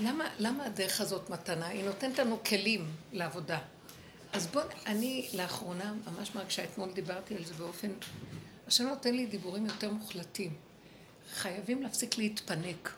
[0.00, 1.66] למה, למה הדרך הזאת מתנה?
[1.66, 3.58] היא נותנת לנו כלים לעבודה.
[4.32, 7.90] אז בואו, אני לאחרונה ממש מרגישה, אתמול דיברתי על זה באופן...
[8.66, 10.54] השם נותן לי דיבורים יותר מוחלטים.
[11.34, 12.92] חייבים להפסיק להתפנק.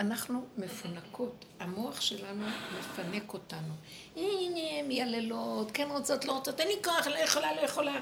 [0.00, 2.46] אנחנו מפונקות, המוח שלנו
[2.78, 3.74] מפנק אותנו.
[4.16, 8.00] הנה, מייללות, כן רוצות, לא רוצות, אין לי כוח, לא יכולה, לא יכולה.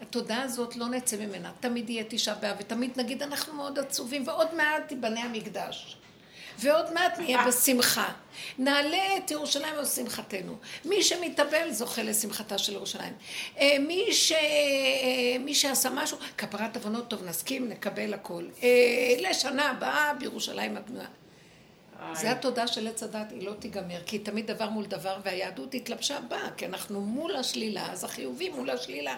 [0.00, 4.54] התודעה הזאת לא נצא ממנה, תמיד יהיה תשעה באב, ותמיד נגיד אנחנו מאוד עצובים, ועוד
[4.54, 5.96] מעט ייבנה המקדש.
[6.58, 8.12] ועוד מעט נהיה בשמחה.
[8.58, 10.56] נעלה את ירושלים על שמחתנו.
[10.84, 13.12] מי שמתאבל זוכה לשמחתה של ירושלים.
[13.58, 14.32] אה, מי, ש...
[14.32, 18.44] אה, מי שעשה משהו, כפרת עוונות טוב, נסכים, נקבל הכל.
[18.62, 18.68] אה,
[19.18, 21.06] לשנה הבאה בירושלים הבנויה.
[22.12, 26.20] זה התודה של עץ הדת, היא לא תיגמר, כי תמיד דבר מול דבר, והיהדות התלבשה
[26.28, 29.16] בה, כי אנחנו מול השלילה, אז החיובי מול השלילה.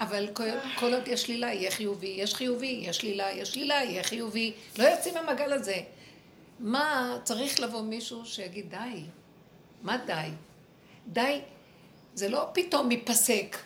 [0.00, 0.44] אבל כל,
[0.74, 4.52] כל עוד יש שלילה, יהיה חיובי, יש חיובי, יש שלילה, יש שלילה, יהיה חיובי.
[4.78, 5.80] לא יוצאים מהמעגל הזה.
[6.58, 9.04] מה, צריך לבוא מישהו שיגיד די.
[9.82, 10.28] מה די?
[11.06, 11.40] די,
[12.14, 13.56] זה לא פתאום ייפסק.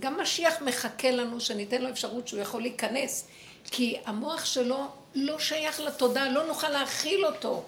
[0.00, 3.28] גם משיח מחכה לנו שניתן לו אפשרות שהוא יכול להיכנס,
[3.64, 7.64] כי המוח שלו לא שייך לתודעה, לא נוכל להכיל אותו.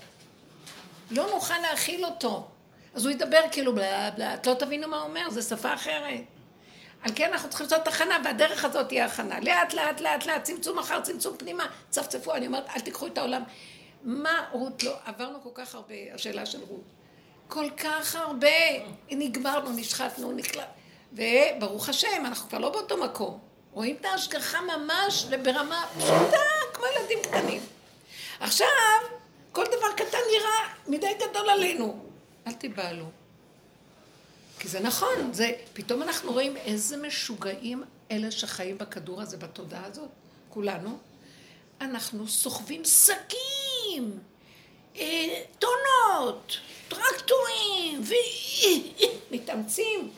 [1.11, 2.49] לא נוכל להכיל אותו.
[2.95, 6.21] אז הוא ידבר כאילו בלה בלה, את לא תבינו מה הוא אומר, זו שפה אחרת.
[7.03, 9.41] על כן אנחנו צריכים לעשות הכנה, והדרך הזאת תהיה הכנה.
[9.41, 13.43] לאט לאט לאט לאט, צמצום אחר צמצום פנימה, צפצפו, אני אומרת, אל תיקחו את העולם.
[14.03, 16.83] מה רות לא, עברנו כל כך הרבה, השאלה של רות.
[17.49, 18.49] כל כך הרבה,
[19.11, 20.69] נגמרנו, נשחטנו, נקלט.
[21.13, 23.39] וברוך השם, אנחנו כבר לא באותו מקום.
[23.73, 26.39] רואים את ההשגחה ממש וברמה פשוטה,
[26.75, 27.63] כמו ילדים קטנים.
[28.41, 28.67] עכשיו,
[29.53, 32.05] כל דבר קטן נראה מדי גדול עלינו.
[32.47, 33.07] אל תיבהלו.
[34.59, 40.09] כי זה נכון, זה, פתאום אנחנו רואים איזה משוגעים אלה שחיים בכדור הזה, בתודעה הזאת,
[40.49, 40.99] כולנו.
[41.81, 43.66] אנחנו סוחבים שקים,
[44.97, 46.59] אה, טונות,
[46.89, 48.03] טרקטורים,
[49.31, 50.11] ומתאמצים.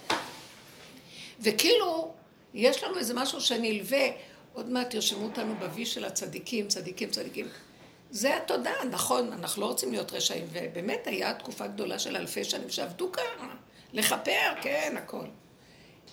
[1.42, 2.14] וכאילו,
[2.54, 4.06] יש לנו איזה משהו שנלווה,
[4.52, 7.48] עוד מעט ירשמו אותנו בוי של הצדיקים, צדיקים, צדיקים.
[8.10, 12.70] זה התודעה, נכון, אנחנו לא רוצים להיות רשעים, ובאמת היה תקופה גדולה של אלפי שנים
[12.70, 13.46] שעבדו ככה,
[13.92, 15.24] לכפר, כן, הכל.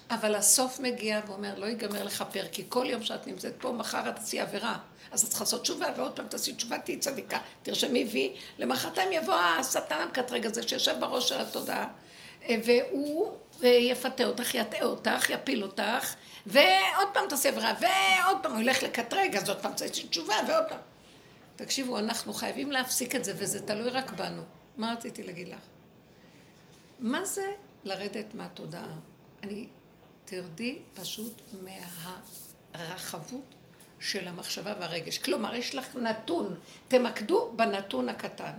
[0.09, 4.15] אבל הסוף מגיע ואומר, לא ייגמר לכפר, כי כל יום שאת נמצאת פה, מחר את
[4.15, 4.77] תעשי עבירה.
[5.11, 7.39] אז את צריכה לעשות תשובה, ועוד פעם תעשי תשובה, תהיי צדיקה.
[7.63, 11.87] תרשמי וי, למחרתיים יבוא השטן המקטרג הזה שיושב בראש של התודעה,
[12.49, 16.15] והוא יפתה אותך, יטעה אותך, יפיל אותך,
[16.45, 20.63] ועוד פעם תעשי עבירה, ועוד פעם הוא ילך לקטרג, אז עוד פעם תעשי תשובה, ועוד
[20.69, 20.79] פעם.
[21.55, 24.41] תקשיבו, אנחנו חייבים להפסיק את זה, וזה תלוי רק בנו.
[24.77, 25.59] מה רציתי להגיד לך?
[26.99, 27.51] מה זה
[27.83, 28.95] לרדת מהתודעה?
[29.43, 29.67] אני,
[30.25, 31.41] תרדי פשוט
[32.73, 33.55] מהרחבות
[33.99, 35.17] של המחשבה והרגש.
[35.17, 36.55] כלומר, יש לך נתון,
[36.87, 38.53] תמקדו בנתון הקטן.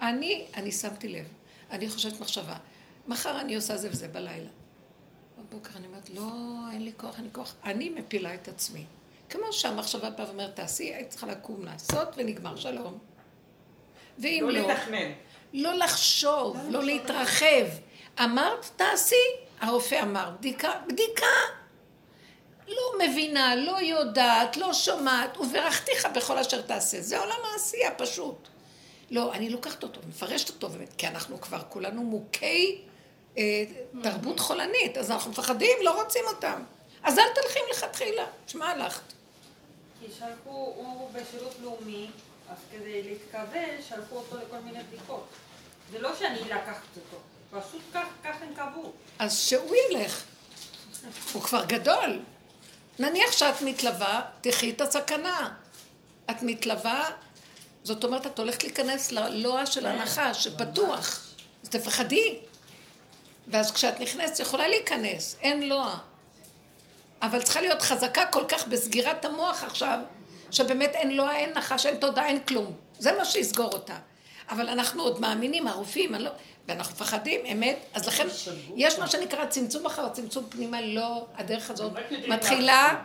[0.00, 1.26] אני, אני שמתי לב,
[1.70, 2.56] אני חושבת מחשבה,
[3.08, 4.48] מחר אני עושה זה וזה בלילה.
[5.38, 6.32] בבוקר אני אומרת, לא,
[6.72, 7.54] אין לי כוח, אין לי כוח.
[7.64, 8.84] אני מפילה את עצמי.
[9.30, 12.98] כמו שהמחשבה באה ואומרת, תעשי, היית צריכה לקום לעשות ונגמר, שלום.
[14.18, 14.60] ואם לא...
[14.60, 15.12] לא לתכנן.
[15.52, 17.66] לא לחשוב, לא, לא להתרחב.
[18.20, 19.16] אמרת, תעשי,
[19.60, 21.26] הרופא אמר, בדיקה, בדיקה.
[22.68, 27.00] לא מבינה, לא יודעת, לא שומעת, וברכתיך בכל אשר תעשה.
[27.00, 28.48] זה עולם העשייה, פשוט.
[29.10, 32.80] לא, אני לוקחת אותו, מפרשת אותו, באמת, כי אנחנו כבר כולנו מוכי
[33.38, 33.64] אה,
[34.02, 36.62] תרבות חולנית, אז אנחנו מפחדים, לא רוצים אותם.
[37.02, 39.02] אז אל תלכי מלכתחילה, שמע הלכת.
[40.00, 42.10] כי שלחו, הוא בשירות לאומי,
[42.50, 45.26] אז כדי להתקבל, שלחו אותו לכל מיני בדיקות.
[45.90, 47.16] זה לא שאני לקחת אותו,
[47.50, 48.92] פשוט כך, כך הם קבעו.
[49.18, 50.22] אז שהוא ילך.
[51.32, 52.20] הוא כבר גדול.
[52.98, 55.54] נניח שאת מתלווה, תחי את הסכנה.
[56.30, 57.10] את מתלווה,
[57.84, 61.26] זאת אומרת, את הולכת להיכנס ללוע של הנחש, שפתוח.
[61.62, 62.38] אז תפחדי.
[63.48, 65.98] ואז כשאת נכנסת, יכולה להיכנס, אין לוע.
[67.22, 69.98] אבל צריכה להיות חזקה כל כך בסגירת המוח עכשיו,
[70.50, 72.76] שבאמת אין לוע, אין נחש, אין תודה, אין כלום.
[72.98, 73.96] זה מה שיסגור אותה.
[74.50, 76.30] אבל אנחנו עוד מאמינים, הרופאים, לא,
[76.70, 78.26] ואנחנו מפחדים, אמת, אז לכן
[78.76, 81.92] יש מה שנקרא צמצום אחר צמצום פנימה, לא, הדרך הזאת
[82.28, 83.04] מתחילה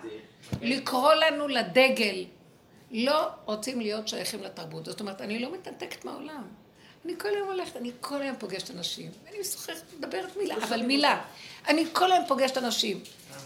[0.61, 2.25] לקרוא לנו לדגל.
[2.91, 4.85] לא רוצים להיות שייכים לתרבות.
[4.85, 6.43] זאת אומרת, אני לא מתנתקת מהעולם.
[7.05, 9.11] אני כל היום הולכת, אני כל היום פוגשת אנשים.
[9.29, 11.21] אני משוחחת, מדברת מילה, אבל מילה.
[11.67, 12.99] אני כל היום פוגשת אנשים.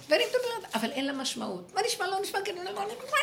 [0.09, 1.71] ואני מדברת, אבל אין לה משמעות.
[1.75, 2.07] מה נשמע?
[2.07, 3.17] לא נשמע, כאילו, לא נשמע.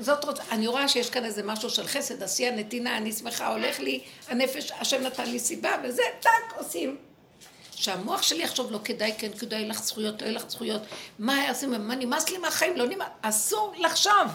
[0.00, 3.80] זאת רוצה, אני רואה שיש כאן איזה משהו של חסד, עשייה, נתינה, אני שמחה, הולך
[3.80, 6.96] לי, הנפש, השם נתן לי סיבה, וזה, טאק, עושים.
[7.74, 10.82] שהמוח שלי יחשוב, לא כדאי, כן כדאי לך זכויות, לא יהיה לך זכויות,
[11.18, 14.26] מה עושים, מה נמאס לי מהחיים, לא נמאס, אסור לחשוב.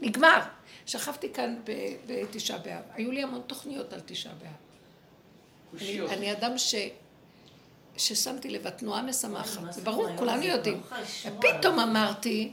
[0.00, 0.40] נגמר.
[0.86, 1.60] שכבתי כאן
[2.06, 2.82] בתשעה באב.
[2.94, 5.80] היו לי המון תוכניות על תשעה באב.
[5.80, 6.74] אני, אני אדם ש...
[7.96, 10.80] ששמתי לב, התנועה משמחת, זה ברור, כולנו יודעים.
[11.26, 12.52] ופתאום אמרתי,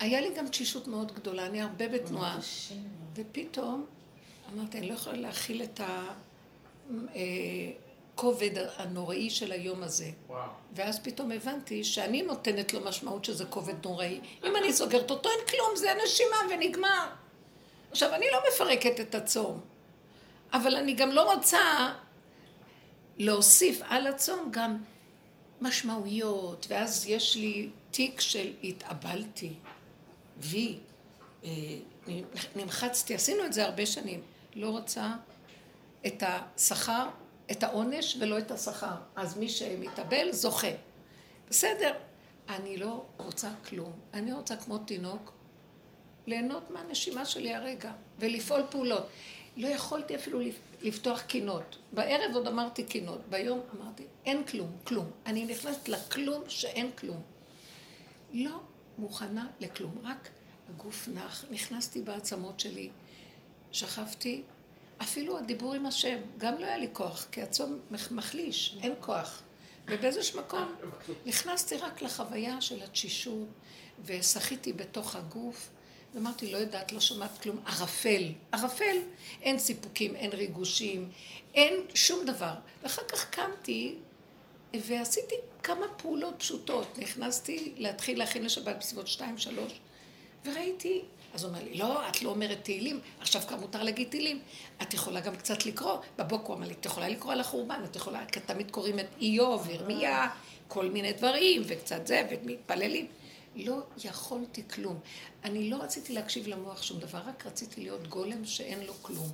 [0.00, 2.38] היה לי גם תשישות מאוד גדולה, אני הרבה בתנועה,
[3.14, 3.86] ופתאום
[4.54, 5.80] אמרתי, אני לא יכולה להכיל את
[8.14, 10.10] הכובד אה, הנוראי של היום הזה.
[10.72, 14.20] ואז פתאום הבנתי שאני נותנת לו משמעות שזה כובד נוראי.
[14.46, 17.06] אם אני סוגרת אותו, אין כלום, זה נשימה ונגמר.
[17.90, 19.60] עכשיו, אני לא מפרקת את הצום,
[20.52, 21.58] אבל אני גם לא רוצה
[23.18, 24.76] להוסיף על הצום גם
[25.60, 29.52] משמעויות, ואז יש לי תיק של התאבלתי,
[30.38, 30.78] וי,
[31.44, 31.50] אה,
[32.56, 34.22] נמחצתי, עשינו את זה הרבה שנים.
[34.54, 35.12] לא רוצה
[36.06, 37.08] את השכר,
[37.50, 38.94] את העונש ולא את השכר.
[39.16, 40.70] אז מי שמתאבל זוכה.
[41.50, 41.92] בסדר,
[42.48, 43.92] אני לא רוצה כלום.
[44.14, 45.32] אני רוצה כמו תינוק
[46.26, 49.06] ליהנות מהנשימה שלי הרגע ולפעול פעולות.
[49.56, 50.40] לא יכולתי אפילו
[50.86, 51.78] לפתוח קינות.
[51.92, 55.10] בערב עוד אמרתי קינות, ביום אמרתי, אין כלום, כלום.
[55.26, 57.22] אני נכנסת לכלום שאין כלום.
[58.32, 58.60] לא
[58.98, 60.28] מוכנה לכלום, רק
[60.68, 62.90] הגוף נח, נכנסתי בעצמות שלי,
[63.72, 64.42] שכבתי,
[65.02, 67.78] אפילו הדיבור עם השם, גם לא היה לי כוח, כי הצום
[68.10, 69.42] מחליש, אין כוח.
[69.88, 70.74] ובאיזשהו מקום
[71.26, 73.48] נכנסתי רק לחוויה של התשישות,
[74.04, 75.70] ושחיתי בתוך הגוף,
[76.16, 78.22] ואמרתי, לא יודעת, לא שומעת כלום, ערפל,
[78.52, 78.96] ערפל,
[79.42, 81.10] אין סיפוקים, אין ריגושים,
[81.54, 82.54] אין שום דבר.
[82.82, 83.94] ואחר כך קמתי
[84.74, 86.98] ועשיתי כמה פעולות פשוטות.
[86.98, 89.72] נכנסתי להתחיל להכין לשבת בסביבות שתיים, שלוש,
[90.44, 91.02] וראיתי,
[91.34, 94.40] אז הוא אומר לי, לא, את לא אומרת תהילים, עכשיו כבר מותר להגיד תהילים.
[94.82, 95.96] את יכולה גם קצת לקרוא.
[96.18, 99.06] בבוקר הוא אמר לי, את יכולה לקרוא על החורבן, את יכולה, כי תמיד קוראים את
[99.20, 100.28] איוב, ירמיה,
[100.68, 103.06] כל מיני דברים, וקצת זה, ומתפללים.
[103.56, 105.00] לא יכולתי כלום.
[105.44, 109.28] אני לא רציתי להקשיב למוח שום דבר, רק רציתי להיות גולם שאין לו כלום.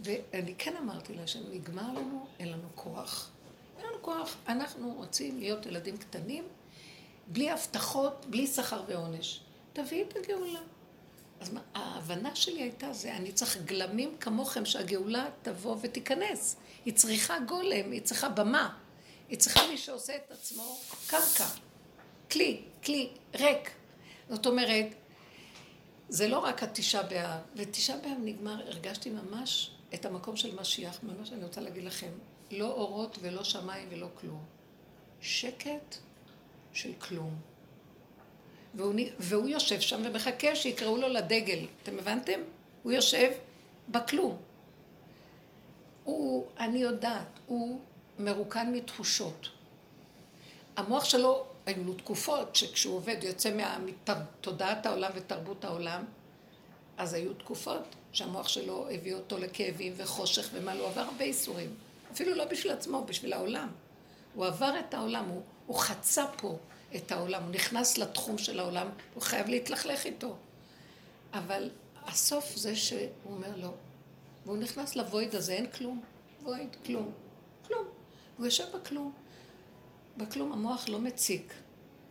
[0.00, 3.30] ואני כן אמרתי לה שנגמר לנו, אין לנו כוח.
[3.78, 4.36] אין לנו כוח.
[4.48, 6.44] אנחנו רוצים להיות ילדים קטנים,
[7.26, 9.40] בלי הבטחות, בלי שכר ועונש.
[9.72, 10.60] תביאי את הגאולה.
[11.40, 16.56] אז מה, ההבנה שלי הייתה זה, אני צריך גלמים כמוכם שהגאולה תבוא ותיכנס.
[16.84, 18.78] היא צריכה גולם, היא צריכה במה.
[19.28, 21.46] היא צריכה מי שעושה את עצמו קרקע.
[22.30, 23.70] כלי, כלי, ריק.
[24.28, 24.86] זאת אומרת,
[26.08, 31.32] זה לא רק התשעה באב, ותשעה באב נגמר, הרגשתי ממש את המקום של משיח, ממש
[31.32, 32.10] אני רוצה להגיד לכם,
[32.50, 34.44] לא אורות ולא שמיים ולא כלום.
[35.20, 35.96] שקט
[36.72, 37.36] של כלום.
[38.74, 41.66] והוא, והוא יושב שם ומחכה שיקראו לו לדגל.
[41.82, 42.40] אתם הבנתם?
[42.82, 43.32] הוא יושב
[43.88, 44.36] בכלום.
[46.04, 47.80] הוא, אני יודעת, הוא
[48.18, 49.48] מרוקן מתחושות.
[50.76, 56.04] המוח שלו, היו לו תקופות שכשהוא עובד יוצא מתודעת העולם ותרבות העולם,
[56.96, 57.82] אז היו תקופות
[58.12, 61.74] שהמוח שלו הביא אותו לכאבים וחושך ומה, הוא עבר הרבה איסורים.
[62.12, 63.68] אפילו לא בשביל עצמו, בשביל העולם.
[64.34, 66.56] הוא עבר את העולם, הוא, הוא חצה פה
[66.96, 70.36] את העולם, הוא נכנס לתחום של העולם, הוא חייב להתלכלך איתו.
[71.32, 71.70] אבל
[72.04, 73.70] הסוף זה שהוא אומר לא.
[74.46, 76.02] והוא נכנס לוויד הזה, אין כלום.
[76.42, 77.12] וויד, כלום.
[77.66, 77.84] כלום.
[78.36, 79.12] הוא יושב בכלום.
[80.16, 81.52] בכלום המוח לא מציק.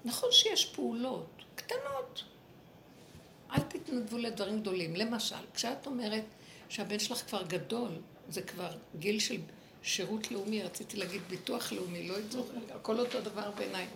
[0.05, 2.23] נכון שיש פעולות קטנות.
[3.51, 4.95] אל תתנדבו לדברים גדולים.
[4.95, 6.23] למשל, כשאת אומרת
[6.69, 7.91] שהבן שלך כבר גדול,
[8.29, 9.37] זה כבר גיל של
[9.83, 13.87] שירות לאומי, רציתי להגיד ביטוח לאומי, לא יודעת, הכל אותו דבר בעיניי.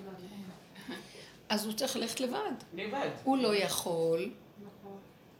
[1.50, 2.52] אז הוא צריך ללכת לבד.
[2.74, 3.10] לבד.
[3.24, 4.32] הוא לא יכול.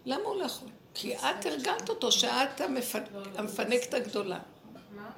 [0.06, 0.70] למה הוא לא יכול?
[0.94, 2.62] כי את הרגלת אותו שאת
[3.36, 4.40] המפנקת הגדולה.
[4.96, 5.12] מה?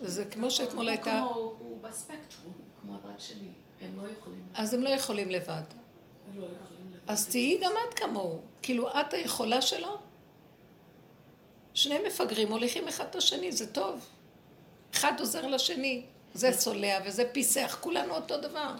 [0.00, 1.20] זה כמו שאתמול הייתה...
[1.20, 2.52] הוא בספקטרום,
[2.88, 3.48] כמו הבת שלי.
[3.80, 4.42] הם לא יכולים.
[4.54, 5.62] אז הם לא יכולים לבד.
[6.36, 6.46] לא
[7.06, 8.40] אז תהיי גם את כמוהו.
[8.62, 9.98] כאילו, את היכולה שלו?
[11.74, 14.06] שני מפגרים מוליכים אחד את השני, זה טוב.
[14.94, 16.02] אחד עוזר לשני.
[16.34, 18.74] זה סולע וזה פיסח, כולנו אותו דבר.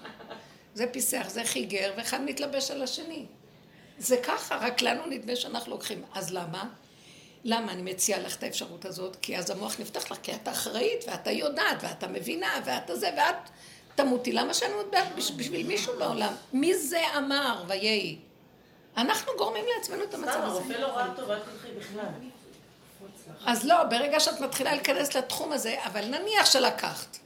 [0.75, 3.27] זה פיסח, זה חיגר, ואחד מתלבש על השני.
[3.99, 6.03] זה ככה, רק לנו נדמה שאנחנו לוקחים.
[6.15, 6.69] אז למה?
[7.45, 9.17] למה אני מציעה לך את האפשרות הזאת?
[9.23, 13.51] כי אז המוח נפתח לך, כי את אחראית, ואתה יודעת, ואתה מבינה, ואתה זה, ואת
[13.99, 14.33] תמותי.
[14.33, 16.35] למה שאני יודעת בשביל מישהו בעולם?
[16.53, 18.19] מי זה אמר ויהי?
[18.97, 20.59] אנחנו גורמים לעצמנו את המצב הזה.
[20.59, 22.05] הרופא לא ראה טוב, אל תלכי בכלל.
[23.47, 27.19] אז לא, ברגע שאת מתחילה להיכנס לתחום הזה, אבל נניח שלקחת.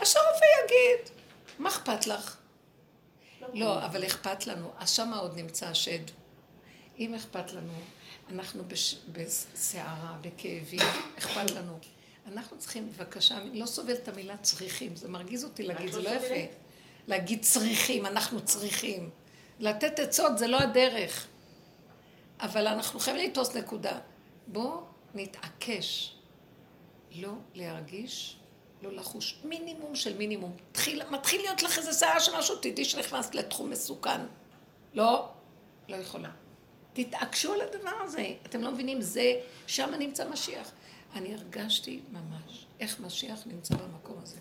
[0.00, 1.10] אז שהרופא יגיד,
[1.58, 2.36] מה אכפת לך?
[3.54, 4.70] לא, אבל אכפת לנו.
[4.78, 6.04] אז שמה עוד נמצא השד.
[6.98, 7.72] אם אכפת לנו,
[8.32, 8.62] אנחנו
[9.12, 10.88] בסערה, בכאבים,
[11.18, 11.78] אכפת לנו.
[12.32, 16.08] אנחנו צריכים, בבקשה, אני לא סובל את המילה צריכים, זה מרגיז אותי להגיד, זה לא
[16.08, 16.52] יפה.
[17.06, 19.10] להגיד צריכים, אנחנו צריכים.
[19.58, 21.26] לתת עצות זה לא הדרך.
[22.40, 23.98] אבל אנחנו חייבים לתפוס נקודה.
[24.46, 24.80] בואו
[25.14, 26.14] נתעקש
[27.14, 28.36] לא להרגיש,
[28.82, 30.56] לא לחוש מינימום של מינימום.
[30.70, 34.20] מתחיל, מתחיל להיות לך איזה שערה של משהו, תדעי שנכנסת לתחום מסוכן.
[34.94, 35.28] לא,
[35.88, 36.30] לא יכולה.
[36.92, 38.26] תתעקשו על הדבר הזה.
[38.46, 39.32] אתם לא מבינים, זה,
[39.66, 40.72] שם נמצא משיח.
[41.18, 44.36] אני הרגשתי ממש איך משיח נמצא במקום הזה.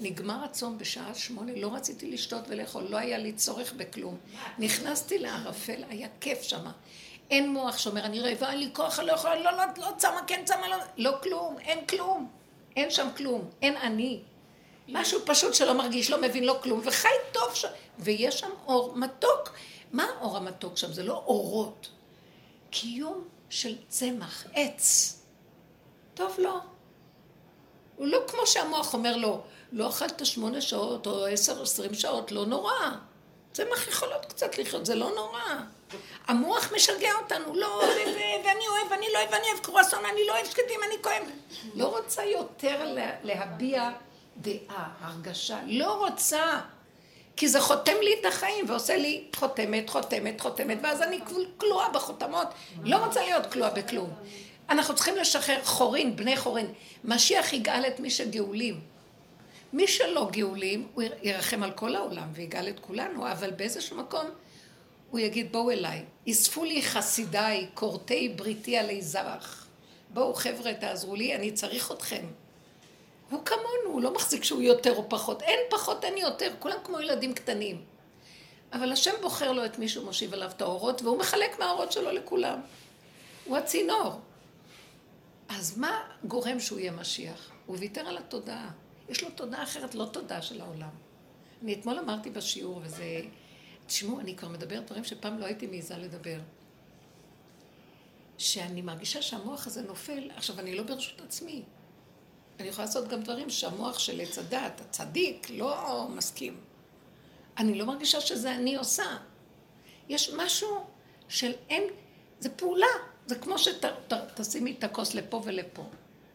[0.00, 4.16] נגמר הצום בשעה שמונה, לא רציתי לשתות ולאכול, לא היה לי צורך בכלום.
[4.58, 6.72] נכנסתי לערפל, היה כיף שמה.
[7.30, 10.20] אין מוח שאומר, אני רעבה, אין לי כוח, אני לא יכולה, לא, לא, לא צמה,
[10.26, 12.30] כן צמה, לא, לא כלום, אין כלום.
[12.76, 14.20] אין שם כלום, אין אני.
[14.88, 17.68] משהו פשוט שלא מרגיש, לא מבין, לא כלום, וחי טוב שם.
[17.98, 19.52] ויש שם אור מתוק.
[19.92, 20.92] מה האור המתוק שם?
[20.92, 21.90] זה לא אורות.
[22.70, 25.23] קיום של צמח, עץ.
[26.14, 26.58] טוב לו.
[27.96, 29.42] הוא לא כמו שהמוח אומר לו,
[29.72, 32.72] לא אכלת שמונה שעות או עשר, עשרים שעות, לא נורא.
[33.52, 35.40] צמח יכול להיות קצת לחיות, זה לא נורא.
[36.26, 37.82] המוח משגע אותנו, לא,
[38.44, 41.22] ואני אוהב, אני לא אוהב, אני אוהב קרואסון, אני לא אוהב שקדים, אני כואב.
[41.74, 43.90] לא רוצה יותר להביע
[44.36, 45.58] דעה, הרגשה.
[45.66, 46.60] לא רוצה.
[47.36, 51.20] כי זה חותם לי את החיים ועושה לי חותמת, חותמת, חותמת, ואז אני
[51.58, 52.48] כלואה בחותמות.
[52.84, 54.10] לא רוצה להיות כלואה בכלום.
[54.70, 56.66] אנחנו צריכים לשחרר חורין, בני חורין.
[57.04, 58.80] משיח יגאל את מי שגאולים.
[59.72, 64.26] מי שלא גאולים, הוא ירחם על כל העולם ויגאל את כולנו, אבל באיזשהו מקום
[65.10, 69.66] הוא יגיד, בואו אליי, אספו לי חסידיי, כורתי בריתי עלי זרח.
[70.10, 72.26] בואו חבר'ה, תעזרו לי, אני צריך אתכם.
[73.30, 75.42] הוא כמונו, הוא לא מחזיק שהוא יותר או פחות.
[75.42, 77.82] אין פחות, אין יותר, כולם כמו ילדים קטנים.
[78.72, 82.12] אבל השם בוחר לו את מי שהוא מושיב עליו את האורות, והוא מחלק מהאורות שלו
[82.12, 82.60] לכולם.
[83.44, 84.20] הוא הצינור.
[85.48, 87.50] אז מה גורם שהוא יהיה משיח?
[87.66, 88.70] הוא ויתר על התודעה.
[89.08, 90.90] יש לו תודעה אחרת, לא תודעה של העולם.
[91.62, 93.20] אני אתמול אמרתי בשיעור, וזה...
[93.86, 96.38] תשמעו, אני כבר מדברת דברים שפעם לא הייתי מעיזה לדבר.
[98.38, 101.62] שאני מרגישה שהמוח הזה נופל, עכשיו אני לא ברשות עצמי.
[102.60, 106.60] אני יכולה לעשות גם דברים שהמוח של עץ הדת, הצדיק, לא מסכים.
[107.58, 109.16] אני לא מרגישה שזה אני עושה.
[110.08, 110.86] יש משהו
[111.28, 111.82] של אין,
[112.40, 113.13] זה פעולה.
[113.26, 115.84] זה כמו שתשימי את הכוס לפה ולפה.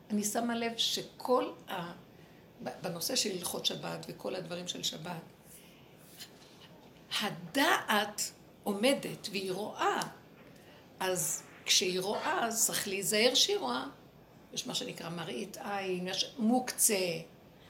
[0.09, 1.91] אני שמה לב שכל ה...
[2.81, 5.21] בנושא של הלכות שבת וכל הדברים של שבת,
[7.21, 8.31] הדעת
[8.63, 9.99] עומדת והיא רואה,
[10.99, 13.85] אז כשהיא רואה, אז צריך להיזהר שהיא רואה.
[14.53, 17.19] יש מה שנקרא מראית עין, יש מוקצה,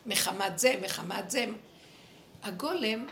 [0.05, 1.45] מחמת זה, מחמת זה.
[2.43, 3.07] הגולם,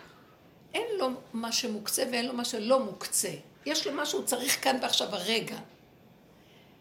[0.74, 3.34] אין לו מה שמוקצה ואין לו מה שלא מוקצה.
[3.66, 5.58] יש לו מה שהוא צריך כאן ועכשיו הרגע.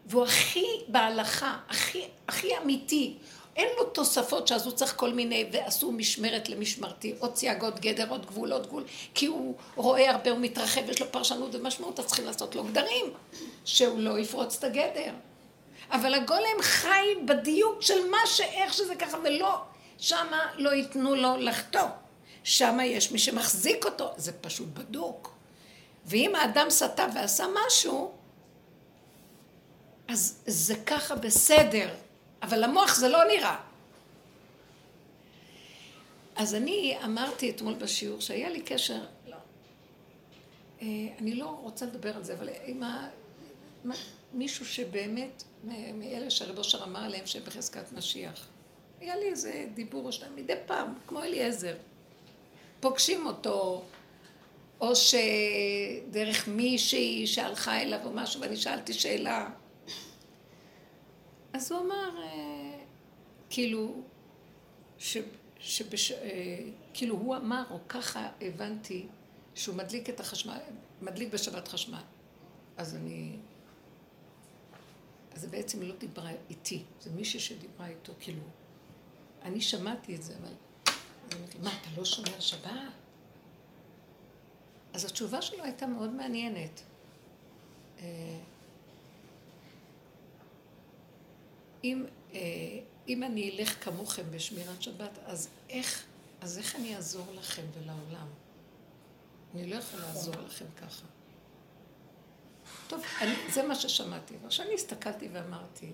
[0.07, 3.13] והוא הכי בהלכה, הכי, הכי אמיתי.
[3.55, 8.25] אין לו תוספות שאז הוא צריך כל מיני, ועשו משמרת למשמרתי, עוד צייגות גדר, עוד
[8.25, 8.83] גבול, עוד גבול,
[9.13, 13.05] כי הוא רואה הרבה, הוא מתרחב, יש לו פרשנות ומשמעות, אז צריכים לעשות לו גדרים,
[13.65, 15.11] שהוא לא יפרוץ את הגדר.
[15.91, 19.61] אבל הגולם חי בדיוק של מה שאיך שזה ככה, ולא,
[19.97, 21.87] שמה לא ייתנו לו לחטוא.
[22.43, 25.31] שמה יש מי שמחזיק אותו, זה פשוט בדוק.
[26.05, 28.11] ואם האדם סטה ועשה משהו,
[30.07, 31.95] אז זה ככה בסדר,
[32.41, 33.57] אבל למוח זה לא נראה.
[36.35, 39.35] אז אני אמרתי אתמול בשיעור שהיה לי קשר, לא,
[40.81, 40.87] אה,
[41.19, 43.09] אני לא רוצה לדבר על זה, אבל עם ה...
[44.33, 45.43] מישהו שבאמת,
[45.93, 48.47] מאלה שהרב אושר אמר עליהם שהם בחזקת משיח.
[48.99, 51.75] היה לי איזה דיבור או שניים מדי פעם, כמו אליעזר.
[52.79, 53.83] פוגשים אותו,
[54.81, 59.49] או שדרך מישהי שהלכה אליו או משהו, ואני שאלתי שאלה.
[61.57, 62.79] אז הוא אמר, אה,
[63.49, 64.01] כאילו,
[64.97, 65.17] ש,
[65.59, 66.59] שבש, אה,
[66.93, 69.07] כאילו הוא אמר, או ככה הבנתי,
[69.55, 70.57] שהוא מדליק את החשמל,
[71.01, 72.01] מדליק בשבת חשמל.
[72.77, 73.37] אז אני
[75.33, 78.41] אז זה בעצם לא דיברה איתי, זה מישהי שדיברה איתו, כאילו,
[79.41, 80.53] אני שמעתי את זה, אבל...
[81.29, 82.71] אז אמרתי, מה, אתה לא שומר שבת?
[84.93, 86.81] אז התשובה שלו הייתה מאוד מעניינת.
[87.99, 88.39] אה,
[91.87, 92.39] אם, אה,
[93.07, 96.05] אם אני אלך כמוכם בשמירת שבת, אז איך,
[96.41, 98.27] אז איך אני אעזור לכם ולעולם?
[99.55, 101.05] אני לא יכולה לעזור לכם ככה.
[102.87, 104.33] טוב, אני, זה מה ששמעתי.
[104.43, 105.91] ועכשיו אני הסתכלתי ואמרתי,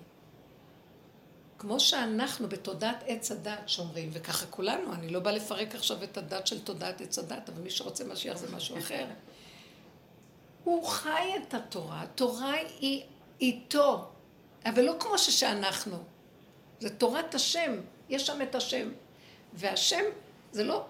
[1.58, 6.46] כמו שאנחנו בתודעת עץ הדת שומרים, וככה כולנו, אני לא באה לפרק עכשיו את הדת
[6.46, 9.06] של תודעת עץ הדת, אבל מי שרוצה משיח זה משהו אחר.
[10.64, 13.02] הוא חי את התורה, התורה היא
[13.40, 14.10] איתו,
[14.66, 15.96] אבל לא כמו שאנחנו.
[16.80, 17.72] זה תורת השם,
[18.08, 18.88] יש שם את השם.
[19.54, 20.04] והשם
[20.52, 20.84] זה לא,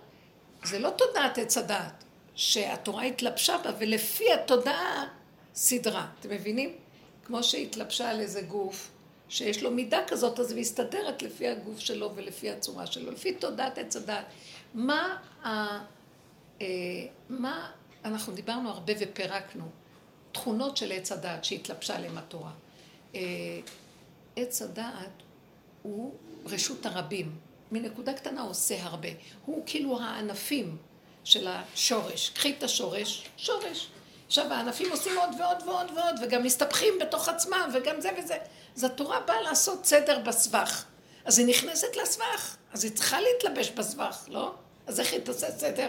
[0.64, 2.04] זה לא תודעת עץ הדת,
[2.34, 5.08] שהתורה התלבשה בה, ולפי התודעה
[5.54, 6.76] סדרה, אתם מבינים?
[7.24, 8.90] כמו שהתלבשה על איזה גוף,
[9.28, 13.78] שיש לו מידה כזאת, אז היא מסתדרת לפי הגוף שלו ולפי הצורה שלו, לפי תודעת
[13.78, 14.24] עץ הדת.
[14.74, 15.48] מה, ה,
[16.62, 16.66] אה,
[17.28, 17.70] מה,
[18.04, 19.64] אנחנו דיברנו הרבה ופירקנו,
[20.32, 22.50] תכונות של עץ הדעת שהתלבשה עליהם התורה.
[23.14, 23.20] אה,
[24.36, 25.22] עץ הדעת
[25.82, 27.38] הוא רשות הרבים.
[27.72, 29.08] מנקודה קטנה עושה הרבה.
[29.44, 30.76] הוא כאילו הענפים
[31.24, 32.28] של השורש.
[32.28, 33.88] קחי את השורש, שורש.
[34.26, 38.36] עכשיו הענפים עושים עוד ועוד ועוד ועוד, וגם מסתבכים בתוך עצמם, וגם זה וזה.
[38.76, 40.84] אז התורה באה לעשות סדר בסבך.
[41.24, 44.54] אז היא נכנסת לסבך, אז היא צריכה להתלבש בסבך, לא?
[44.86, 45.88] אז איך היא תעשה סדר?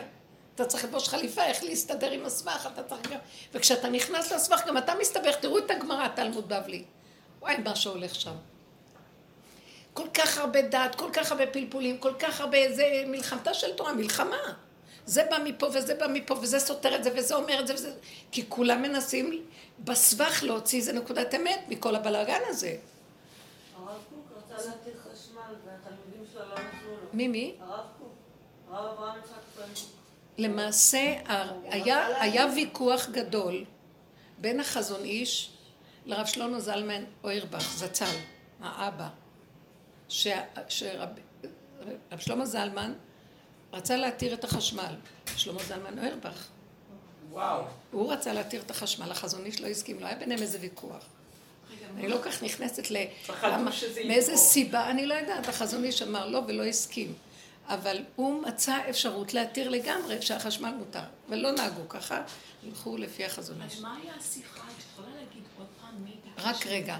[0.56, 3.20] אתה צריך לבוש חליפה, איך להסתדר עם הסבך, אתה צריך גם...
[3.54, 6.84] וכשאתה נכנס לסבך, גם אתה מסתבך, תראו את הגמרא, תלמוד בבלי.
[7.42, 8.36] וואי, מה שהולך שם.
[9.94, 12.58] כל כך הרבה דת, כל כך הרבה פלפולים, כל כך הרבה...
[12.74, 14.54] זה מלחמתה של תורה, מלחמה.
[15.06, 17.94] זה בא מפה וזה בא מפה וזה סותר את זה וזה אומר את זה וזה...
[18.32, 19.46] כי כולם מנסים
[19.80, 22.78] בסבך להוציא איזה נקודת אמת מכל הבלאגן הזה.
[23.76, 27.08] הרב קוק רצה להתיר חשמל והתלמידים שלו לא נתנו לו.
[27.14, 27.56] מי מי?
[27.60, 28.14] הרב קוק.
[28.72, 29.66] הרב אברהם יצחק קוק.
[30.38, 31.14] למעשה
[31.64, 33.66] היה, היה ויכוח גדול
[34.38, 35.55] בין החזון איש
[36.06, 38.06] לרב שלמה זלמן אוירבך, זצ"ל,
[38.62, 39.08] האבא,
[40.10, 41.10] שרב
[42.20, 42.94] שלמה זלמן
[43.74, 44.96] רצה להתיר את החשמל,
[45.38, 46.48] שלמה זלמן אוירבך.
[47.32, 47.64] וואו.
[47.92, 51.04] הוא רצה להתיר את החשמל, החזון איש לא הסכים, לא היה ביניהם איזה ויכוח.
[51.96, 52.98] אני לא כך נכנסת ל...
[53.44, 53.72] למה-
[54.08, 54.38] מאיזה.
[54.38, 57.14] סיבה, אני לא יודעת, החזון איש אמר לא ולא הסכים.
[57.68, 62.22] אבל הוא מצא אפשרות להתיר לגמרי שהחשמל מותר, ולא נהגו ככה,
[62.66, 63.74] הלכו לפי החזון איש.
[63.74, 64.60] אז מה היה השיחה?
[64.64, 66.25] את יכולה להגיד עוד פעם מי ביקש?
[66.38, 66.98] רק רגע.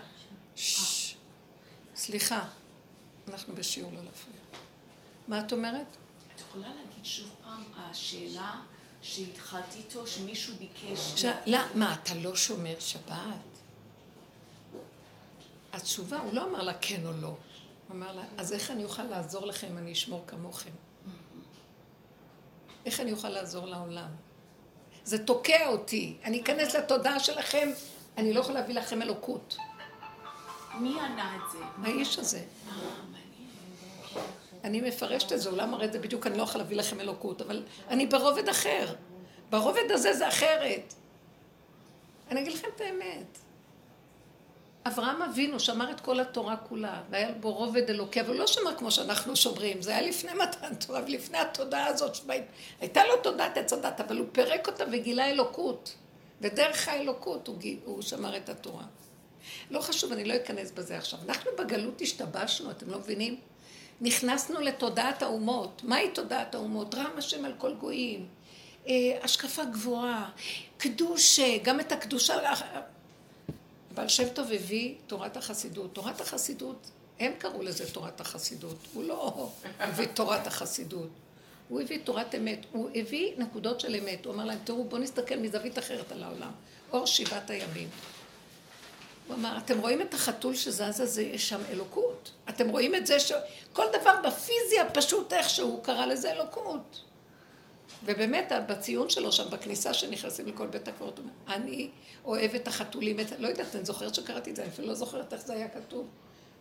[1.96, 2.48] סליחה,
[3.28, 4.40] אנחנו בשיעור לא להפריע.
[5.28, 5.88] מה את אומרת?
[6.36, 8.62] את יכולה להגיד שוב פעם השאלה
[9.02, 11.26] שהתחלתי איתו, שמישהו ביקש...
[11.46, 13.16] לא, מה, אתה לא שומר שבת?
[15.74, 17.28] התשובה, הוא לא אמר לה כן או לא.
[17.28, 17.38] הוא
[17.92, 20.70] אמר לה, אז איך אני אוכל לעזור לכם אם אני אשמור כמוכם?
[22.86, 24.10] איך אני אוכל לעזור לעולם?
[25.04, 26.18] זה תוקע אותי.
[26.24, 27.70] אני אכנס לתודעה שלכם,
[28.18, 29.58] אני לא יכולה להביא לכם אלוקות.
[30.80, 31.58] מי ענה את זה?
[31.84, 32.42] האיש הזה.
[34.64, 37.42] אני מפרשת את זה, אולי מראה את זה בדיוק, אני לא יכולה להביא לכם אלוקות,
[37.42, 38.94] אבל אני ברובד אחר.
[39.50, 40.94] ברובד הזה זה אחרת.
[42.32, 43.38] אני אגיד לכם את האמת.
[44.88, 48.76] אברהם אבינו שמר את כל התורה כולה, והיה בו רובד אלוקי, אבל הוא לא שמר
[48.76, 52.34] כמו שאנחנו שומרים, זה היה לפני מתן תורה ולפני התודעה הזאת, שבה
[52.82, 55.96] הייתה לו תודעת עץ הדת, אבל הוא פירק אותה וגילה אלוקות.
[56.42, 58.84] ודרך האלוקות הוא, הוא שמר את התורה.
[59.72, 61.20] לא חשוב, אני לא אכנס בזה עכשיו.
[61.28, 63.40] אנחנו בגלות השתבשנו, אתם לא מבינים?
[64.02, 65.82] נכנסנו לתודעת האומות.
[65.84, 66.96] מהי תודעת האומות?
[66.96, 68.28] רם השם על כל גויים.
[68.88, 68.94] אה,
[69.24, 70.30] השקפה גבוהה.
[70.78, 72.34] קדוש, אה, גם את הקדושה...
[73.96, 75.94] בעל שם טוב הביא תורת החסידות.
[75.94, 78.78] תורת החסידות, הם קראו לזה תורת החסידות.
[78.94, 81.10] הוא לא הביא תורת החסידות.
[81.70, 82.66] הוא הביא תורת אמת.
[82.72, 84.26] הוא הביא נקודות של אמת.
[84.26, 86.52] הוא אמר להם, תראו, בואו נסתכל מזווית אחרת על העולם.
[86.92, 87.90] אור שבעת הימים.
[89.28, 92.32] הוא אמר, אתם רואים את החתול שזז הזה, יש שם אלוקות.
[92.50, 93.32] אתם רואים את זה ש...
[93.74, 97.02] כל דבר בפיזי הפשוט איכשהו, קרא לזה אלוקות.
[98.06, 101.90] ובאמת, בציון שלו שם, בכניסה שנכנסים לכל בית הקברות, הוא אומר, אני
[102.26, 103.26] אוהב את החתולים, את...
[103.40, 106.08] לא יודעת, אני זוכרת שקראתי את זה, אני אפילו לא זוכרת איך זה היה כתוב.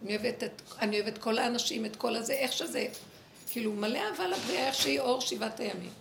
[0.02, 2.86] אני אוהבת את, אני אוהבת כל האנשים, את כל הזה, איך שזה,
[3.50, 5.92] כאילו, מלא אהבה לבריאה, איך שהיא אור שבעת הימים.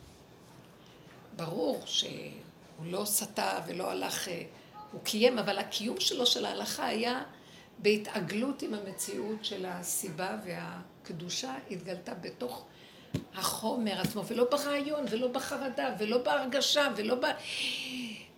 [1.36, 2.12] ברור שהוא
[2.86, 4.43] לא סטה ולא הלך, אה,
[4.91, 7.23] הוא קיים, אבל הקיום שלו של ההלכה היה
[7.79, 12.65] בהתעגלות עם המציאות של הסיבה והקדושה התגלתה בתוך
[13.36, 17.15] החומר עצמו, ולא ברעיון, ולא בחרדה, ולא בהרגשה, ולא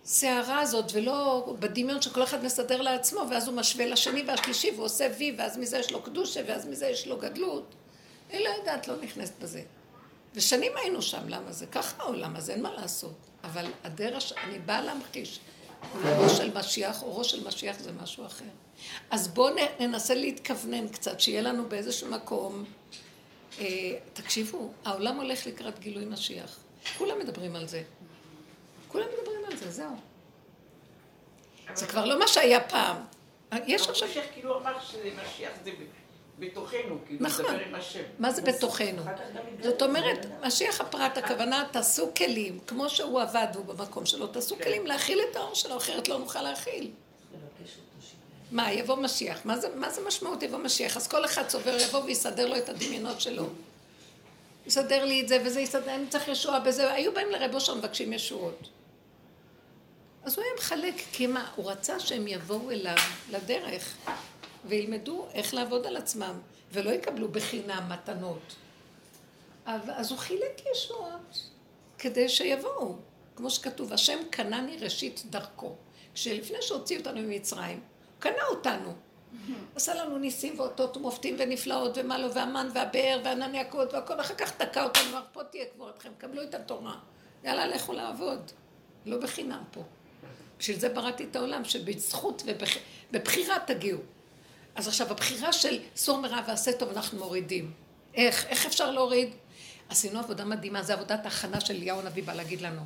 [0.04, 5.34] בסערה הזאת, ולא בדמיון שכל אחד מסדר לעצמו, ואז הוא משווה לשני והשלישי, ועושה וי,
[5.38, 7.74] ואז מזה יש לו קדושה, ואז מזה יש לו גדלות.
[8.30, 9.62] אני לא יודעת, לא נכנסת בזה.
[10.34, 13.14] ושנים היינו שם, למה זה ככה העולם הזה, אין מה לעשות.
[13.44, 15.40] אבל הדרך, אני באה להמחיש,
[16.04, 18.44] אורו של משיח, אורו של משיח זה משהו אחר.
[19.10, 22.64] אז בואו ננסה להתכוונן קצת, שיהיה לנו באיזשהו מקום,
[23.58, 23.64] אה,
[24.12, 26.58] תקשיבו, העולם הולך לקראת גילוי משיח.
[26.98, 27.82] כולם מדברים על זה.
[28.88, 29.96] כולם מדברים על זה, זהו.
[31.74, 32.96] זה כבר לא מה שהיה פעם.
[33.66, 34.08] יש עכשיו...
[34.08, 35.70] המשיח כאילו אמר שזה משיח זה
[36.38, 37.44] בתוכנו, כאילו נכון.
[37.44, 38.02] לדבר עם השם.
[38.18, 39.02] מה זה בתוכנו?
[39.62, 44.86] זאת אומרת, משיח הפרט, הכוונה, תעשו כלים, כמו שהוא עבד והוא במקום שלו, תעשו כלים
[44.86, 46.90] להכיל את האור שלו, אחרת לא נוכל להכיל.
[48.50, 49.40] מה, יבוא משיח?
[49.44, 50.96] מה זה, מה זה משמעות יבוא משיח?
[50.96, 53.46] אז כל אחד צובר יבוא ויסדר לו את הדמיונות שלו.
[54.66, 56.92] יסדר לי את זה וזה יסדר, אני צריך ישועה בזה.
[56.92, 58.68] היו באים לרב אושר מבקשים ישועות.
[60.24, 62.96] אז הוא היה מחלק, כי מה, הוא רצה שהם יבואו אליו
[63.30, 63.94] לדרך
[64.64, 66.38] וילמדו איך לעבוד על עצמם,
[66.72, 68.54] ולא יקבלו בחינם מתנות.
[69.66, 71.50] אז הוא חילק ישועות
[71.98, 72.96] כדי שיבואו.
[73.36, 75.74] כמו שכתוב, השם קנני ראשית דרכו.
[76.14, 78.94] כשלפני שהוציא אותנו ממצרים, הוא קנה אותנו.
[79.74, 84.50] עשה לנו ניסים ואותות ומופתים ונפלאות ומה לא, והמן והבאר וענני הקוד והכל, אחר כך
[84.50, 86.94] תקע אותנו, אמר פה תהיה קבורתכם, קבלו את התורה.
[87.44, 88.50] יאללה, לכו לעבוד.
[89.06, 89.82] לא בחינם פה.
[90.58, 94.00] בשביל זה בראתי את העולם, שבזכות ובבחירה תגיעו.
[94.76, 97.72] אז עכשיו, הבחירה של סור מרע ועשה טוב אנחנו מורידים.
[98.14, 98.46] איך?
[98.46, 99.28] איך אפשר להוריד?
[99.88, 102.82] עשינו עבודה מדהימה, זו עבודת הכנה של אליהו הנביא בא להגיד לנו.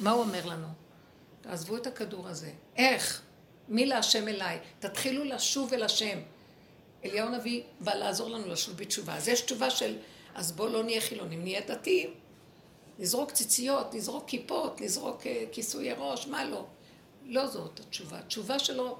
[0.00, 0.66] מה הוא אומר לנו?
[1.40, 2.50] תעזבו את הכדור הזה.
[2.76, 3.22] איך?
[3.68, 4.58] מי להשם אליי?
[4.78, 6.18] תתחילו לשוב אל השם.
[7.04, 9.14] אליהו הנביא בא לעזור לנו לשוב בתשובה.
[9.14, 9.96] אז יש תשובה של,
[10.34, 12.10] אז בואו לא נהיה חילונים, נהיה דתיים.
[12.98, 16.64] נזרוק ציציות, נזרוק כיפות, נזרוק אה, כיסויי ראש, מה לא?
[17.24, 18.18] לא זאת התשובה.
[18.18, 18.98] התשובה שלו,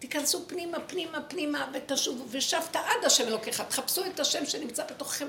[0.00, 3.60] תיכנסו פנימה, פנימה, פנימה, ותשובו, ושבת עד השם אלוקיך.
[3.60, 5.28] תחפשו את השם שנמצא בתוככם.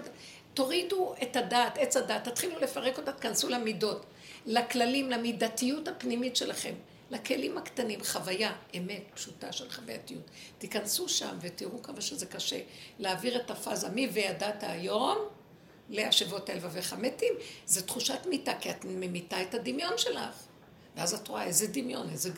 [0.53, 4.05] תורידו את הדעת, עץ הדעת, תתחילו לפרק אותה, תכנסו למידות,
[4.45, 6.73] לכללים, למידתיות הפנימית שלכם,
[7.09, 10.23] לכלים הקטנים, חוויה, אמת, פשוטה של חווייתיות.
[10.57, 12.59] תיכנסו שם ותראו כמה שזה קשה
[12.99, 15.17] להעביר את הפאזה מי וידעת היום
[15.89, 17.33] להשבות אל לבביך מתים,
[17.65, 20.35] זה תחושת מיתה, כי את ממיתה את הדמיון שלך.
[20.95, 22.29] ואז את רואה איזה דמיון, איזה...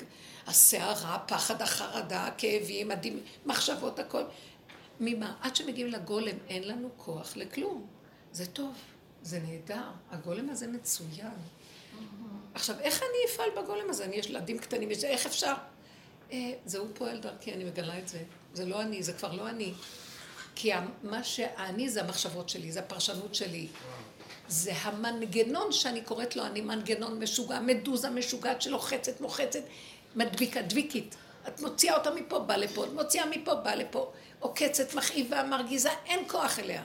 [0.47, 3.17] הסערה, פחד, החרדה, הכאבים, הדמ...
[3.45, 4.23] מחשבות, הכל.
[4.99, 5.35] ממה?
[5.41, 7.87] עד שמגיעים לגולם אין לנו כוח לכלום.
[8.31, 8.75] זה טוב,
[9.21, 11.31] זה נהדר, הגולם הזה מצוין.
[12.53, 14.05] עכשיו, איך אני אפעל בגולם הזה?
[14.05, 15.53] אני יש ילדים קטנים, איך אפשר?
[16.31, 18.23] אה, זה הוא פועל דרכי, אני מגלה את זה.
[18.53, 19.73] זה לא אני, זה כבר לא אני.
[20.55, 20.71] כי
[21.03, 23.67] מה שאני זה המחשבות שלי, זה הפרשנות שלי.
[24.47, 29.63] זה המנגנון שאני קוראת לו, אני מנגנון משוגע, מדוזה משוגעת שלוחצת, מוחצת,
[30.15, 31.15] מדביקה, דביקית.
[31.47, 34.11] את מוציאה אותה מפה, באה לפה, את מוציאה מפה, באה לפה.
[34.39, 36.83] עוקצת, מכאיבה, מרגיזה, אין כוח אליה.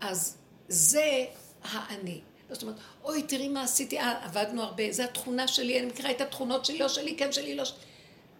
[0.00, 0.36] אז
[0.68, 1.24] זה
[1.62, 2.20] האני.
[2.50, 6.20] זאת אומרת, אוי, תראי מה עשיתי, אה, עבדנו הרבה, זו התכונה שלי, אני מכירה את
[6.20, 7.78] התכונות שלי, לא שלי, כן שלי, לא שלי.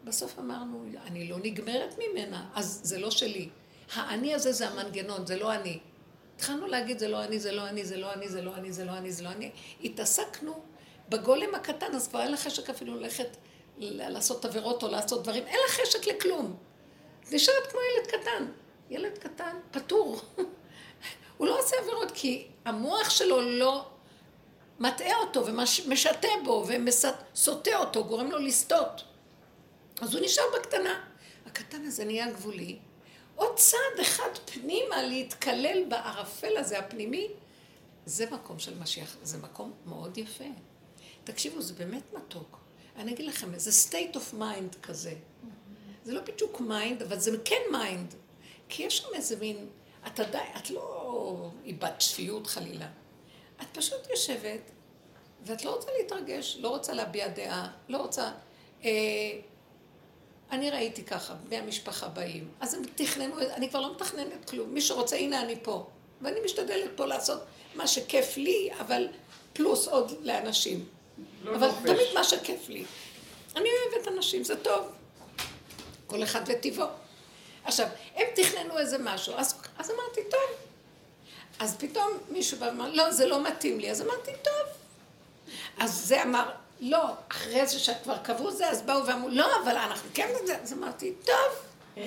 [0.04, 3.48] בסוף אמרנו, אני לא נגמרת ממנה, אז זה לא שלי.
[3.94, 5.78] האני הזה זה המנגנון, זה לא אני.
[6.36, 8.84] התחלנו להגיד, זה לא אני, זה לא אני, זה לא אני, זה לא אני, זה
[8.84, 9.50] לא אני, זה לא אני.
[9.84, 10.60] התעסקנו
[11.08, 13.36] בגולם הקטן, אז כבר אין לך חשק אפילו ללכת
[13.78, 16.56] לעשות עבירות או לעשות דברים, אין לך חשק לכלום.
[17.32, 18.46] נשארת כמו ילד קטן.
[18.90, 20.20] ילד קטן, פטור.
[21.38, 23.86] הוא לא עושה עבירות כי המוח שלו לא
[24.80, 29.02] מטעה אותו ומשתה בו וסוטה אותו, גורם לו לסטות.
[30.00, 31.04] אז הוא נשאר בקטנה.
[31.46, 32.78] הקטן הזה נהיה גבולי.
[33.36, 37.28] עוד צעד אחד פנימה להתקלל בערפל הזה הפנימי,
[38.06, 40.44] זה מקום של משיח, זה מקום מאוד יפה.
[41.24, 42.63] תקשיבו, זה באמת מתוק.
[42.96, 45.14] אני אגיד לכם, זה state of mind כזה.
[46.04, 48.14] זה לא בדיוק mind, אבל זה כן mind.
[48.68, 49.68] כי יש שם איזה מין,
[50.06, 52.88] את עדיין, את לא איבדת שפיות חלילה.
[53.62, 54.70] את פשוט יושבת,
[55.42, 58.32] ואת לא רוצה להתרגש, לא רוצה להביע דעה, לא רוצה...
[58.84, 58.90] אה,
[60.50, 64.74] אני ראיתי ככה, בני המשפחה באים, אז הם תכננו, אני כבר לא מתכננת כלום.
[64.74, 65.86] מי שרוצה, הנה אני פה.
[66.22, 67.42] ואני משתדלת פה לעשות
[67.74, 69.08] מה שכיף לי, אבל
[69.52, 70.84] פלוס עוד לאנשים.
[71.44, 71.82] לא אבל נופש.
[71.82, 72.84] תמיד מה שכיף לי.
[73.56, 74.92] אני אוהבת אנשים, זה טוב.
[76.06, 76.84] כל אחד וטיבו.
[77.64, 80.40] עכשיו, הם תכננו איזה משהו, אז, אז אמרתי, טוב.
[81.58, 83.90] אז פתאום מישהו בא ואמר, לא, זה לא מתאים לי.
[83.90, 84.66] אז אמרתי, טוב.
[85.78, 86.50] אז זה אמר,
[86.80, 90.56] לא, אחרי זה שכבר קבעו זה, אז באו ואמרו, לא, אבל אנחנו כן זה.
[90.62, 91.34] אז אמרתי, טוב.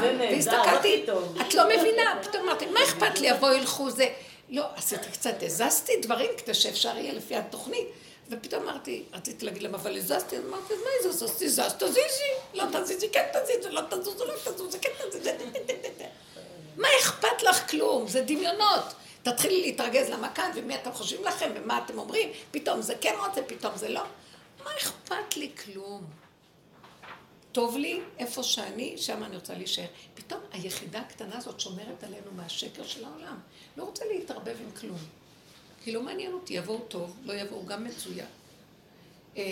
[0.00, 1.04] זה נהדר, והסתכלתי,
[1.40, 4.08] את לא מבינה, פתאום אמרתי, מה אכפת לי, יבואו, ילכו, זה...
[4.52, 7.88] לא, עשיתי קצת, הזזתי דברים כדי שאפשר יהיה לפי התוכנית.
[8.28, 11.22] ופתאום אמרתי, רציתי להגיד להם, אבל הזזתי, אז אמרתי, מה הזז?
[11.22, 15.30] אז תזז, תזיזי, לא תזיזי, כן תזיזי, לא תזוזו, לא תזוזו, כן תזיזי,
[16.76, 18.08] מה אכפת לך כלום?
[18.08, 18.84] זה דמיונות.
[19.22, 23.42] תתחילי להתרגז למה כאן, ומי אתם חושבים לכם, ומה אתם אומרים, פתאום זה כן רוצה,
[23.42, 24.02] פתאום זה לא.
[24.64, 26.04] מה אכפת לי כלום?
[27.52, 29.86] טוב לי איפה שאני, שם אני רוצה להישאר.
[30.14, 33.38] פתאום היחידה הקטנה הזאת שומרת עלינו מהשקר של העולם.
[33.76, 34.98] לא רוצה להתערבב עם כלום.
[35.84, 38.26] כי לא מעניין אותי, יבואו טוב, לא יבואו גם מצוין.
[39.36, 39.42] אה,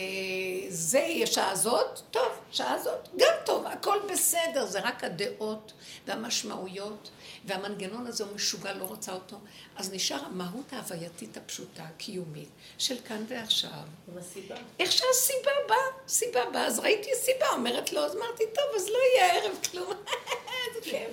[0.68, 5.72] זה יהיה שעה זאת, טוב, שעה זאת, גם טוב, הכל בסדר, זה רק הדעות
[6.06, 7.10] והמשמעויות,
[7.44, 9.36] והמנגנון הזה הוא משוגע, לא רוצה אותו.
[9.76, 13.70] אז נשאר המהות ההווייתית הפשוטה, הקיומית, של כאן ועכשיו.
[14.18, 14.56] הסיבה.
[14.78, 15.76] איך שהסיבה באה,
[16.08, 19.92] סיבה באה, אז ראיתי סיבה, אומרת לו, אז אמרתי, טוב, אז לא יהיה ערב כלום.
[20.82, 21.10] כיף.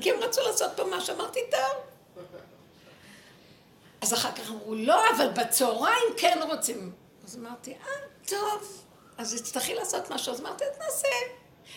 [0.00, 1.89] כי הם רצו לעשות פה משהו, אמרתי, טוב.
[4.00, 6.92] אז אחר כך אמרו, לא, אבל בצהריים כן רוצים.
[7.24, 7.76] אז אמרתי, אה,
[8.26, 8.82] טוב,
[9.18, 10.32] אז תצטרכי לעשות משהו.
[10.32, 11.08] אז אמרתי, נעשה.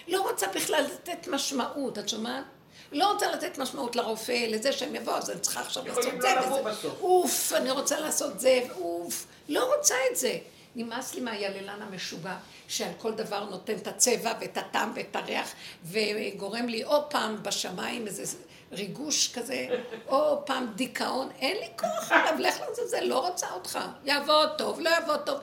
[0.07, 2.43] לא רוצה בכלל לתת משמעות, את שומעת?
[2.91, 6.41] לא רוצה לתת משמעות לרופא, לזה שהם יבואו, אז אני צריכה עכשיו לעשות זה לא
[6.45, 6.61] וזה.
[6.63, 7.01] בסוף.
[7.01, 9.25] אוף, אני רוצה לעשות זה, אוף.
[9.49, 10.37] לא רוצה את זה.
[10.75, 12.35] נמאס לי מהיללן המשוגע,
[12.67, 15.51] שעל כל דבר נותן את הצבע ואת הטעם ואת הריח,
[15.85, 18.37] וגורם לי או פעם בשמיים איזה
[18.73, 19.67] ריגוש כזה,
[20.07, 21.29] או פעם דיכאון.
[21.39, 23.79] אין לי כוח עליו, לך לזה, לא רוצה אותך.
[24.03, 25.39] יעבוד טוב, לא יעבוד טוב.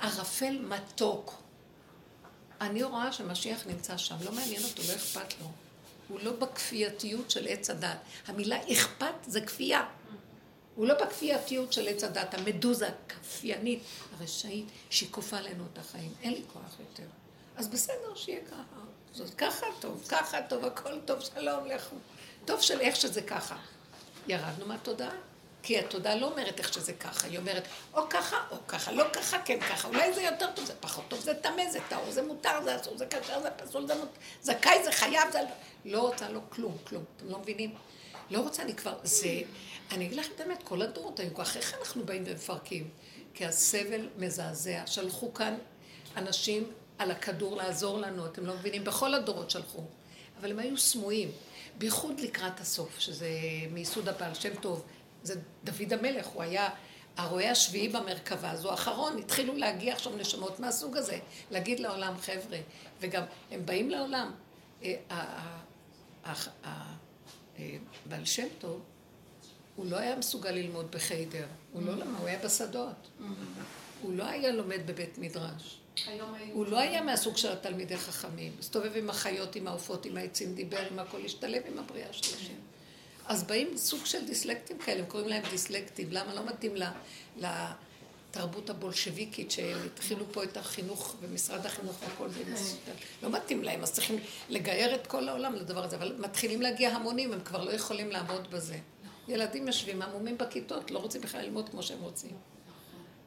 [0.00, 1.34] ערפל מתוק.
[2.60, 5.46] אני רואה שמשיח נמצא שם, לא מעניין אותו, לא אכפת לו.
[6.08, 7.98] הוא לא בכפייתיות של עץ הדת.
[8.26, 9.84] המילה אכפת זה כפייה.
[10.74, 13.82] הוא לא בכפייתיות של עץ הדת, המדוזה הכפיינית,
[14.18, 16.12] הרשעית, שהיא כופה עלינו את החיים.
[16.22, 17.08] אין לי כוח יותר.
[17.56, 18.80] אז בסדר, שיהיה ככה.
[19.12, 21.96] זאת ככה טוב, ככה טוב, הכל טוב, שלום לכו.
[22.44, 23.56] טוב של איך שזה ככה.
[24.28, 25.10] ירדנו מהתודעה.
[25.64, 27.62] כי התודעה לא אומרת איך שזה ככה, היא אומרת
[27.94, 31.20] או ככה או ככה, לא ככה, כן ככה, אולי זה יותר טוב, זה פחות טוב,
[31.20, 34.08] זה טמא, זה טהור, זה מותר, זה אסור, זה כשר, זה פסול, זה מות...
[34.42, 35.38] זכאי, זה חייב, זה...
[35.84, 37.74] לא רוצה לו כלום, כלום, אתם לא מבינים?
[38.30, 39.40] לא רוצה, אני כבר, זה...
[39.92, 42.88] אני אגיד לכם את האמת, כל הדורות היו ככה, איך אנחנו באים ומפרקים?
[43.34, 45.54] כי הסבל מזעזע, שלחו כאן
[46.16, 48.84] אנשים על הכדור לעזור לנו, אתם לא מבינים?
[48.84, 49.82] בכל הדורות שלחו,
[50.40, 51.30] אבל הם היו סמויים,
[51.78, 53.28] בייחוד לקראת הסוף, שזה
[53.70, 54.84] מיסוד הבעל שם טוב.
[55.22, 56.68] זה דוד המלך, הוא היה
[57.16, 61.18] הרועה השביעי במרכבה, אז הוא האחרון, התחילו להגיע עכשיו נשמות מהסוג הזה,
[61.50, 62.58] להגיד לעולם, חבר'ה,
[63.00, 64.32] וגם הם באים לעולם.
[64.84, 64.94] אה,
[66.24, 68.80] אה, בעל שם טוב,
[69.76, 73.10] הוא לא היה מסוגל ללמוד בחיידר, הוא לא למד, הוא היה בשדות.
[74.02, 75.80] הוא לא היה לומד בבית מדרש.
[76.52, 78.52] הוא לא היה מהסוג של התלמידי חכמים.
[78.58, 82.54] הסתובב עם החיות, עם העופות, עם העצים, דיבר עם הכל, השתלב עם הבריאה של השם.
[83.26, 86.08] אז באים סוג של דיסלקטים כאלה, הם קוראים להם דיסלקטים.
[86.10, 86.74] למה לא מתאים
[87.36, 92.92] לתרבות הבולשביקית, שהם התחילו פה את החינוך ומשרד החינוך והכל זה מסודר.
[93.22, 97.32] לא מתאים להם, אז צריכים לגייר את כל העולם לדבר הזה, אבל מתחילים להגיע המונים,
[97.32, 98.78] הם כבר לא יכולים לעמוד בזה.
[99.28, 102.53] ילדים יושבים עמומים בכיתות, לא רוצים בכלל ללמוד כמו שהם רוצים.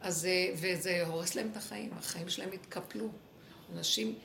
[0.01, 3.09] אז, וזה הורס להם את החיים, החיים שלהם התקפלו.
[3.75, 4.15] אנשים,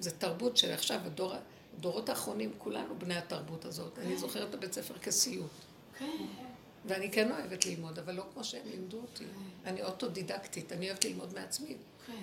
[0.00, 1.34] זו תרבות שעכשיו הדור...
[1.78, 3.98] הדורות האחרונים, כולנו בני התרבות הזאת.
[3.98, 5.50] אני זוכרת את הבית ספר כסיוט.
[6.84, 9.24] ואני כן אוהבת ללמוד, אבל לא כמו שהם לימדו אותי.
[9.64, 11.76] אני אוטודידקטית, אני אוהבת ללמוד מעצמי.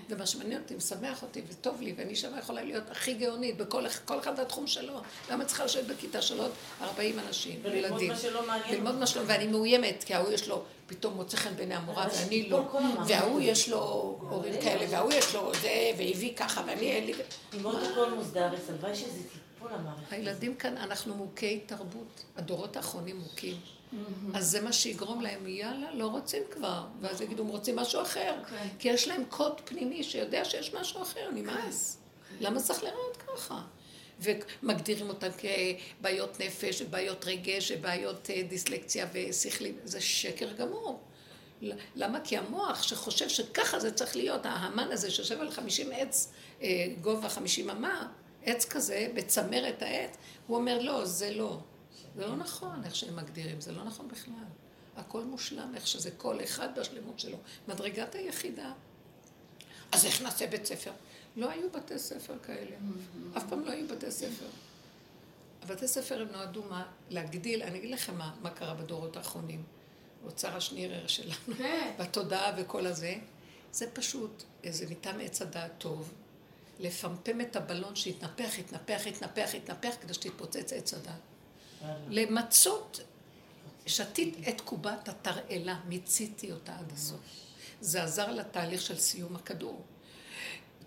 [0.10, 4.34] ומה שמעניין אותי, משמח אותי וטוב לי, ואני שמה יכולה להיות הכי גאונית בכל אחד
[4.38, 5.02] והתחום שלו.
[5.32, 7.84] למה צריכה לשבת בכיתה של עוד 40 אנשים, ילדים?
[7.84, 8.76] וללמוד מה שלא מעניין.
[8.76, 12.50] ללמוד מה שלא, ואני מאוימת, כי ההוא יש לו פתאום מוצא חן בעיני המורה ואני
[12.50, 12.78] לא.
[13.08, 13.80] וההוא יש לו
[14.30, 17.14] הורים כאלה, וההוא יש לו זה, והביא ככה, ואני אין לי...
[17.54, 20.12] ללמוד הכל מוסדר, הלוואי שזה טיפול המערכת.
[20.12, 22.24] הילדים כאן, אנחנו מוכי תרבות.
[22.38, 23.58] הדורות האחרונים מוכים.
[24.34, 26.84] אז זה מה שיגרום להם, יאללה, לא רוצים כבר.
[27.02, 28.34] ואז יגידו, הם רוצים משהו אחר.
[28.80, 31.98] כי יש להם קוד פנימי שיודע שיש משהו אחר, נמאס.
[32.40, 33.62] למה צריך לראות ככה?
[34.20, 39.78] ומגדירים אותם כבעיות נפש, ובעיות רגש, ובעיות דיסלקציה ושכלים.
[39.84, 41.04] זה שקר גמור.
[41.96, 42.20] למה?
[42.24, 46.32] כי המוח שחושב שככה זה צריך להיות, ההמן הזה שיושב על 50 עץ,
[47.02, 48.08] גובה 50 אמה,
[48.44, 51.60] עץ כזה, בצמרת העץ, הוא אומר, לא, זה לא.
[52.16, 54.34] זה לא נכון איך שהם מגדירים, זה לא נכון בכלל.
[54.98, 57.38] הכל מושלם איך שזה כל אחד בשלמות שלו.
[57.68, 58.72] מדרגת היחידה.
[59.92, 60.92] אז איך נעשה בית ספר?
[61.38, 62.76] לא היו בתי ספר כאלה.
[63.38, 64.46] אף פעם לא היו בתי ספר.
[65.62, 66.86] הבתי ספר הם נועדו מה?
[67.10, 69.64] להגדיל, אני אגיד לכם מה, מה קרה בדורות האחרונים.
[70.26, 71.56] אוצר השנירר שלנו,
[72.00, 73.16] בתודעה וכל הזה.
[73.72, 76.14] זה פשוט איזה מטעם עץ הדעת טוב,
[76.80, 81.20] לפמפם את הבלון שיתנפח, יתנפח, יתנפח, יתנפח, כדי שתתפוצץ עץ הדעת.
[82.10, 83.00] למצות,
[83.86, 87.20] שתית את קובת התרעלה, מיציתי אותה עד הסוף.
[87.82, 89.84] זה עזר לתהליך של סיום הכדור.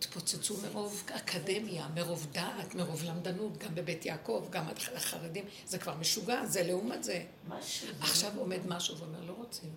[0.00, 4.64] התפוצצו מרוב אקדמיה, מרוב דעת, מרוב למדנות, גם בבית יעקב, גם
[4.96, 5.44] החרדים.
[5.66, 7.22] זה כבר משוגע, זה לעומת זה.
[8.00, 9.70] עכשיו עומד משהו ואומר, לא רוצים.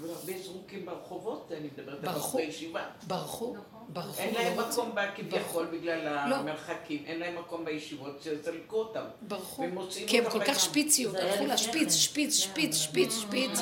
[0.00, 2.84] אבל הרבה זרוקים ברחובות, אני מדברת על ברחו, בחורי ישיבה.
[3.06, 3.56] ברחו,
[3.88, 4.20] ברחו.
[4.22, 4.58] אין לא להם.
[4.58, 6.34] מקום בה כביכול בגלל לא.
[6.34, 9.04] המרחקים, אין להם מקום בישיבות שזרקו אותם.
[9.28, 9.64] ברחו.
[10.06, 10.60] כי הם כל כך.
[10.60, 11.90] שפיציות, הלכו לשפיץ, כן.
[11.90, 13.60] שפיץ, שפיץ, שפיץ, שפיץ.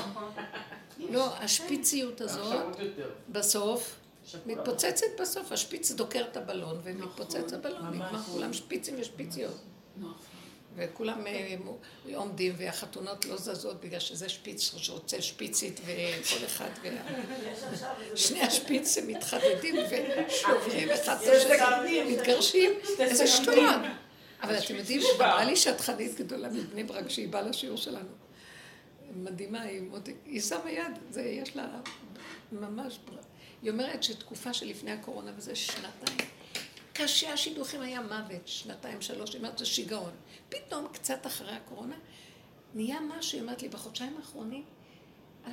[0.99, 3.11] לא, השפיציות הזאת, עכשיו עוד יותר.
[3.29, 4.00] בסוף,
[4.47, 9.55] מתפוצצת בסוף, השפיץ דוקר את הבלון ומתפוצץ הבלון, נגמר, כולם שפיצים ושפיציות.
[10.77, 11.57] וכולם אה,
[12.17, 16.91] עומדים והחתונות לא זזות בגלל שזה שפיץ שרוצה שפיצית וכל אחד, וה-
[18.17, 19.75] שני השפיצים מתחדדים
[20.29, 23.81] ושוברים אחד את השני, מתגרשים, איזה שטויות.
[24.43, 28.09] אבל אתם יודעים, אמרה לי שטחנית גדולה מבני ברק שהיא באה לשיעור שלנו.
[29.15, 29.63] מדהימה,
[30.27, 31.67] היא שמה יד, זה יש לה
[32.53, 33.17] ממש, בר-
[33.63, 36.19] היא אומרת שתקופה שלפני הקורונה, וזה שנתיים,
[36.93, 40.13] קשה השידוכים היה מוות, שנתיים, שלוש, היא אומרת, זה שיגעון.
[40.49, 41.97] פתאום, קצת אחרי הקורונה,
[42.75, 44.65] נהיה משהו, היא אומרת לי, בחודשיים האחרונים,
[45.47, 45.53] אה,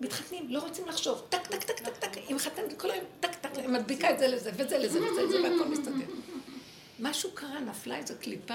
[0.00, 3.50] מתחתנים, לא רוצים לחשוב, טק, טק, טק, טק, טק, היא מחתנת כל היום, טק, טק,
[3.56, 6.06] היא מדביקה את זה לזה, וזה לזה, וזה לזה, והכל מסתדר.
[6.98, 8.54] משהו קרה, נפלה איזו קליפה.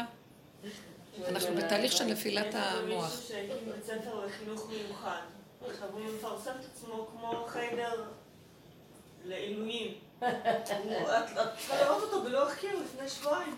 [1.27, 3.13] אנחנו בתהליך של נפילת המוח.
[3.13, 5.21] יש מישהו שהקים בית ספר לחינוך מיוחד.
[5.69, 8.03] עכשיו הוא מפרסם את עצמו כמו חיידר
[9.25, 9.93] לעילויים.
[10.19, 13.55] את צריכה לראות אותו בלוח קיר לפני שבועיים.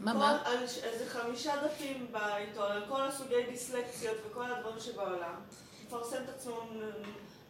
[0.00, 0.42] מה, מה?
[0.44, 5.34] על איזה חמישה דפים בעיתון, על כל הסוגי דיסלקציות וכל הדברים שבעולם.
[5.86, 6.60] מפרסם את עצמו,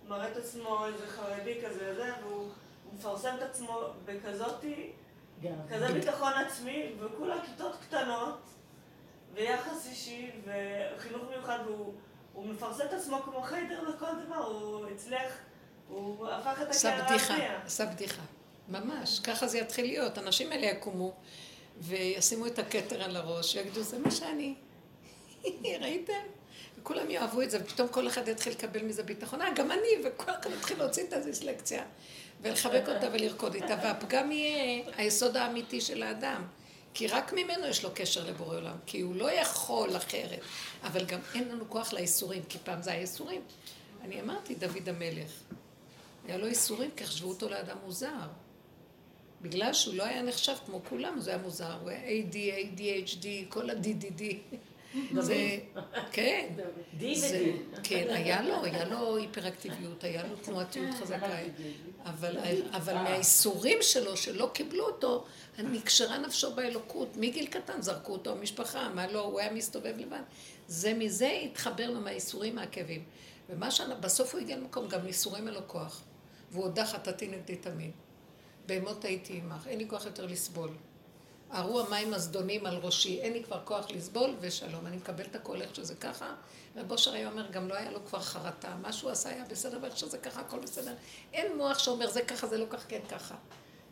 [0.08, 2.48] מראה את עצמו איזה חרדי כזה, זה, והוא
[2.84, 4.92] הוא מפרסם את עצמו בכזאתי,
[5.70, 8.38] כזה ביטחון עצמי, וכולה כיתות קטנות,
[9.34, 11.94] ויחס אישי, וחינוך מיוחד, והוא
[12.32, 15.32] הוא מפרסם את עצמו כמו חיידר לכל דבר, הוא הצליח,
[15.88, 17.34] הוא הפך את עשה הקערה בדיחה.
[17.66, 18.22] עשה בדיחה.
[18.68, 20.18] ממש, ככה זה יתחיל להיות.
[20.18, 21.12] האנשים האלה יקומו
[21.80, 24.54] וישימו את הכתר על הראש, ויגידו, זה מה שאני.
[25.82, 26.12] ראיתם?
[26.78, 29.42] וכולם יאהבו את זה, ופתאום כל אחד יתחיל לקבל מזה ביטחון.
[29.42, 31.84] אה, גם אני, וכל אחד יתחיל להוציא את הדיסלקציה,
[32.42, 36.46] ולחבק אותה ולרקוד איתה, והפגם יהיה היסוד האמיתי של האדם.
[36.94, 40.40] כי רק ממנו יש לו קשר לבורא עולם, כי הוא לא יכול אחרת.
[40.82, 43.40] אבל גם אין לנו כוח לאיסורים, כי פעם זה הייסורים.
[44.04, 45.30] אני אמרתי, דוד המלך,
[46.28, 48.28] היה לו איסורים, כי חשבו אותו לאדם מוזר.
[49.42, 51.78] בגלל שהוא לא היה נחשב כמו כולם, הוא היה מוזר.
[51.82, 54.22] הוא היה AD, ADHD, כל ה-DDD.
[55.20, 55.58] זה,
[56.12, 56.48] כן.
[56.56, 57.52] זה, ודי.
[57.82, 61.38] כן, היה לו, היה לו היפראקטיביות, היה לו תנועתיות חזקה.
[62.04, 65.24] אבל, מהאיסורים שלו, שלא קיבלו אותו,
[65.58, 67.16] נקשרה נפשו באלוקות.
[67.16, 70.20] מגיל קטן זרקו אותו המשפחה, מה לא, הוא היה מסתובב לבד.
[70.68, 73.04] זה מזה התחבר לו מהאיסורים, מהכאבים.
[73.48, 76.02] ומה שבסוף הוא הגיע למקום, גם ייסורים אין לו כוח.
[76.56, 77.90] והוא הודה חטאתי נגדי תמיד.
[78.66, 80.70] בהמות הייתי עמך, אין לי כוח יותר לסבול.
[81.54, 84.86] ארו המים הזדונים על ראשי, אין לי כבר כוח לסבול, ושלום.
[84.86, 86.34] אני מקבל את הכל איך שזה ככה.
[86.76, 88.74] רב היה אומר, גם לא היה לו כבר חרטה.
[88.82, 90.94] מה שהוא עשה היה בסדר, ואיך שזה ככה, הכל בסדר.
[91.32, 93.34] אין מוח שאומר, זה ככה, זה לא כך, כן ככה.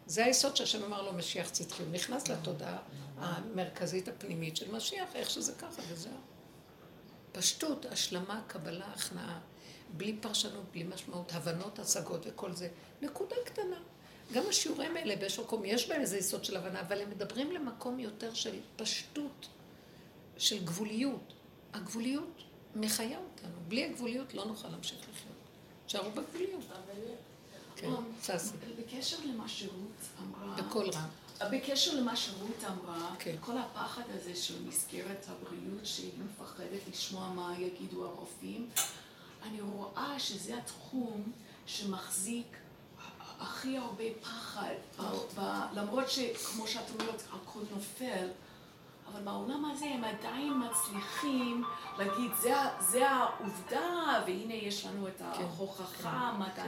[0.06, 1.82] זה היסוד שהשם אמר לו, משיח צדקי.
[1.82, 2.78] הוא נכנס לתודעה
[3.18, 6.12] המרכזית הפנימית של משיח, איך שזה ככה, וזהו.
[7.32, 9.38] פשטות, השלמה, קבלה, הכנעה.
[9.90, 12.68] בלי פרשנות, בלי משמעות, הבנות, השגות וכל זה.
[13.02, 13.76] נקודה קטנה.
[14.32, 17.98] גם השיעורים האלה באיזשהו מקום, יש בהם איזה יסוד של הבנה, אבל הם מדברים למקום
[17.98, 19.48] יותר של פשטות,
[20.38, 21.32] של גבוליות.
[21.72, 22.42] הגבוליות
[22.76, 23.52] מחיה אותנו.
[23.68, 25.34] בלי הגבוליות לא נוכל להמשיך לחיות.
[25.86, 26.64] תשארו בגבוליות.
[27.76, 27.90] כן,
[28.22, 31.08] ססי, בקשר למה שרות אמרה, בקול רם.
[31.50, 33.36] בקשר למה שרות אמרה, כן.
[33.40, 38.68] כל הפחד הזה של מסגרת הבריאות, שהיא מפחדת לשמוע מה יגידו הרופאים,
[39.44, 41.32] אני רואה שזה התחום
[41.66, 42.56] שמחזיק
[43.40, 44.74] הכי הרבה פחד,
[45.74, 48.28] למרות שכמו שאת אומרת, הכל נופל,
[49.12, 51.64] אבל בעולם הזה הם עדיין מצליחים
[51.98, 56.64] להגיד, זה, זה העובדה, והנה יש לנו את ההוכחה המדע,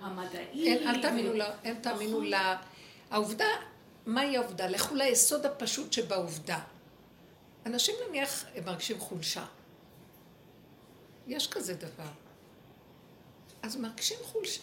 [0.00, 0.48] המדעית.
[0.54, 2.26] אין, אל תאמינו לה, אין תאמינו נכון.
[2.26, 2.56] לה.
[3.10, 3.46] העובדה,
[4.06, 4.66] מהי העובדה?
[4.66, 6.58] לכו ליסוד הפשוט שבעובדה.
[7.66, 9.44] אנשים נניח מרגישים חולשה.
[11.26, 12.10] יש כזה דבר.
[13.62, 14.62] אז מרגישים חולשה.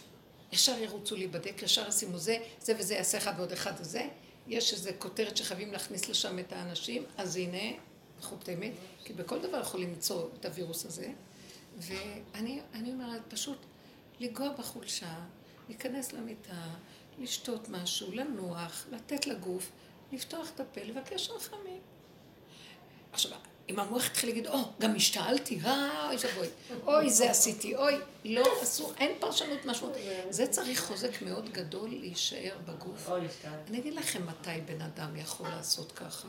[0.52, 4.08] ישר ירוצו להיבדק, ישר ישימו זה, זה וזה יעשה אחד ועוד אחד וזה.
[4.46, 7.78] יש איזו כותרת שחייבים להכניס לשם את האנשים, אז הנה,
[8.20, 8.72] חותמת,
[9.04, 11.12] כי בכל דבר יכולים למצוא את הווירוס הזה.
[11.78, 13.58] ואני אני אומרת, פשוט
[14.20, 15.14] לנגוע בחולשה,
[15.68, 16.74] להיכנס למיטה,
[17.18, 19.70] לשתות משהו, לנוח, לתת לגוף,
[20.12, 21.80] לפתוח את הפה, לבקש רחמים.
[23.12, 26.48] עכשיו, אם המוח יתחיל להגיד, או, גם השתעלתי, אה, אוי ואבוי,
[26.86, 29.96] אוי, זה עשיתי, אוי, לא, אסור, אין פרשנות משמעות.
[30.30, 33.08] זה צריך חוזק מאוד גדול להישאר בגוף.
[33.68, 36.28] אני אגיד לכם מתי בן אדם יכול לעשות ככה.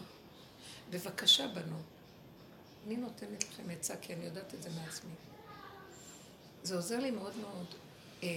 [0.90, 1.86] בבקשה, בנות.
[2.88, 5.12] אני נותנת לכם עצה, כי אני יודעת את זה מעצמי.
[6.64, 7.66] זה עוזר לי מאוד מאוד
[8.24, 8.28] אה,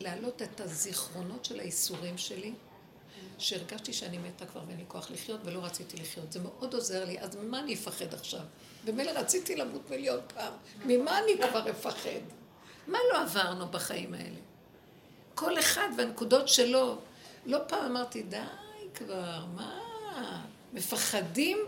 [0.00, 2.52] להעלות את הזיכרונות של האיסורים שלי,
[3.38, 6.32] שהרגשתי שאני מתה כבר ואין לי כוח לחיות ולא רציתי לחיות.
[6.32, 8.40] זה מאוד עוזר לי, אז ממה אני אפחד עכשיו?
[8.84, 10.52] במילא רציתי למות מיליון פעם,
[10.84, 12.20] ממה אני כבר אפחד?
[12.86, 14.38] מה לא עברנו בחיים האלה?
[15.34, 16.98] כל אחד והנקודות שלו.
[17.46, 18.36] לא פעם אמרתי, די
[18.94, 19.80] כבר, מה?
[20.72, 21.58] מפחדים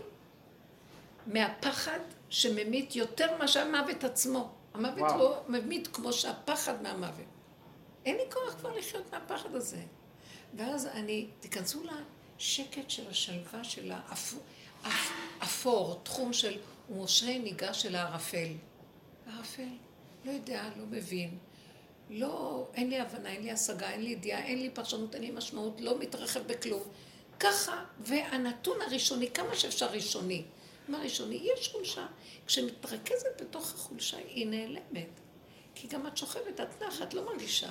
[1.27, 1.99] מהפחד
[2.29, 4.51] שממית יותר מאשר המוות עצמו.
[4.73, 5.17] המוות וואו.
[5.19, 7.25] לא ממית כמו שהפחד מהמוות.
[8.05, 9.81] אין לי כוח כבר לחיות מהפחד הזה.
[10.53, 14.39] ואז אני, תיכנסו לשקט של השלווה של האפור,
[14.87, 15.11] אפ-
[15.43, 16.57] אפור, תחום של
[16.89, 18.47] ומשה ניגש אל הערפל.
[19.27, 19.67] הערפל,
[20.25, 21.37] לא יודע, לא מבין.
[22.09, 25.31] לא, אין לי הבנה, אין לי השגה, אין לי ידיעה, אין לי פרשנות, אין לי
[25.31, 26.83] משמעות, לא מתרחב בכלום.
[27.39, 30.43] ככה, והנתון הראשוני, כמה שאפשר ראשוני.
[30.87, 31.35] מה ראשוני?
[31.57, 32.05] יש חולשה.
[32.47, 35.09] כשמתרכזת בתוך החולשה, היא נעלמת.
[35.75, 37.69] כי גם את שוכבת, את נחה, את לא מרגישה.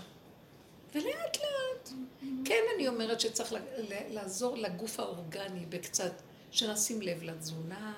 [0.94, 1.90] ולאט לאט.
[2.44, 3.54] כן, אני אומרת שצריך
[3.88, 6.12] לעזור לגוף האורגני בקצת,
[6.50, 7.94] שנשים לב לתזונה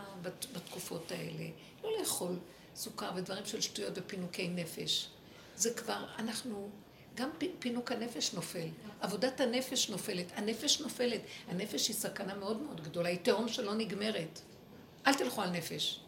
[0.52, 1.44] בתקופות האלה.
[1.84, 2.38] לא לאכול
[2.76, 5.08] סוכר ודברים של שטויות ופינוקי נפש.
[5.56, 6.70] זה כבר, אנחנו,
[7.14, 8.68] גם פינוק הנפש נופל,
[9.00, 14.40] עבודת הנפש נופלת, הנפש נופלת, הנפש היא סכנה מאוד מאוד גדולה, היא תהום שלא נגמרת.
[15.06, 16.00] אל תלכו על נפש.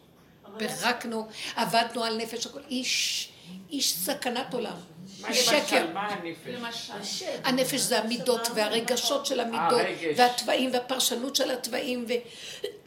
[0.57, 3.29] פירקנו, עבדנו על נפש, הכל איש,
[3.69, 4.75] איש סכנת עולם.
[5.21, 5.85] מה שקר.
[5.93, 7.23] מה הנפש?
[7.43, 12.13] הנפש זה המידות והרגשות של המידות, והתוואים והפרשנות של התוואים, ו...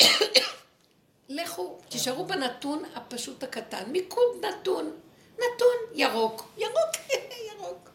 [1.28, 4.90] לכו, תישארו בנתון הפשוט הקטן, מיקוד נתון,
[5.34, 6.96] נתון ירוק, ירוק,
[7.52, 7.90] ירוק.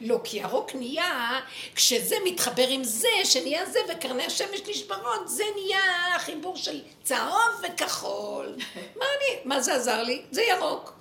[0.00, 1.40] לא, כי ירוק נהיה,
[1.74, 8.56] כשזה מתחבר עם זה, שנהיה זה, וקרני השמש נשברות, זה נהיה חיבור של צהוב וכחול.
[8.98, 10.22] מה אני, מה זה עזר לי?
[10.30, 10.92] זה ירוק.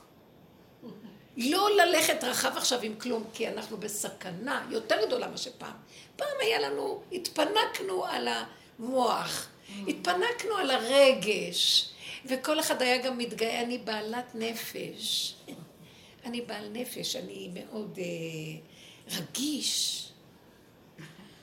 [1.38, 5.76] לא ללכת רחב עכשיו עם כלום, כי אנחנו בסכנה יותר גדולה מאשר פעם.
[6.16, 9.48] פעם היה לנו, התפנקנו על המוח,
[9.88, 11.90] התפנקנו על הרגש,
[12.26, 15.34] וכל אחד היה גם מתגאה, אני בעלת נפש.
[16.26, 20.00] אני בעל נפש, אני מאוד אה, רגיש.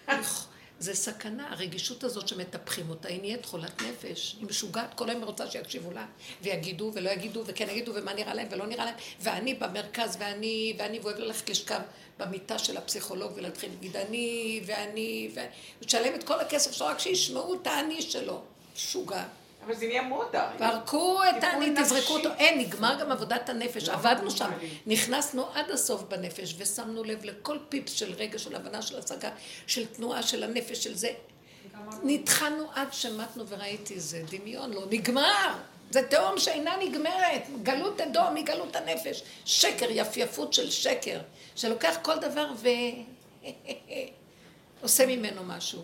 [0.80, 5.50] זה סכנה, הרגישות הזאת שמטפחים אותה, היא נהיית חולת נפש, היא משוגעת, כל היום רוצה
[5.50, 6.06] שיקשיבו לה,
[6.42, 10.98] ויגידו ולא יגידו, וכן יגידו, ומה נראה להם ולא נראה להם, ואני במרכז, ואני, ואני,
[10.98, 11.80] ואוהב ללכת לשכב
[12.18, 15.30] במיטה של הפסיכולוג ולהתחיל להגיד אני, ואני,
[15.82, 18.42] ותשלם את כל הכסף שלו רק שישמעו את האני שלו.
[18.74, 19.24] משוגע.
[19.64, 20.50] אבל זה נהיה מודה.
[20.58, 22.28] פרקו את האני, תזרקו אותו.
[22.38, 23.88] אין, נגמר גם עבודת הנפש.
[23.88, 24.50] לא, עבדנו שם.
[24.86, 29.30] נכנסנו עד הסוף בנפש, ושמנו לב לכל פיפס של רגע, של הבנה, של השגה,
[29.66, 31.08] של תנועה, של הנפש, של זה.
[32.02, 35.54] נטחנו עד שמטנו וראיתי זה דמיון, לא נגמר.
[35.90, 39.22] זה תהום שאינה נגמרת, גלות אדום היא גלות הנפש.
[39.44, 41.20] שקר, יפייפות של שקר,
[41.56, 42.68] שלוקח כל דבר ו...
[44.82, 45.82] עושה ממנו משהו.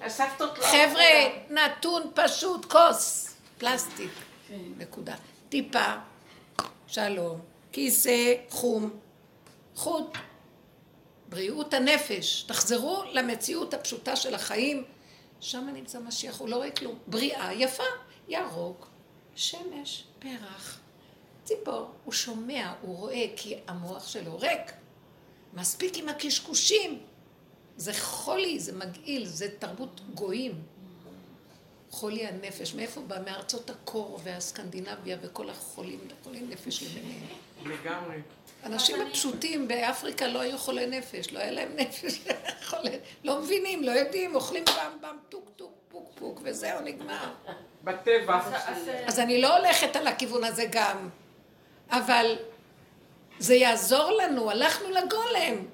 [0.58, 0.64] לא...
[0.64, 1.04] חבר'ה,
[1.50, 3.36] נתון פשוט, כוס.
[3.59, 4.11] פלסטיק,
[4.48, 4.59] כן.
[4.78, 5.14] נקודה.
[5.48, 5.94] טיפה,
[6.86, 7.40] שלום,
[7.72, 8.90] כיסא, חום,
[9.74, 10.18] חוט,
[11.28, 12.42] בריאות הנפש.
[12.42, 14.84] תחזרו למציאות הפשוטה של החיים.
[15.40, 16.98] שם נמצא משיח, הוא לא רואה כלום.
[17.07, 17.84] בריאה יפה,
[18.28, 18.88] ירוק,
[19.34, 20.80] שמש, פרח,
[21.44, 21.90] ציפור.
[22.04, 24.72] הוא שומע, הוא רואה, כי המוח שלו ריק.
[25.54, 27.00] מספיק עם הקשקושים.
[27.76, 30.62] זה חולי, זה מגעיל, זה תרבות גויים.
[31.97, 33.16] חולי הנפש, מאיפה בא?
[33.24, 37.26] מארצות הקור והסקנדינביה וכל החולים, חולי נפש למיניהם.
[37.64, 38.16] לגמרי.
[38.64, 42.20] אנשים הפשוטים באפריקה לא היו חולי נפש, לא היה להם נפש,
[42.68, 42.90] חולה,
[43.24, 47.32] לא מבינים, לא יודעים, אוכלים במ במ, טוק טוק, פוק פוק, וזהו, נגמר.
[47.84, 48.40] בטבע.
[49.07, 51.09] אז אני לא הולכת על הכיוון הזה גם,
[51.90, 52.36] אבל
[53.38, 55.66] זה יעזור לנו, הלכנו לגולם.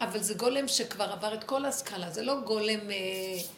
[0.00, 2.90] אבל זה גולם שכבר עבר את כל הסקאלה, זה לא גולם...
[2.90, 3.57] אה,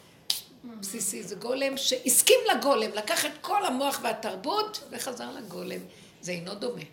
[0.63, 5.79] בסיסי, זה גולם שהסכים לגולם, לקח את כל המוח והתרבות וחזר לגולם.
[6.21, 6.83] זה אינו דומה.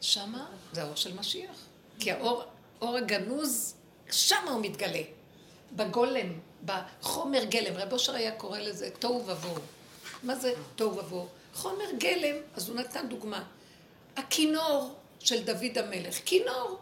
[0.00, 1.56] שמה זה האור של משיח.
[1.98, 2.42] כי האור,
[2.80, 3.74] האור הגנוז,
[4.10, 5.02] שמה הוא מתגלה.
[5.72, 6.32] בגולם,
[6.64, 7.76] בחומר גלם.
[7.76, 9.62] רב אושר היה קורא לזה תוהו ובוהו.
[10.22, 11.28] מה זה תוהו ובוהו?
[11.54, 13.44] חומר גלם, אז הוא נתן דוגמה.
[14.16, 16.78] הכינור של דוד המלך, כינור.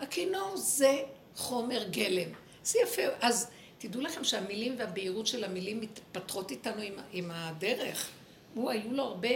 [0.00, 1.02] הכינור זה
[1.36, 2.28] חומר גלם.
[2.64, 3.02] זה יפה.
[3.20, 3.48] אז
[3.82, 8.08] תדעו לכם שהמילים והבהירות של המילים מתפתחות איתנו עם, עם הדרך.
[8.54, 9.28] הוא, היו לו הרבה,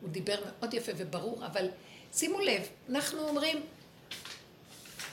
[0.00, 1.68] הוא דיבר מאוד יפה וברור, אבל
[2.14, 3.62] שימו לב, אנחנו אומרים,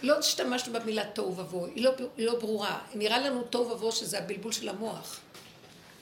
[0.02, 2.80] לא השתמשנו במילה תוהו ובוהו, היא, לא, היא לא ברורה.
[2.94, 5.20] נראה לנו תוהו ובוהו שזה הבלבול של המוח.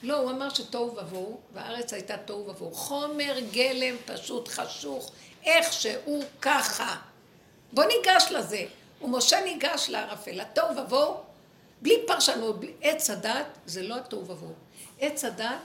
[0.02, 2.72] לא, הוא אמר שתוהו ובוהו, והארץ הייתה תוהו ובוהו.
[2.72, 5.12] חומר גלם פשוט חשוך,
[5.44, 6.96] איך שהוא ככה.
[7.72, 8.66] בוא ניגש לזה.
[9.02, 11.31] ומשה ניגש לערפל, התוהו ובוהו
[11.82, 14.52] בלי פרשנות, בלי עץ הדת, זה לא התוהו ובוהו.
[15.00, 15.58] עץ הדת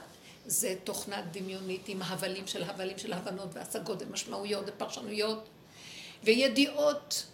[0.46, 5.48] זה תוכנת דמיונית עם הבלים של הבלים של הבנות והשגות ומשמעויות ופרשנויות
[6.24, 7.24] וידיעות.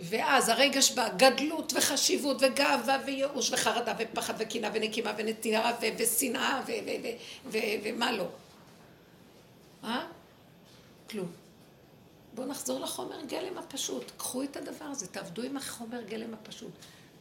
[0.00, 6.62] ואז הרגש בא, גדלות וחשיבות וגאווה וייאוש וחרדה ופחד וקנאה ונקימה ונתינה ושנאה
[7.82, 8.26] ומה לא.
[9.84, 10.06] אה?
[11.10, 11.32] כלום.
[12.34, 14.12] בואו נחזור לחומר גלם הפשוט.
[14.16, 16.72] קחו את הדבר הזה, תעבדו עם החומר גלם הפשוט.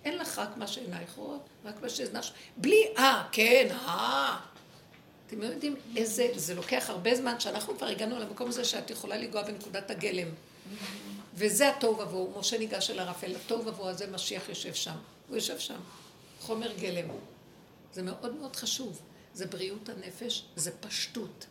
[0.05, 2.25] אין לך רק מה שעינייך רואות, רק מה שאזנך...
[2.57, 4.39] בלי אה, כן, אה.
[5.27, 6.27] אתם לא יודעים איזה...
[6.35, 10.27] זה לוקח הרבה זמן שאנחנו כבר הגענו למקום הזה שאת יכולה לנגוע בנקודת הגלם.
[11.33, 12.39] וזה התוהו ובוהו.
[12.39, 14.95] משה ניגש אל ערפל, התוהו ובוהו הזה משיח יושב שם.
[15.27, 15.79] הוא יושב שם.
[16.41, 17.07] חומר גלם.
[17.93, 19.01] זה מאוד מאוד חשוב.
[19.33, 21.45] זה בריאות הנפש, זה פשטות.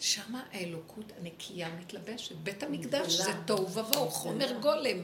[0.00, 2.36] שמה האלוקות הנקייה מתלבשת.
[2.36, 4.98] בית המקדש זה תוהו ובוהו, חומר גולם.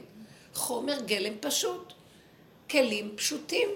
[0.53, 1.93] חומר גלם פשוט.
[2.73, 3.69] כלים פשוטים.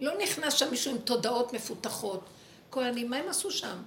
[0.00, 2.24] לא נכנס שם מישהו עם תודעות מפותחות.
[2.70, 3.82] כהנים, מה הם עשו שם?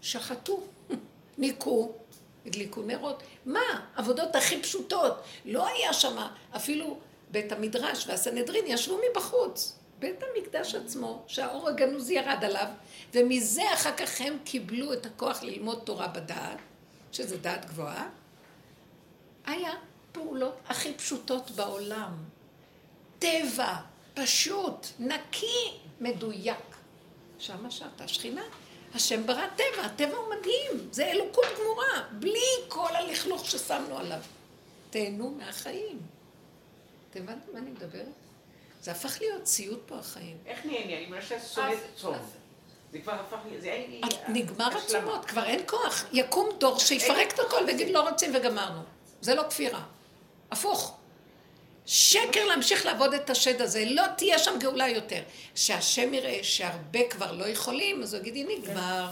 [0.00, 0.60] שחטו,
[1.38, 1.92] ניקו,
[2.46, 3.22] הדליקו נרות.
[3.46, 3.60] מה?
[3.96, 5.22] עבודות הכי פשוטות.
[5.44, 6.16] לא היה שם
[6.56, 6.98] אפילו
[7.30, 9.78] בית המדרש והסנהדרין ישבו מבחוץ.
[9.98, 12.66] בית המקדש עצמו, שהאור הגנוז ירד עליו,
[13.14, 16.58] ומזה אחר כך הם קיבלו את הכוח ללמוד תורה בדעת,
[17.12, 18.08] שזה דעת גבוהה,
[19.46, 19.70] היה
[20.12, 22.34] פעולות הכי פשוטות בעולם.
[23.24, 23.74] טבע,
[24.14, 25.70] פשוט, נקי,
[26.00, 26.76] מדויק.
[27.38, 28.42] שמה שאתה שכינה.
[28.94, 34.20] השם ברא טבע, הטבע הוא מדהים, זה אלוקות גמורה, בלי כל הלכלוך ששמנו עליו.
[34.90, 35.98] תהנו מהחיים.
[37.10, 38.06] אתם הבנתם מה אני מדברת?
[38.82, 40.36] זה הפך להיות סיוט פה החיים.
[40.46, 40.96] איך נהנה?
[40.98, 42.16] אני מנסה שונאת צום.
[42.92, 44.00] זה כבר הפך לי, זה אין לי...
[44.28, 46.04] נגמר הצומות, כבר אין כוח.
[46.12, 48.80] יקום דור שיפרק את הכל ויגיד לא רוצים וגמרנו.
[49.20, 49.84] זה לא כפירה.
[50.50, 50.96] הפוך.
[51.86, 55.20] שקר להמשיך לעבוד את השד הזה, לא תהיה שם גאולה יותר.
[55.54, 59.06] שהשם יראה שהרבה כבר לא יכולים, אז הוא יגיד, נגמר.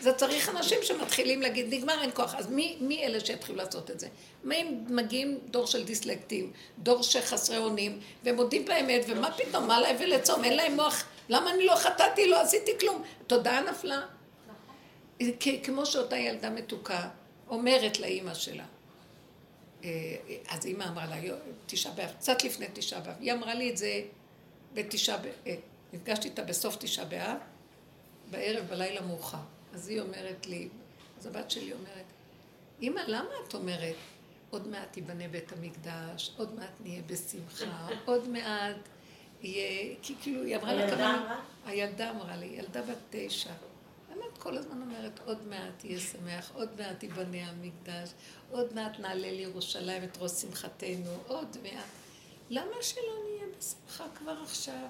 [0.00, 2.34] זה צריך אנשים שמתחילים להגיד, נגמר, אין כוח.
[2.34, 4.08] אז מי, מי אלה שיתחילו לעשות את זה?
[4.44, 9.80] מה אם מגיעים דור של דיסלקטים, דור שחסרי אונים, והם מודים באמת, ומה פתאום, מה
[9.80, 13.02] להם ולצום, אין להם מוח, למה אני לא חטאתי, לא עשיתי כלום?
[13.26, 14.00] תודעה נפלה.
[15.62, 17.08] כמו שאותה ילדה מתוקה
[17.48, 18.64] אומרת לאימא שלה,
[20.48, 21.16] אז אימא אמרה לה,
[21.66, 24.02] תשעה באב, קצת לפני תשעה באב, היא אמרה לי את זה
[24.74, 25.54] בתשעה באב, אה,
[25.92, 27.36] נפגשתי איתה בסוף תשעה באב,
[28.30, 29.38] בערב, בלילה מאוחר.
[29.74, 30.68] אז היא אומרת לי,
[31.18, 32.04] אז הבת שלי אומרת,
[32.82, 33.94] אמא, למה את אומרת,
[34.50, 38.76] עוד מעט ייבנה בית המקדש, עוד מעט נהיה בשמחה, עוד מעט
[39.42, 41.40] יהיה, כי כאילו, היא אמרה לה כמה...
[41.66, 43.50] הילדה אמרה לי, ילדה בת תשע.
[44.14, 48.08] למה את כל הזמן אומרת, עוד מעט יהיה שמח, עוד מעט ייבנה המקדש,
[48.50, 51.84] עוד מעט נעלה לירושלים את ראש שמחתנו, עוד מעט.
[52.50, 54.86] למה שלא נהיה בשמחה כבר עכשיו?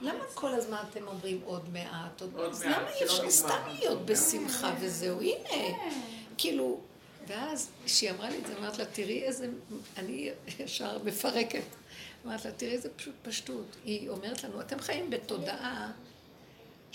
[0.00, 2.50] למה כל הזמן אתם אומרים עוד מעט, עוד מעט?
[2.50, 5.20] אז למה אי אפשר סתם להיות בשמחה וזהו?
[5.20, 5.78] הנה,
[6.38, 6.80] כאילו,
[7.26, 9.48] ואז כשהיא אמרה לי את זה, אמרת לה, תראי איזה,
[9.96, 11.64] אני ישר מפרקת.
[12.26, 13.66] אמרת לה, תראי איזה פשוט פשטות.
[13.84, 15.92] היא אומרת לנו, אתם חיים בתודעה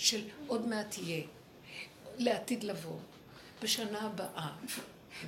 [0.00, 1.22] של עוד מעט יהיה,
[2.18, 2.96] לעתיד לבוא,
[3.62, 4.48] בשנה הבאה,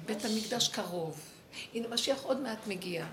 [0.06, 1.20] בית המקדש קרוב,
[1.74, 3.06] הנה משיח עוד מעט מגיע.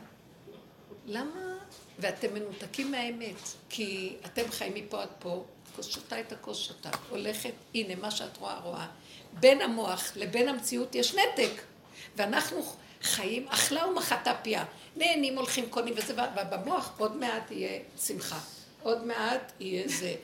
[1.05, 1.57] למה?
[1.99, 3.36] ואתם מנותקים מהאמת,
[3.70, 5.43] כי אתם חיים מפה עד פה,
[5.76, 8.88] כוס שותה את הכוס שותה, הולכת, הנה מה שאת רואה רואה.
[9.34, 11.62] בין המוח לבין המציאות יש נתק,
[12.16, 12.62] ואנחנו
[13.01, 18.39] חיים, אכלה ומחתה פיה, נהנים, הולכים, קונים וזה, ובמוח עוד מעט יהיה שמחה,
[18.84, 20.16] עוד מעט יהיה זה.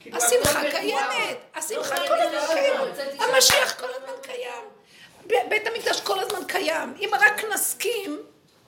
[0.00, 4.64] כאילו, השמחה קיימת, השמחה לא כל הזמן קיימת, המשיח כל הזמן קיים,
[5.48, 8.22] בית המקדש כל הזמן קיים, אם רק נסכים,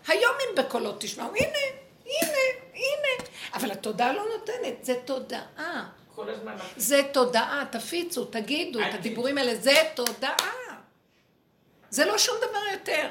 [0.06, 1.58] היום אם בקולות תשמעו, הנה.
[2.06, 2.38] הנה,
[2.74, 3.28] הנה.
[3.54, 5.88] אבל התודעה לא נותנת, זה תודעה.
[6.76, 10.36] זה תודעה, תפיצו, תגידו את הדיבורים האלה, זה תודעה.
[11.90, 13.10] זה לא שום דבר יותר.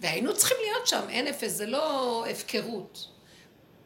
[0.00, 3.08] והיינו צריכים להיות שם, אין אפס, זה לא הפקרות.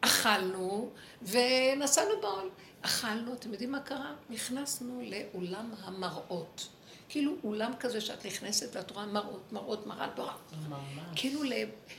[0.01, 0.89] אכלנו
[1.21, 2.49] ונסענו בעול.
[2.81, 4.13] אכלנו, אתם יודעים מה קרה?
[4.29, 6.67] נכנסנו לאולם המראות.
[7.09, 10.33] כאילו אולם כזה שאת נכנסת ואת רואה מראות, מראות, מראה, מראה.
[11.15, 11.41] כאילו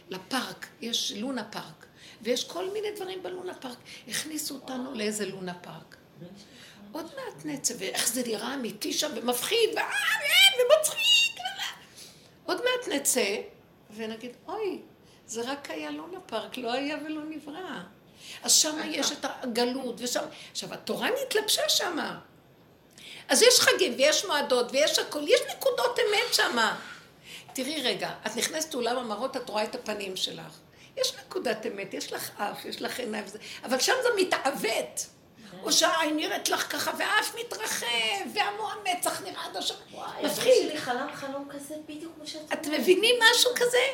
[0.08, 1.86] לפארק, יש לונה פארק.
[2.22, 3.78] ויש כל מיני דברים בלונה פארק.
[4.08, 5.96] הכניסו אותנו לאיזה לונה פארק.
[6.92, 11.40] עוד מעט נצא, ואיך זה נראה אמיתי שם, ומפחיד, ומצחיק.
[12.44, 13.36] עוד מעט נצא,
[13.96, 14.80] ונגיד, אוי,
[15.26, 17.82] זה רק היה לונה פארק, לא היה ולא נברא.
[18.42, 20.24] אז שם יש את הגלות, ושם...
[20.50, 21.98] עכשיו, התורה נתלבשה שם.
[23.28, 26.58] אז יש חגים, ויש מועדות, ויש הכול, יש נקודות אמת שם.
[27.52, 30.58] תראי רגע, את נכנסת לאולם המראות, את רואה את הפנים שלך.
[30.96, 35.06] יש נקודת אמת, יש לך אף, יש לך עיניים וזה, אבל שם זה מתעוות.
[35.62, 37.86] או שהעין נראית לך ככה, והאף מתרחב,
[38.34, 39.74] והמוח מצח נראה עד השם.
[39.92, 40.68] וואי, מפחיד.
[40.68, 42.52] שלי חלם חלום כזה בדיוק כמו שאת אומרת.
[42.52, 43.86] את מבינים משהו כזה?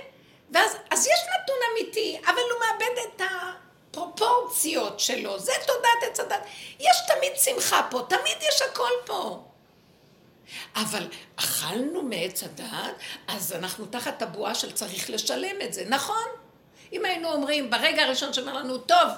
[0.51, 3.23] ואז, אז יש נתון אמיתי, אבל הוא מאבד את
[3.91, 5.39] הפרופורציות שלו.
[5.39, 6.45] זה תודעת עץ הדת.
[6.81, 9.45] יש תמיד שמחה פה, תמיד יש הכל פה.
[10.77, 12.95] אבל אכלנו מעץ הדת,
[13.29, 16.25] אז אנחנו תחת הבועה של צריך לשלם את זה, נכון?
[16.93, 19.09] אם היינו אומרים ברגע הראשון שאומר לנו, טוב,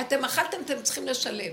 [0.00, 1.52] אתם אכלתם, אתם צריכים לשלם.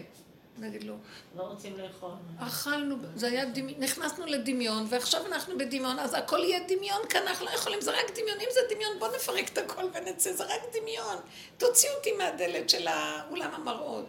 [0.58, 0.96] נגיד לו,
[1.38, 2.12] לא רוצים לאכול.
[2.40, 7.46] אכלנו, זה היה דמיון, נכנסנו לדמיון, ועכשיו אנחנו בדמיון, אז הכל יהיה דמיון כאן, אנחנו
[7.46, 8.40] לא יכולים, זה רק דמיון.
[8.40, 11.16] אם זה דמיון, בואו נפרק את הכל ונצא, זה רק דמיון.
[11.58, 14.06] תוציאו אותי מהדלת של האולם המראות.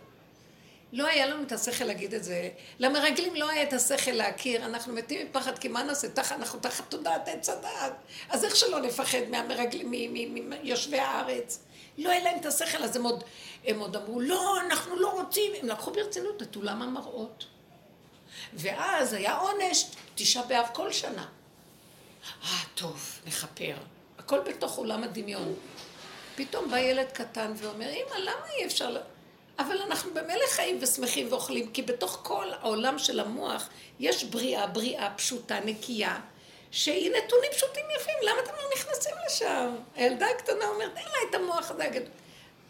[0.92, 2.49] לא היה לנו את השכל להגיד את זה.
[2.78, 6.09] למרגלים לא היה את השכל להכיר, אנחנו מתים מפחד, כי מה נעשה?
[6.09, 7.92] תחת, אנחנו תחת תודעת עץ הדעת.
[8.28, 10.12] אז איך שלא נפחד מהמרגלים,
[10.49, 11.59] מיושבי הארץ?
[11.99, 13.24] לא היה להם את השכל, אז הם עוד,
[13.64, 15.53] הם עוד אמרו, לא, אנחנו לא רוצים.
[15.61, 17.45] הם לקחו ברצינות את אולם המראות.
[18.55, 19.84] ואז היה עונש,
[20.14, 21.26] תשעה באב כל שנה.
[22.45, 23.76] אה, טוב, נכפר.
[24.18, 25.55] הכל בתוך עולם הדמיון.
[26.36, 28.97] פתאום בא ילד קטן ואומר, אמא, למה אי אפשר...
[29.59, 33.68] אבל אנחנו במילא חיים ושמחים ואוכלים, כי בתוך כל העולם של המוח
[34.01, 36.20] יש בריאה, בריאה פשוטה, נקייה,
[36.75, 39.75] שהיא נתונים פשוטים יפים, למה אתם לא נכנסים לשם?
[39.95, 42.09] הילדה הקטנה אומרת, אין לה את המוח הזה הגדול.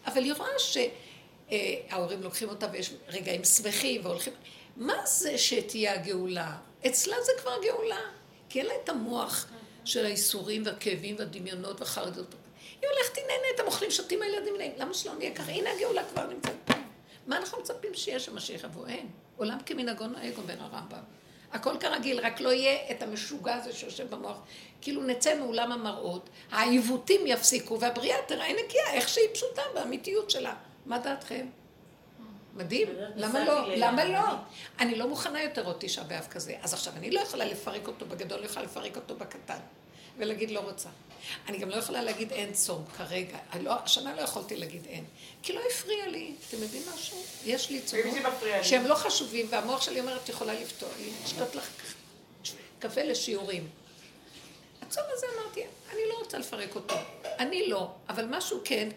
[0.07, 4.33] אבל היא רואה שההורים לוקחים אותה ויש רגעים שמחים והולכים...
[4.77, 6.57] מה זה שתהיה הגאולה?
[6.87, 8.01] אצלה זה כבר גאולה.
[8.49, 9.47] כי אין לה את המוח
[9.85, 12.35] של האיסורים והכאבים והדמיונות והחרדות.
[12.83, 14.55] היא הולכת, היא נהנית, הם אוכלים, שותים, הילדים.
[14.77, 15.53] למה שלא נהיה ככה?
[15.53, 16.75] הנה הגאולה כבר נמצאת פה.
[17.27, 18.87] מה אנחנו מצפים שיהיה שמשיח יבוא?
[18.87, 19.09] אין.
[19.37, 21.24] עולם כמנהגו נוהג, אומר הרמב"ם.
[21.55, 24.39] הכל כרגיל, רק לא יהיה את המשוגע הזה שיושב במוח.
[24.81, 30.55] כאילו נצא מאולם המראות, העיוותים יפסיקו, והבריאה תראה נקייה, איך שהיא פשוטה באמיתיות שלה.
[30.87, 31.47] מה דעתכם?
[32.55, 33.77] מדהים, למה לא?
[33.77, 34.21] למה לא?
[34.81, 36.55] אני לא מוכנה יותר עוד תשעה באב כזה.
[36.63, 39.59] אז עכשיו, אני לא יכולה לפרק אותו בגדול, לא יכולה לפרק אותו בקטן.
[40.19, 40.89] ולהגיד לא רוצה.
[41.49, 43.39] אני גם לא יכולה להגיד אין צום כרגע.
[43.61, 45.05] לא, השנה לא יכולתי להגיד אין.
[45.43, 46.33] כי לא הפריע לי.
[46.49, 47.19] אתם יודעים משהו?
[47.45, 48.15] יש לי צומות
[48.63, 51.71] שהם לא חשובים, והמוח שלי אומר, את יכולה לפתור לי, לשתות לך
[52.79, 53.69] קפה לשיעורים.
[54.83, 55.61] הצום הזה אמרתי,
[55.93, 56.95] אני לא רוצה לפרק אותו.
[57.39, 58.89] אני לא, אבל משהו כן.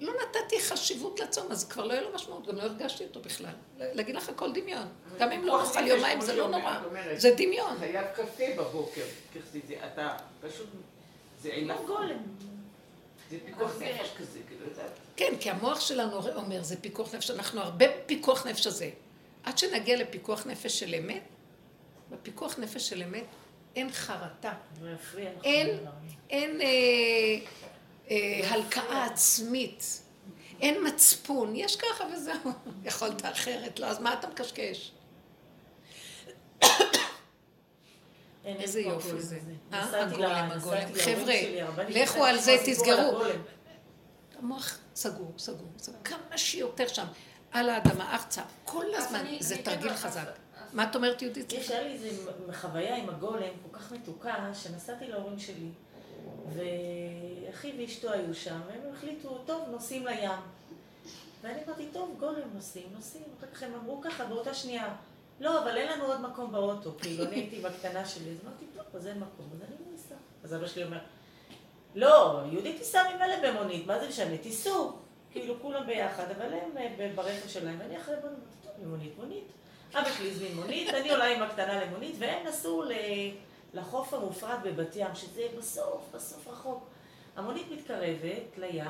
[0.00, 3.52] לא נתתי חשיבות לצום, אז כבר לא יהיה לו משמעות, גם לא הרגשתי אותו בכלל.
[3.78, 4.88] להגיד לך הכל דמיון.
[5.18, 6.80] גם אם לא נאכל יומיים זה לא נורא,
[7.16, 7.78] זה דמיון.
[7.78, 9.04] חייב קפה בבוקר,
[9.94, 10.68] אתה פשוט,
[11.42, 12.22] זה אין לך גולם.
[13.30, 14.66] זה פיקוח נפש כזה, כאילו,
[15.16, 18.90] כן, כי המוח שלנו אומר, זה פיקוח נפש, אנחנו הרבה בפיקוח נפש הזה.
[19.44, 21.22] עד שנגיע לפיקוח נפש של אמת,
[22.10, 23.24] בפיקוח נפש של אמת
[23.76, 24.52] אין חרטה.
[25.44, 25.78] אין,
[26.30, 26.66] אין אה,
[28.44, 30.00] הלקאה עצמית.
[30.60, 32.52] אין מצפון, יש ככה וזהו.
[32.84, 34.92] יכולת אחרת, לא, אז מה אתה מקשקש?
[38.44, 39.38] איזה יופי זה.
[39.72, 40.02] אה?
[40.02, 40.94] הגולם, הגולם.
[40.94, 41.34] חבר'ה,
[41.88, 43.22] לכו על זה, תסגרו.
[44.38, 46.00] המוח סגור, סגור, סגור.
[46.04, 47.06] כמה שיותר שם,
[47.52, 50.28] על האדמה, ארצה, כל הזמן, זה תרגיל חזק.
[50.72, 51.52] מה את אומרת, יהודית?
[51.52, 55.68] יש לי איזו חוויה עם הגולם כל כך מתוקה, שנסעתי להורים שלי.
[56.54, 60.30] ואחי ואשתו היו שם, והם החליטו, טוב, נוסעים לים.
[61.42, 63.24] ואני אמרתי, טוב, גולם נוסעים, נוסעים.
[63.38, 64.94] אחר כך הם אמרו ככה באותה שנייה,
[65.40, 66.92] לא, אבל אין לנו עוד מקום באוטו.
[67.02, 70.14] כאילו, אני הייתי בקטנה שלי, אז אמרתי, טוב, אז אין מקום, אז אני לא אסע.
[70.44, 70.98] אז אבא שלי אומר,
[71.94, 74.38] לא, יהודי תיסע ממילא במונית, מה זה משנה?
[74.38, 74.92] תיסעו.
[75.30, 79.44] כאילו, כולם ביחד, אבל הם אה, ברכב שלהם, ואני אחרי בוא נמות, טוב, מונית, מונית.
[79.94, 82.92] אבא שלי הזמין מונית, אני עולה עם הקטנה למונית, והם נסעו ל...
[83.76, 86.84] לחוף המופרד בבת ים, שזה בסוף, בסוף רחוק.
[87.36, 88.84] המונית מתקרבת לים,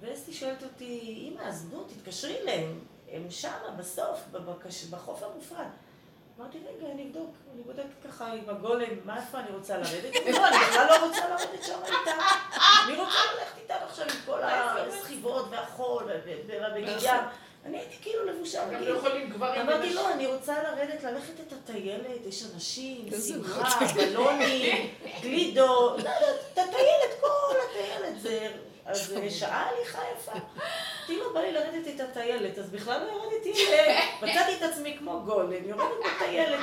[0.00, 2.78] ואסתי שואלת אותי, אמא, אז נו, תתקשרי אליהם,
[3.12, 5.66] הם שמה, בסוף, בבקש, בחוף המופרד.
[6.38, 10.14] אמרתי, רגע, אני אבדוק, אני בודקת ככה עם הגולם, מה איפה אני רוצה לרדת?
[10.14, 12.10] לא, אני בכלל לא רוצה לרדת שם איתה.
[12.86, 16.04] אני רוצה ללכת איתה עכשיו עם כל הסחיבות והחול
[16.46, 17.20] ובגיד ים.
[17.68, 18.68] אני הייתי כאילו לבושה.
[18.74, 19.60] גם לא יכולים גברים...
[19.60, 24.90] אמרתי, לא, אני רוצה לרדת, ללכת את הטיילת, יש אנשים, שמחה, בלונים,
[25.22, 26.10] גלידו, לא, לא,
[26.52, 28.48] את הטיילת, כל הטיילת, זה...
[28.86, 30.32] אז שעה הליכה יפה.
[30.32, 33.64] אמרתי לו, בא לי לרדת את הטיילת, אז בכלל לא ירדתי,
[34.22, 36.60] מצאתי את עצמי כמו גולם, יורדת בטיילת.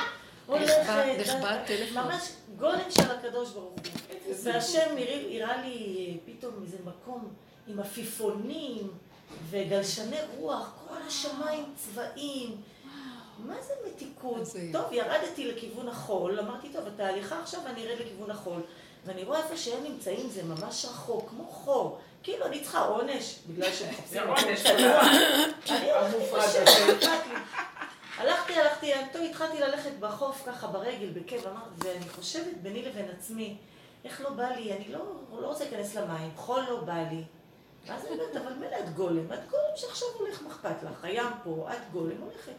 [0.49, 2.03] נחבא טלפון.
[2.03, 3.79] ממש גולם של הקדוש ברוך הוא.
[4.43, 4.95] והשם
[5.31, 7.33] הראה לי פתאום איזה מקום
[7.67, 8.91] עם עפיפונים.
[9.49, 12.61] וגלשני רוח, כל השמיים צבעים.
[13.39, 14.41] מה זה מתיקות?
[14.71, 18.61] טוב, ירדתי לכיוון החול, אמרתי, טוב, התהליכה עכשיו ואני ארד לכיוון החול.
[19.05, 21.99] ואני רואה איפה שהם נמצאים, זה ממש רחוק, כמו חור.
[22.23, 25.01] כאילו, אני צריכה עונש, בגלל שהם מחפשים עונש צנוע.
[25.77, 26.29] אני הולכת
[28.17, 31.43] הלכתי, הלכתי, טוב, התחלתי ללכת בחוף ככה ברגל, בכיף,
[31.77, 33.57] ואני חושבת ביני לבין עצמי,
[34.05, 34.99] איך לא בא לי, אני לא,
[35.41, 37.23] לא רוצה להיכנס למים, חול לא בא לי.
[37.85, 41.03] ואז אני אומרת, אבל מילא את גולם, את גולם שעכשיו הולך, מה אכפת לך?
[41.03, 42.55] הים פה, את גולם הולכת.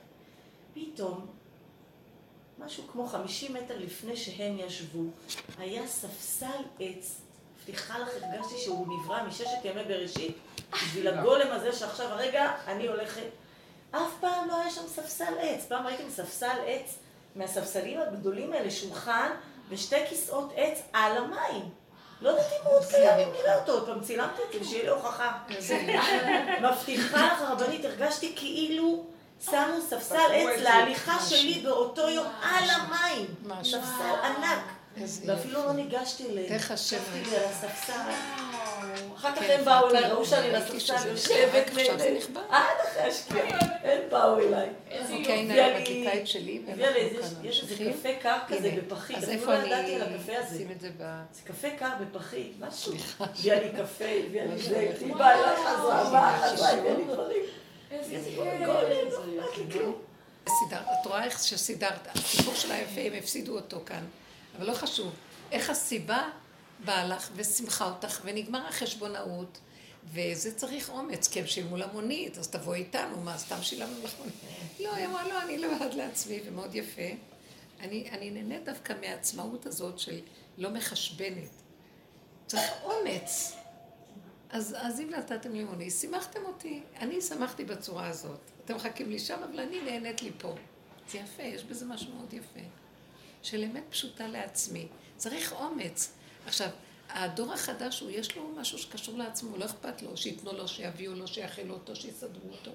[0.74, 1.26] פתאום,
[2.58, 5.02] משהו כמו 50 מטר לפני שהם ישבו,
[5.58, 7.20] היה ספסל עץ.
[7.58, 10.36] מבטיחה לך, הרגשתי שהוא נברא מששת ימי בראשית,
[10.72, 13.26] בשביל הגולם הזה שעכשיו, הרגע, אני הולכת.
[13.90, 15.66] אף פעם לא היה שם ספסל עץ.
[15.68, 16.98] פעם ראיתם ספסל עץ
[17.36, 19.30] מהספסלים הגדולים האלה, שולחן
[19.68, 21.70] ושתי כיסאות עץ על המים.
[22.20, 24.82] לא יודעת אם הוא עוד קיים, אם נראה אותו, עוד פעם צילמתי את זה, שיהיה
[24.82, 25.32] לי הוכחה.
[26.62, 29.04] מבטיחה לך, הרבנית, הרגשתי כאילו
[29.44, 33.26] שמו ספסל עץ להליכה שלי באותו יום על המים.
[33.64, 34.64] ספסל ענק.
[35.26, 36.52] ואפילו לא ניגשתי אליהם.
[36.52, 37.92] איך השם ניגשתי לי על הספסל.
[39.16, 40.48] אחר כך הם באו אליי, ראו שאני
[40.78, 41.66] שזה יושבת
[41.98, 42.14] זה.
[42.18, 42.40] נכבה.
[42.50, 44.68] עד אחרי השקיעה, הם באו אליי.
[45.00, 47.92] אוקיי, הנה הביאה אני לי- מדליקה את שלי, איזה- יש איזה.
[47.92, 50.64] קפה קר כזה בפחית, אז אפילו איפה לא אני ידעתי על הקפה הזה.
[50.80, 51.20] זה ב...
[51.32, 52.92] זה קפה קר בפחית, משהו.
[52.92, 53.24] סליחה.
[53.24, 55.06] הביאה לי קפה, הביאה לי זה, וואו.
[55.06, 56.50] היא באה אליי, חזרה, באה.
[56.52, 57.42] חזרה, הביאה לי דברים.
[57.90, 58.30] איזה איזה.
[58.36, 58.80] גולם, לא
[59.44, 59.94] אכפת לי כלום.
[60.64, 64.04] סידרת, את רואה איך שסידרת, הסיפור של היפה, הם הפסידו אותו כאן,
[64.58, 65.12] אבל לא חשוב.
[65.52, 66.22] איך הסיבה
[66.84, 69.58] באה לך ושימחה אותך, ונגמר החשבונאות,
[70.12, 74.34] וזה צריך אומץ, כי הם שילמו למונית, אז תבואי איתנו, מה, סתם שילמנו לך מונית?
[74.84, 77.02] לא, היא אמרה, לא, אני לבד לעצמי, ומאוד יפה.
[77.80, 80.20] אני, אני נהנית דווקא מהעצמאות הזאת של
[80.58, 81.50] לא מחשבנת.
[82.46, 83.56] צריך אומץ.
[84.50, 86.82] אז, אז אם נתתם לי מונית, שימחתם אותי.
[86.98, 88.40] אני שמחתי בצורה הזאת.
[88.64, 90.54] אתם מחכים לי שם, אבל אני נהנית לי פה.
[91.10, 92.60] זה יפה, יש בזה משהו מאוד יפה.
[93.42, 94.88] של אמת פשוטה לעצמי.
[95.16, 96.12] צריך אומץ.
[96.46, 96.68] עכשיו,
[97.10, 101.26] הדור החדש, הוא יש לו משהו שקשור לעצמו, לא אכפת לו, שייתנו לו, שיביאו לו,
[101.28, 102.70] שיאכילו אותו, שיסדרו אותו.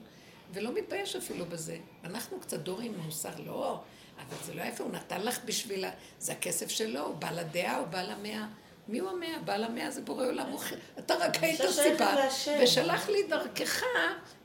[0.53, 1.77] ולא מתבייש אפילו בזה.
[2.03, 3.79] אנחנו קצת דור עם מוסר, לא,
[4.17, 5.85] אבל זה לא יפה, הוא נתן לך בשביל.
[6.19, 8.45] זה הכסף שלו, הוא בעל הדעה, הוא בעל המאה.
[8.87, 9.39] מי הוא המאה?
[9.45, 10.57] בעל המאה זה בורא עולם.
[10.57, 12.15] ח- אתה רק היית סיבה.
[12.63, 13.83] ושלח לי דרכך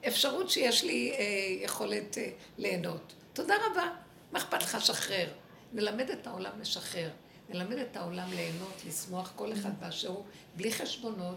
[0.09, 1.25] אפשרות שיש לי אה,
[1.65, 3.13] יכולת אה, ליהנות.
[3.33, 3.89] תודה רבה.
[4.33, 4.81] מה אכפת לך?
[4.81, 5.29] שחרר.
[5.73, 7.11] נלמד את העולם לשחרר.
[7.49, 10.25] נלמד את העולם ליהנות, לשמוח, כל אחד באשר הוא,
[10.57, 11.37] בלי חשבונות,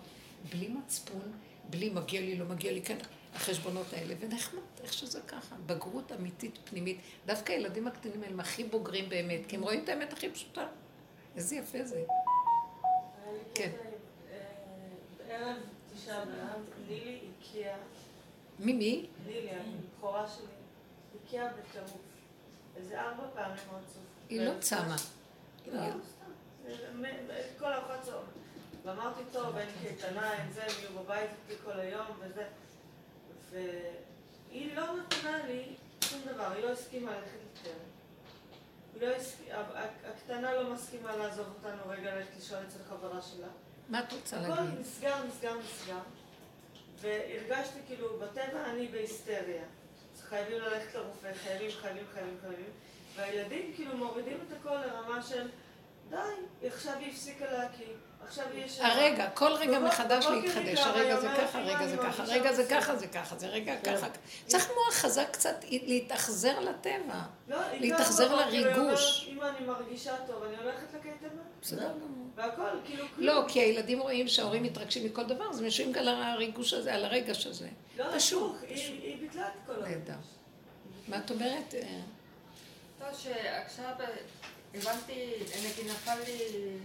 [0.50, 1.32] בלי מצפון,
[1.70, 2.98] בלי מגיע לי, לא מגיע לי, כן,
[3.36, 5.56] החשבונות האלה, ונחמד, איך שזה ככה.
[5.66, 6.98] בגרות אמיתית, פנימית.
[7.26, 10.68] דווקא הילדים הקטנים הם הכי בוגרים באמת, כי הם רואים את האמת הכי פשוטה.
[11.36, 12.04] איזה יפה זה.
[13.56, 13.72] כן.
[14.32, 14.40] אה,
[15.28, 15.58] בערב
[15.96, 17.78] תשעה באב, נילי הקיאה,
[18.60, 19.06] מי מי?
[19.28, 20.46] נילי, הבכורה שלי,
[21.26, 22.02] הקיאה בטירוף.
[22.76, 24.04] איזה ארבע פעמים רצוף.
[24.30, 24.96] היא לא צמה.
[27.60, 28.26] כל ארוחת צהריים.
[28.86, 32.48] ואמרתי, טוב, אין קייטנה, אין זה, הם יהיו בבית איתי כל היום וזה.
[33.50, 37.78] והיא לא נתנה לי שום דבר, היא לא הסכימה ללכת יותר.
[39.02, 39.56] לא הסכימה,
[40.06, 43.48] הקטנה לא מסכימה לעזוב אותנו רגע ללכת לישון אצל חברה שלה.
[43.90, 44.80] מה את רוצה הכל להגיד?
[44.80, 46.00] נסגר, נסגר, נסגר.
[46.96, 49.64] והרגשתי כאילו, בטבע אני בהיסטריה.
[50.22, 52.72] חייבים ללכת לרופא, חייבים, חייבים, חייבים, חייבים.
[53.16, 55.48] והילדים כאילו מורידים את הכל לרמה של,
[56.10, 56.16] די,
[56.68, 57.86] עכשיו היא הפסיקה להקיא,
[58.28, 58.64] עכשיו היא.
[58.82, 62.54] הרגע, כל רגע מחדש להתחדש, הרגע זה ככה, "אמא, רגע אני זה ככה, מרגישה רגע
[62.54, 63.96] זה בסדר." ככה, זה ככה, זה רגע כן.
[63.98, 64.08] ככה.
[64.48, 67.22] צריך מוח חזק קצת להתאכזר לטבע.
[67.48, 69.28] לא, להתאכזר היא לריגוש.
[69.32, 71.42] אמא, אני מרגישה טוב, אני הולכת לקייטנה.
[71.62, 72.28] בסדר גמור.
[72.36, 73.06] והכל, כאילו.
[73.18, 77.06] לא, כי הילדים רואים שההורים מתרגשים מכל דבר, אז הם יושבים על הריגוש הזה, על
[77.06, 77.68] הרגש הזה.
[77.98, 80.16] לא, פשוט, היא- ביטלה את כל הרגש.
[81.08, 81.74] מה את אומרת?
[83.02, 83.94] אה, טוב, שעכשיו
[84.76, 86.78] הבנתי, נגיד נפל לי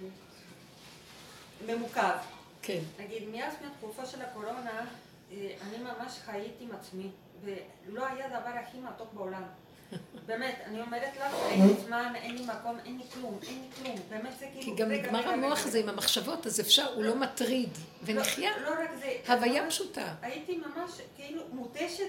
[1.66, 2.16] ממוקד.
[2.62, 2.80] כן.
[2.98, 4.86] נגיד, מאז מהתקופה של הקורונה,
[5.32, 7.10] אה, אני ממש חייתי עם עצמי,
[7.44, 9.42] ולא היה דבר הכי מתוק בעולם.
[10.26, 13.68] באמת, אני אומרת לך, אין לי זמן, אין לי מקום, אין לי כלום, אין לי
[13.76, 13.96] כלום.
[14.10, 14.76] באמת זה כאילו...
[14.76, 15.66] כי גם נגמר המוח.
[15.66, 17.70] הזה עם המחשבות, אז אפשר, הוא לא מטריד,
[18.02, 18.50] ונחיה.
[18.58, 19.32] לא, לא רק זה.
[19.32, 20.14] הוויה פשוטה.
[20.22, 22.04] הייתי ממש כאילו מותשת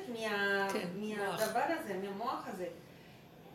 [0.73, 2.65] כן, מהדבר הזה, מהמוח הזה.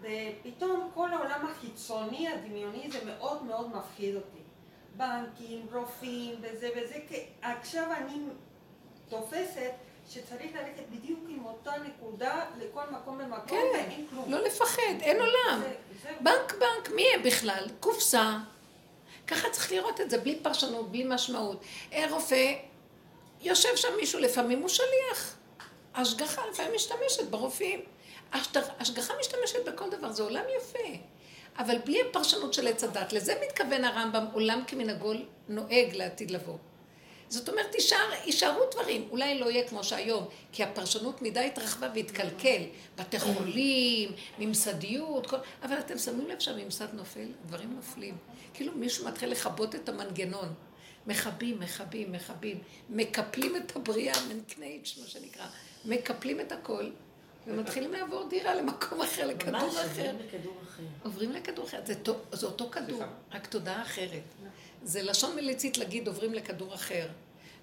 [0.01, 4.39] ופתאום כל העולם החיצוני הדמיוני זה מאוד מאוד מפחיד אותי.
[4.97, 8.15] בנקים, רופאים וזה וזה, כי עכשיו אני
[9.09, 9.71] תופסת
[10.11, 14.25] שצריך ללכת בדיוק עם אותה נקודה לכל מקום ומקום כן, ואין כלום.
[14.33, 15.61] לא לפחד, אין עולם.
[15.63, 16.15] זה- זהו.
[16.21, 17.67] בנק בנק, מי הם בכלל?
[17.81, 18.37] קופסה.
[19.27, 21.63] ככה צריך לראות את זה, בלי פרשנות, בלי משמעות.
[21.93, 22.55] אה, רופא,
[23.41, 25.37] יושב שם מישהו, לפעמים הוא שליח.
[25.95, 27.81] השגחה לפעמים משתמשת ברופאים.
[28.33, 30.89] השגחה משתמשת בכל דבר, זה עולם יפה.
[31.59, 35.13] אבל בלי הפרשנות של עץ הדת, לזה מתכוון הרמב"ם, עולם כמנהגו
[35.49, 36.57] נוהג לעתיד לבוא.
[37.29, 42.63] זאת אומרת, יישאר, יישארו דברים, אולי לא יהיה כמו שהיום, כי הפרשנות מדי התרחבה והתקלקל.
[42.97, 45.37] בתי חולים, ממסדיות, כל...
[45.63, 47.27] אבל אתם שמים לב שהממסד נופל?
[47.47, 48.17] דברים נופלים.
[48.55, 50.55] כאילו מישהו מתחיל לכבות את המנגנון.
[51.07, 52.59] מכבים, מכבים, מכבים.
[52.89, 55.47] מקפלים את הבריאה, מנקנייץ', מה שנקרא.
[55.85, 56.91] מקפלים את הכל,
[57.47, 59.51] ומתחילים לעבור דירה למקום אחר, לכדור
[59.87, 60.11] אחר.
[61.05, 61.81] עוברים לכדור אחר.
[61.85, 63.03] זה, תו- זה אותו כדור.
[63.33, 64.23] רק תודעה אחרת.
[64.83, 67.07] זה לשון מליצית להגיד עוברים לכדור אחר.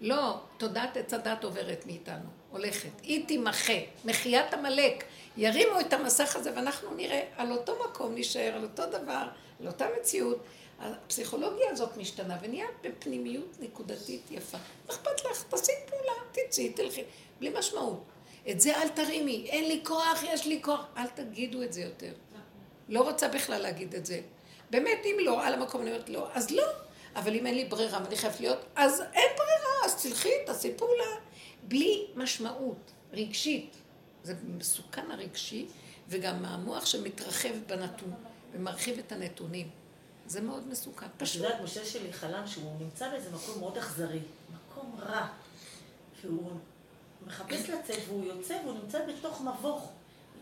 [0.01, 2.25] לא, תודעת עץ הדת עוברת מאיתנו.
[2.51, 2.89] הולכת.
[3.03, 3.73] היא תימחה,
[4.05, 5.03] מחיית עמלק.
[5.37, 9.27] ירימו את המסך הזה ואנחנו נראה על אותו מקום, נשאר על אותו דבר,
[9.59, 10.43] על אותה מציאות.
[10.79, 14.57] הפסיכולוגיה הזאת משתנה ונהיה בפנימיות נקודתית יפה.
[14.87, 15.43] מה אכפת לך?
[15.49, 17.03] תעשי פעולה, תצאי, תלכי,
[17.39, 18.03] בלי משמעות.
[18.51, 20.85] את זה אל תרימי, אין לי כוח, יש לי כוח.
[20.97, 22.13] אל תגידו את זה יותר.
[22.89, 24.21] לא רוצה בכלל להגיד את זה.
[24.69, 26.67] באמת, אם לא, על המקום אני אומרת לא, אז לא.
[27.15, 31.15] אבל אם אין לי ברירה ואני חייבת להיות, אז אין ברירה, אז תלכי, תעשי פעולה.
[31.63, 33.75] בלי משמעות רגשית.
[34.23, 35.65] זה מסוכן הרגשי,
[36.09, 38.13] וגם המוח שמתרחב בנתון
[38.53, 39.69] ומרחיב את הנתונים.
[40.27, 41.05] זה מאוד מסוכן.
[41.17, 41.41] פשוט.
[41.41, 44.19] את יודעת, משה שלי חלם שהוא נמצא באיזה מקום מאוד אכזרי,
[44.53, 45.27] מקום רע.
[46.23, 46.51] והוא
[47.27, 49.91] מחפש לצאת והוא יוצא והוא נמצא בתוך מבוך.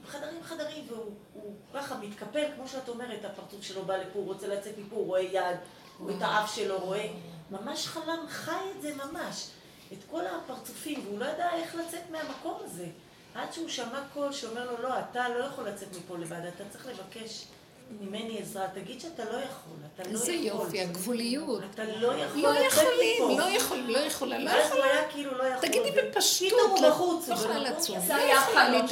[0.08, 4.78] חדרים חדרים, והוא ככה מתקפל, כמו שאת אומרת, הפרצוף שלו בא לפה, הוא רוצה לצאת
[4.78, 5.58] מפה, הוא רואה יד,
[5.98, 7.08] הוא את האף שלו רואה.
[7.52, 9.48] ממש חלם, חי את זה ממש.
[9.94, 12.88] את כל הפרצופים, והוא לא ידע איך לצאת מהמקום הזה.
[13.36, 16.88] עד שהוא שמע קול שאומר לו, לא, אתה לא יכול לצאת מפה לבד, אתה צריך
[16.88, 17.46] לבקש
[17.90, 20.22] ממני עזרה, תגיד שאתה לא יכול, אתה לא יכול.
[20.22, 21.62] איזה יופי, הגבוליות.
[21.74, 24.84] אתה לא יכול לא יכולים, לא יכולים, לא יכולה, לא יכולה.
[24.84, 25.68] הוא היה כאילו לא יכול.
[25.68, 28.00] תגידי בפשטות, פתאום הוא בחוץ, לא יכולה לצום.
[28.00, 28.88] זה היה החלום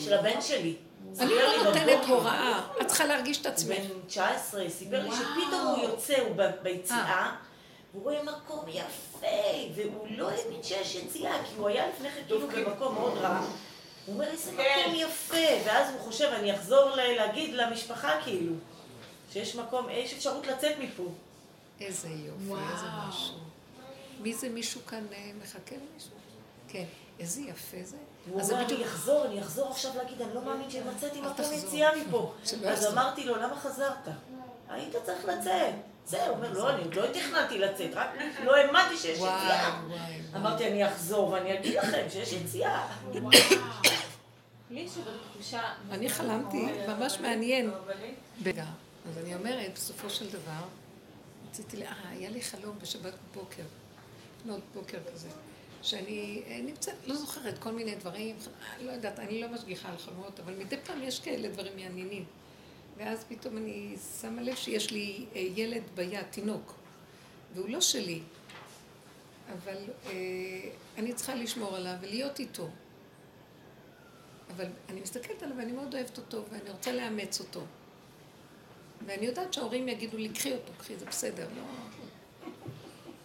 [0.00, 0.76] של הבן שלי.
[1.20, 3.76] אני לא נותנת הוראה, את צריכה להרגיש את עצמך.
[3.78, 7.32] בן 19, סיפר לי שפתאום הוא יוצא, הוא ביציאה, אה.
[7.92, 9.26] והוא רואה מקום יפה,
[9.74, 13.40] והוא לא האמין שיש יציאה, כי הוא היה לפני כן כאילו במקום מאוד רע.
[14.06, 14.80] הוא אומר, איזה כן.
[14.80, 18.52] מקום יפה, ואז הוא חושב, אני אחזור להגיד למשפחה כאילו,
[19.32, 21.08] שיש מקום, יש אפשרות לצאת מפה.
[21.80, 23.34] איזה יופי, איזה משהו.
[24.20, 26.10] מי זה מישהו כאן אה, מחכה למישהו?
[26.68, 26.84] כן.
[27.20, 27.96] איזה יפה זה.
[28.30, 32.32] הוא אומר, אני אחזור, אני אחזור עכשיו להגיד, אני לא מאמין שמצאתי מקום יציאה מפה.
[32.72, 34.08] אז אמרתי לו, למה חזרת?
[34.68, 35.74] היית צריך לצאת.
[36.06, 38.08] זהו, הוא אומר, לא, אני עוד לא תכננתי לצאת, רק
[38.44, 39.80] לא האמנתי שיש יציאה.
[40.36, 42.88] אמרתי, אני אחזור ואני אגיד לכם שיש יציאה.
[45.90, 47.70] אני חלמתי, ממש מעניין.
[48.44, 48.64] רגע,
[49.10, 50.62] אז אני אומרת, בסופו של דבר,
[51.50, 53.62] רציתי, אה, היה לי חלום בשבת בבוקר,
[54.40, 55.28] לפנות בוקר כזה,
[55.82, 58.36] שאני אה, נמצאת, לא זוכרת כל מיני דברים,
[58.80, 62.24] לא יודעת, אני לא משגיחה על חלומות, אבל מדי פעם יש כאלה דברים מעניינים.
[62.96, 66.74] ואז פתאום אני שמה לב שיש לי אה, ילד ביד, תינוק,
[67.54, 68.20] והוא לא שלי,
[69.52, 69.76] אבל
[70.06, 70.12] אה,
[70.98, 72.68] אני צריכה לשמור עליו ולהיות איתו.
[74.56, 77.60] אבל אני מסתכלת עליו ואני מאוד אוהבת אותו ואני רוצה לאמץ אותו.
[79.06, 81.62] ואני יודעת שההורים יגידו לי, קחי אותו, קחי, זה בסדר, לא...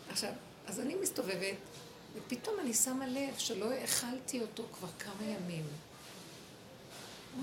[0.09, 0.32] עכשיו,
[0.67, 1.55] אז אני מסתובבת,
[2.13, 5.63] ופתאום אני שמה לב שלא האכלתי אותו כבר כמה ימים.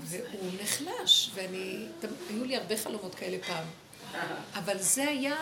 [0.03, 1.85] והוא נחלש, ואני,
[2.29, 3.63] היו לי הרבה חלומות כאלה פעם.
[4.53, 5.37] אבל זה היה,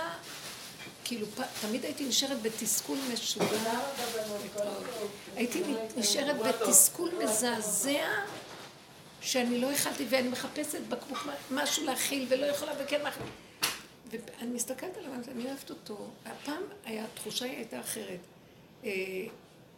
[1.03, 1.27] כאילו,
[1.61, 3.79] תמיד הייתי נשארת בתסכול משוגע.
[5.35, 5.63] הייתי
[5.97, 8.07] נשארת בתסכול מזעזע,
[9.21, 13.23] שאני לא יכלתי, ואני מחפשת בקבוק משהו להכיל, ולא יכולה, וכן מאכיל.
[14.11, 16.07] ואני מסתכלת עליו, אני אוהבת אותו.
[16.25, 18.19] הפעם התחושה הייתה אחרת.
[18.83, 18.91] אה,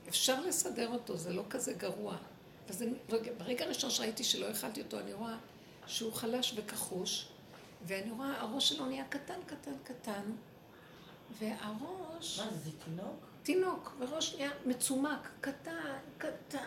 [0.10, 2.16] אפשר לסדר אותו, זה לא כזה גרוע.
[2.70, 2.94] אז אני,
[3.38, 5.36] ברגע הראשון שראיתי שלא אכלתי אותו, אני רואה
[5.88, 7.28] שהוא חלש וכחוש,
[7.88, 10.24] ואני רואה, הראש שלו נהיה קטן, קטן, קטן,
[11.40, 12.40] והראש...
[12.40, 13.26] מה זה, זה תינוק?
[13.44, 16.60] תינוק, וראש נהיה מצומק, קטן, קטן,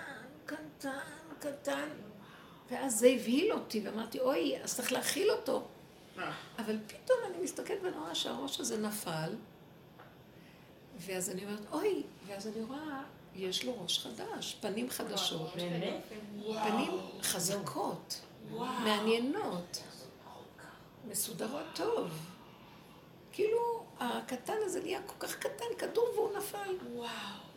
[0.47, 0.99] קטן,
[1.39, 1.89] קטן.
[2.71, 5.69] ואז זה הבהיל אותי, ואמרתי, אוי, אז צריך להכיל אותו.
[6.59, 9.35] אבל פתאום אני מסתכלת ואני רואה שהראש הזה נפל,
[10.99, 13.03] ואז אני אומרת, אוי, ואז אני רואה
[13.37, 15.53] יש לו ראש חדש, פנים חדשות.
[16.63, 18.21] פנים חזקות,
[18.85, 19.83] מעניינות,
[21.09, 22.11] מסודרות טוב.
[23.33, 26.77] כאילו, הקטן הזה נהיה כל כך קטן, כדור והוא נפל.
[26.93, 27.09] וואו.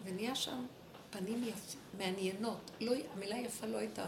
[0.03, 0.65] ונהיה שם
[1.09, 2.71] פנים יפים, מעניינות.
[2.81, 4.05] לא, המילה יפה לא הייתה.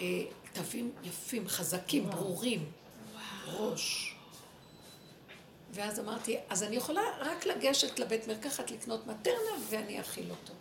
[0.00, 2.72] אה, תווים יפים, חזקים, ברורים.
[3.46, 4.15] ראש.
[5.76, 10.52] ואז אמרתי, אז אני יכולה רק לגשת לבית מרקחת לקנות מטרנה ואני אכיל אותו.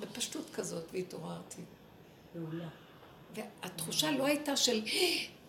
[0.00, 1.62] בפשטות כזאת, והתעוררתי.
[3.34, 4.82] והתחושה לא הייתה של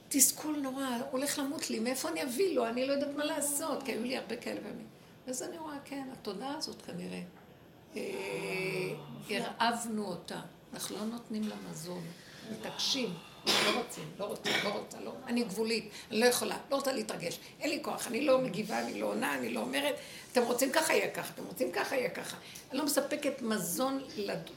[0.09, 2.67] תסכול נורא, הולך למות לי, מאיפה אני אביא לו?
[2.67, 4.87] אני לא יודעת מה לעשות, כי היו לי הרבה כאלה פעמים.
[5.27, 7.21] ואז אני רואה, כן, התודעה הזאת כנראה,
[7.95, 8.01] אה,
[9.29, 10.41] הרעבנו אותה.
[10.73, 12.03] אנחנו לא נותנים לה מזון,
[12.51, 13.13] מתעקשים.
[13.47, 15.11] לא רוצים, לא רוצים, לא רוצה, לא.
[15.27, 17.39] אני גבולית, אני לא יכולה, לא רוצה להתרגש.
[17.59, 19.95] אין לי כוח, אני לא מגיבה, אני לא עונה, אני לא אומרת,
[20.31, 22.37] אתם רוצים ככה, יהיה ככה, אתם רוצים ככה, יהיה ככה.
[22.71, 24.03] אני לא מספקת מזון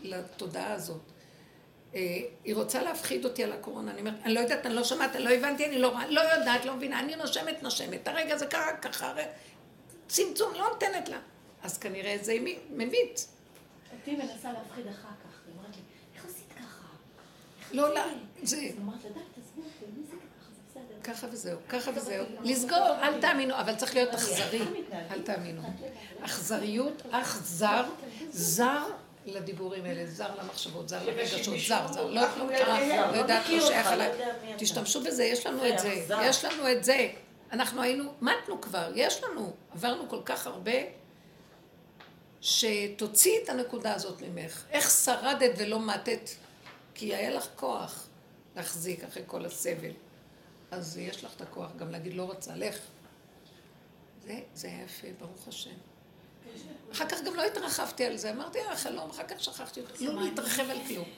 [0.03, 1.01] לתודעה הזאת.
[1.95, 2.01] אה,
[2.45, 5.24] היא רוצה להפחיד אותי על הקורונה, אני אומרת, אני לא יודעת, אני לא שומעת, אני
[5.24, 9.14] לא הבנתי, אני לא, לא יודעת, לא מבינה, אני נושמת, נושמת, הרגע זה ככה, ככה,
[10.09, 11.18] צמצום, לא נותנת לה.
[11.62, 12.36] אז כנראה זה
[12.70, 13.26] ממית.
[13.93, 15.41] אותי מנסה להפחיד אחר כך.
[15.47, 15.82] היא אומרת לי,
[16.14, 16.84] איך עשית ככה?
[17.73, 18.01] לא, לא,
[18.43, 18.69] זה...
[21.05, 21.27] ככה?
[21.33, 22.25] וזהו, ככה וזהו.
[22.43, 24.61] לסגור, אל תאמינו, אבל צריך להיות אכזרי.
[25.11, 25.62] אל תאמינו.
[26.23, 27.85] אכזריות, אכזר,
[28.31, 28.85] זר
[29.27, 32.07] לדיבורים האלה, זר למחשבות, זר לרגשות, זר, זר.
[32.07, 32.23] לא
[32.59, 34.11] קרה, לא יודעת, לא שייך אליי.
[34.59, 37.09] תשתמשו בזה, יש לנו את זה, יש לנו את זה.
[37.53, 40.73] אנחנו היינו, מתנו כבר, יש לנו, עברנו כל כך הרבה,
[42.41, 44.64] שתוציאי את הנקודה הזאת ממך.
[44.71, 46.31] איך שרדת ולא מתת?
[46.99, 48.07] כי היה לך כוח
[48.57, 49.90] להחזיק אחרי כל הסבל.
[50.70, 52.78] אז יש לך את הכוח גם להגיד לא רוצה, לך.
[54.22, 55.70] זה, זה היה יפה, ברוך השם.
[56.92, 60.05] אחר כך גם לא התרחבתי על זה, אמרתי, אה, חלום, אחר כך שכחתי אותו.
[60.05, 61.09] לא להתרחב על כלום.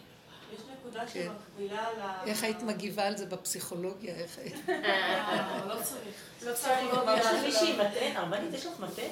[0.54, 1.28] יש נקודה כן.
[1.28, 2.28] שמקבילה ל...
[2.28, 4.14] איך היית מגיבה על זה בפסיכולוגיה?
[4.14, 4.68] איך היית?
[4.68, 6.14] אה, לא צריך.
[6.42, 9.08] לא צריך יש מישהי מתן, הרבנית, יש לך מתן?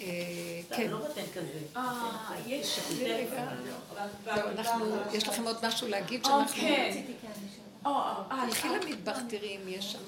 [0.00, 0.06] אה,
[0.70, 0.76] כן.
[0.76, 0.90] כן.
[0.90, 0.98] לא.
[1.76, 2.78] אה, יש.
[5.12, 6.62] יש לכם עוד משהו להגיד אה, שאנחנו...
[6.62, 7.02] כן.
[7.86, 7.90] אה,
[8.30, 9.98] אה, תלכי למטבח, תראי אם יש שם.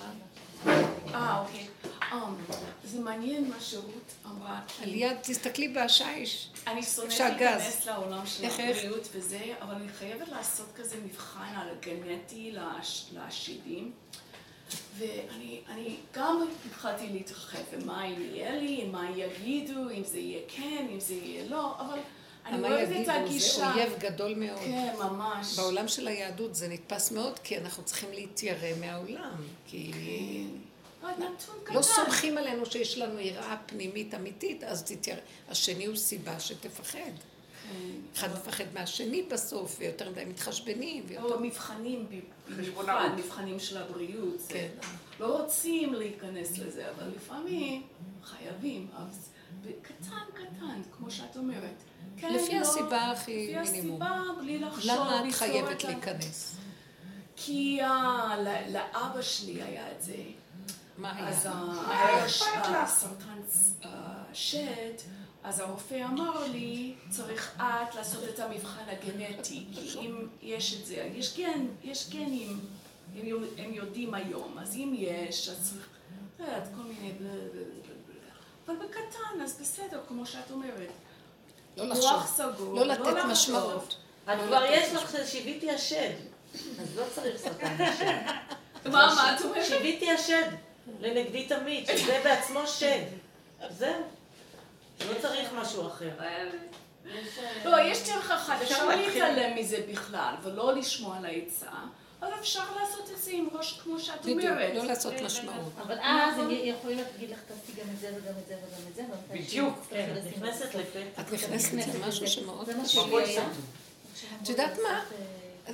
[1.14, 1.66] אה, אוקיי.
[2.12, 2.18] אמ,
[2.84, 4.60] זה מעניין מה שרות אמרה.
[4.82, 6.50] על יד, תסתכלי בשייש.
[6.66, 7.10] אני שונאת.
[7.20, 8.44] להיכנס לעולם של?
[8.44, 13.92] הבריאות וזה, אבל אני חייבת לעשות כזה מבחן על הגנטי לש- לשדים.
[14.98, 21.00] ואני אני גם התחלתי להתרחב, ומה יהיה לי, מה יגידו, אם זה יהיה כן, אם
[21.00, 21.98] זה יהיה לא, אבל
[22.46, 23.74] אני אוהבת את יגידו, זה הגישה.
[23.74, 24.58] אויב גדול מאוד.
[24.58, 25.58] כן, ממש.
[25.58, 29.36] בעולם של היהדות זה נתפס מאוד, כי אנחנו צריכים להתיירא מהעולם.
[29.66, 29.92] כי
[31.00, 31.74] קטן.
[31.74, 35.20] לא סומכים עלינו שיש לנו יראה פנימית אמיתית, אז תתיירא.
[35.48, 36.98] השני הוא סיבה שתפחד.
[38.16, 41.06] אחד מפחד מהשני בסוף, ויותר מדי מתחשבנים.
[41.22, 42.06] או מבחנים,
[42.56, 43.08] במיוחד.
[43.16, 44.36] מבחנים של הבריאות.
[44.48, 44.68] כן.
[45.20, 47.82] לא רוצים להיכנס לזה, אבל לפעמים
[48.24, 48.86] חייבים.
[48.96, 49.28] אז
[49.82, 51.74] קטן קטן, כמו שאת אומרת.
[52.16, 54.02] כן, לפי לא, הסיבה הכי לפי מינימום.
[54.02, 56.56] הסיבה, בלי לחשוב, למה את חייבת להיכנס?
[57.36, 57.80] כי
[58.72, 60.14] לאבא שלי היה את זה.
[60.98, 61.52] מה אז היה?
[61.54, 63.40] אה, היה ש- אה, סרטן
[64.32, 65.08] אה, שד,
[65.44, 71.10] אז הרופא אמר לי, צריך את לעשות את המבחן הגנטי, כי אם יש את זה,
[71.14, 72.60] יש גן, יש גנים,
[73.16, 73.26] הם
[73.58, 75.88] הם יודעים היום, אז אם יש, אז צריך,
[76.40, 77.64] לא יודעת, כל מיני בלה בלה
[78.06, 78.32] בלה.
[78.66, 80.90] אבל בקטן, אז בסדר, כמו שאת אומרת.
[81.76, 82.26] לא לחשוב.
[82.26, 83.24] סגור, לא לתת.
[83.30, 83.96] משמעות.
[84.24, 85.04] את לא כבר יש משמעות.
[85.04, 86.12] לך שיוויתי השד.
[86.80, 88.22] אז לא צריך סרטן השד.
[88.84, 89.66] מה, מה את אומרת?
[89.66, 90.48] שיוויתי השד.
[91.00, 93.02] לנגדי תמיד, שזה בעצמו שד.
[93.70, 94.02] זהו.
[95.08, 96.10] לא צריך משהו אחר.
[96.20, 96.44] אה,
[97.64, 98.88] לא, יש דרך אחת, אפשר.
[98.88, 101.66] להתעלם מזה בכלל, ולא לשמוע על העצה,
[102.20, 104.74] אבל אפשר לעשות את זה עם ראש כמו שאת בדיוק, אומרת.
[104.74, 105.72] לא לעשות משמעות.
[105.82, 108.94] אבל אז הם יכולים להגיד לך, תעשי גם את זה וגם את זה וגם את
[108.94, 109.02] זה,
[109.34, 109.74] בדיוק.
[109.90, 110.74] כן, את נכנסת.
[110.74, 111.20] לפתח.
[111.20, 112.88] את נכנסת למשהו שמאוד קשה.
[113.00, 113.44] שלי היה.
[114.42, 115.04] את יודעת מה?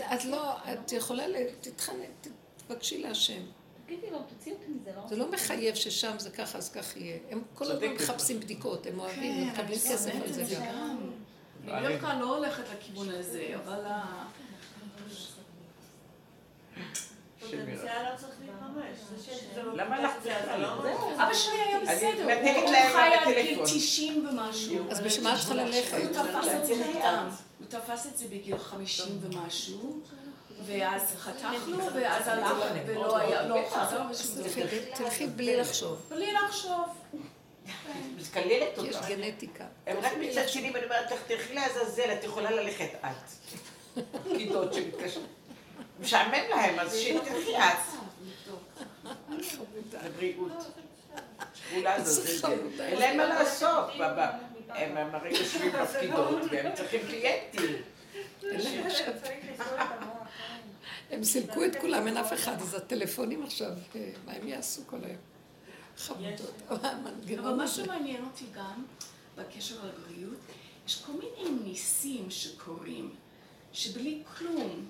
[0.00, 2.04] אה, את לא, את יכולה, ל- תתחנן,
[2.68, 3.42] תבקשי להשם.
[3.88, 5.08] תגידי לו, תוציא אותי מזה, לא?
[5.08, 7.16] זה לא מחייב ששם זה ככה, אז כך יהיה.
[7.30, 7.86] הם כל הזמן.
[7.88, 10.98] מחפשים בדיקות, הם אוהבים, כן, הם מקבלים כסף על זה גם.
[11.68, 14.24] אני בדרך כלל לא הולכת לכיוון הזה, אבל ה-
[17.40, 17.72] פוטנציאל
[18.12, 18.98] לא צריך להתממש.
[19.16, 20.90] זה שזה לא למה לך פוטנציאל, אתה לא בכלל?
[20.90, 21.18] ממש.
[21.20, 23.64] אבא שלי היה אני בסדר, מנתקת הוא להם חי עד גיל בטלפון.
[23.78, 24.90] 90 ומשהו.
[24.90, 25.96] אז בשביל מה את צריכה ללכת?
[27.58, 30.00] הוא תפס את זה בגיל 50 ומשהו,
[30.66, 32.52] ואז חתכנו, ואז הלך,
[32.86, 34.94] ולא היה, לא חזר ושום תלכי- דבר.
[34.96, 36.84] תלכי בלי לחשוב, בלי לחשוב.
[38.18, 39.08] מתקללת כי יש אותה.
[39.08, 39.64] גנטיקה.
[39.86, 43.52] הם רק מצד שני, ואני אומרת לך, תלכי לעזאזל, את יכולה ללכת את.
[44.24, 45.26] פקידות שמתקשרות.
[46.00, 47.94] משעמם להם, אז שתלכי את.
[50.04, 50.52] לבריאות.
[51.54, 52.52] שכולה לעזאזל.
[52.80, 53.86] אין להם מה לעשות.
[54.00, 57.82] ב- ב- הם הם הרי יושבים בפקידות, והם צריכים קליינטים.
[61.10, 65.04] הם סילקו את כולם, אין אף אחד, אז הטלפונים עכשיו, אה, מה הם יעשו כל
[65.04, 65.16] היום?
[65.96, 66.54] חמודות.
[66.68, 67.84] אבל המנגנון מה הזה.
[67.84, 68.84] שמעניין אותי גם,
[69.36, 70.38] בקשר לבריאות,
[70.86, 73.14] יש כל מיני ניסים שקורים,
[73.72, 74.86] שבלי כלום,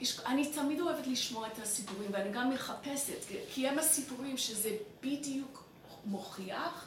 [0.00, 3.24] יש, אני תמיד אוהבת לשמוע את הסיפורים, ואני גם מחפשת,
[3.54, 5.64] כי הם הסיפורים שזה בדיוק
[6.04, 6.86] מוכיח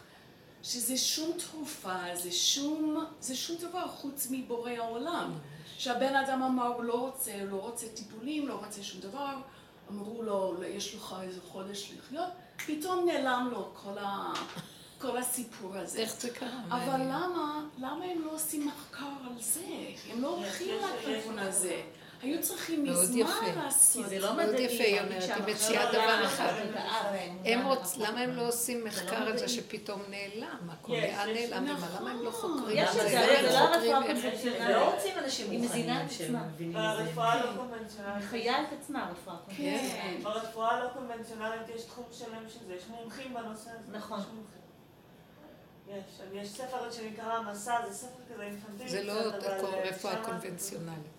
[0.64, 5.34] שזה שום תרופה, זה שום, זה שום דבר חוץ מבורא העולם.
[5.80, 9.36] שהבן אדם אמר, הוא לא רוצה, הוא לא רוצה טיפולים, לא רוצה שום דבר,
[9.92, 12.30] אמרו לו, יש לך איזה חודש לחיות,
[12.66, 14.34] פתאום נעלם לו כל, ה,
[15.02, 16.00] כל הסיפור הזה.
[16.00, 16.60] איך זה קרה?
[16.70, 17.02] אבל.
[17.02, 19.66] למה, למה הם לא עושים מחקר על זה?
[20.12, 21.82] הם לא הולכים לכיוון הזה.
[22.22, 23.62] היו צריכים מאוד מזמן יפה.
[23.64, 24.04] לעשות.
[24.06, 24.64] כי זה לא מאוד מדעי.
[24.64, 26.54] יפה, היא אומרת, היא מציעה דבר אחד.
[27.98, 29.56] למה הם לא עושים מחקר על זה מדעי.
[29.56, 30.70] שפתאום נעלם?
[30.70, 31.66] הכל נעלם?
[31.66, 31.90] נכון.
[32.02, 33.10] למה הם לא חוקרים יש את זה?
[33.10, 33.98] זה, זה לא הרפואה את זה?
[33.98, 34.76] הקונבנציונלית.
[34.76, 36.94] לא רוצים אנשים היא מזינה את מוכנים עצמה.
[36.94, 38.24] ברפואה הלא קונבנציונלית.
[38.26, 39.94] מחיה את עצמה, הרפואה הקונבנציונלית.
[39.94, 40.24] כן.
[40.24, 43.98] ברפואה הלא קונבנציונלית יש תחום שלם של זה, יש מומחים בנושא הזה.
[43.98, 44.20] נכון.
[45.88, 46.04] יש.
[46.34, 48.90] יש, ספר שנקרא המסע, זה ספר כזה אינפנטילי.
[48.90, 51.19] זה לא אה, רפואה קונבנציונלית.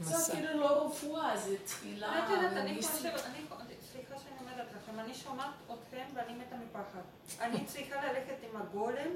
[0.00, 0.32] זה מסע.
[0.32, 2.24] אפילו לא רפואה, זה תפילה.
[2.24, 2.82] את יודעת, אני.
[2.82, 3.38] חושבת, אני,
[3.92, 7.00] סליחה שאני אומרת לכם, אני שומעת אתכם ואני מתה מפחד.
[7.40, 9.10] אני צריכה ללכת עם הגולם,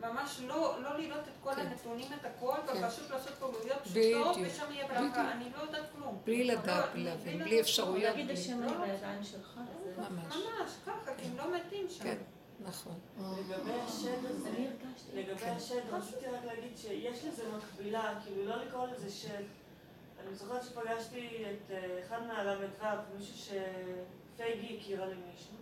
[0.00, 1.60] ממש לא, לא לראות את כל כן.
[1.60, 2.84] הנתונים, את הכל, כן.
[2.84, 3.78] ופשוט לעשות בדיוק.
[3.82, 4.88] פשוטות, ושם יהיה.
[4.88, 5.32] ברכה.
[5.32, 6.18] אני לא יודעת כלום.
[6.24, 7.60] בלי לדעת, לא, בלי להבין, לדעת בלי.
[7.60, 8.02] אפשרויות.
[8.16, 9.60] להגיד השם אני בידיים שלך.
[9.84, 10.34] זה- ממש.
[10.36, 12.04] ממש, ככה, כי הם לא מתים שם.
[12.04, 12.16] כן,
[12.60, 12.98] נכון.
[13.18, 15.12] לגבי השד הזה, אני הרגשתי.
[15.16, 15.44] לגבי.
[15.46, 19.42] השד, רציתי רק להגיד שיש לזה מקבילה, כאילו לא לקרוא לזה שד.
[20.26, 22.86] אני זוכרת שפגשתי את אה, אחד מהל"ו,
[23.18, 25.54] מישהו שפייגי הכירה לי מישהו.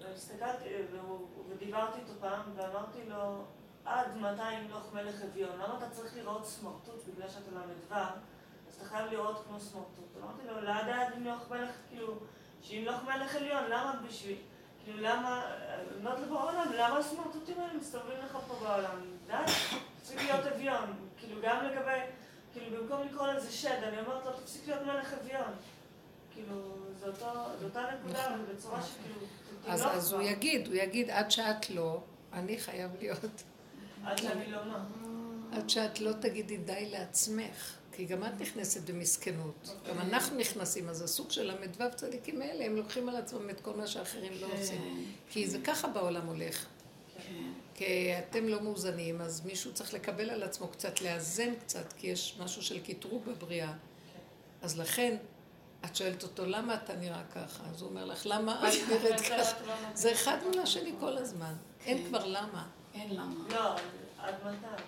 [0.00, 0.68] והסתכלתי,
[1.48, 3.44] ודיברתי איתו פעם, ואמרתי לו,
[3.84, 5.58] עד מתי ימלוך מלך אביון?
[5.58, 7.94] למה אתה צריך לראות סמרטוט בגלל שאתה ל"ו?
[8.68, 10.16] אז אתה חייב לראות כמו סמרטוט.
[10.22, 12.14] אמרתי לו, לעד עד ימלוך מלך, כאילו,
[12.62, 14.36] שימלוך מלך עליון, למה בשביל...
[14.84, 19.00] כאילו למה, אני אומרת לו בעולם, למה הסמרטוטים האלה מסתובבים לך פה בעולם?
[19.26, 19.52] די,
[20.00, 21.08] תפסיק להיות אביון.
[21.16, 22.00] כאילו גם לגבי,
[22.52, 25.52] כאילו במקום לקרוא לזה שד, אני אומרת לו, תפסיק להיות מלך אביון.
[26.34, 28.32] כאילו, זו אותה נקודה, נכון.
[28.32, 29.26] אבל בצורה שכאילו,
[29.66, 30.22] אז תמלוך אז הוא.
[30.22, 32.00] יגיד, הוא יגיד, עד שאת לא,
[32.32, 33.42] אני חייב להיות.
[34.04, 34.84] עד שאני לא מה.
[35.52, 37.76] עד שאת לא תגידי די לעצמך.
[37.92, 39.74] כי גם את נכנסת במסכנות.
[39.88, 43.72] גם אנחנו נכנסים, אז הסוג של ל"ו צדיקים האלה, הם לוקחים על עצמם את כל
[43.76, 45.06] מה שאחרים לא עושים.
[45.30, 46.66] כי זה ככה בעולם הולך.
[47.80, 47.86] כן.
[47.86, 52.36] כי אתם לא מאוזנים, אז מישהו צריך לקבל על עצמו קצת, לאזן קצת, כי יש
[52.40, 53.72] משהו של קטרוג בבריאה.
[54.62, 55.16] אז לכן,
[55.84, 57.62] את שואלת אותו, למה אתה נראה ככה?
[57.70, 59.52] אז הוא אומר לך, למה את נראית ככה?
[59.94, 61.54] זה אחד מול השני כל הזמן.
[61.86, 62.68] אין כבר למה.
[62.94, 63.48] אין למה.
[63.50, 63.74] לא,
[64.18, 64.82] עד מתי?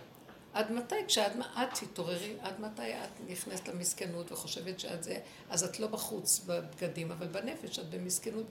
[0.54, 0.94] עד מתי?
[1.06, 5.18] כשאת את תתעוררי, עד מתי את נכנסת למסכנות וחושבת שאת זה,
[5.50, 8.46] אז את לא בחוץ בבגדים, אבל בנפש את במסכנות.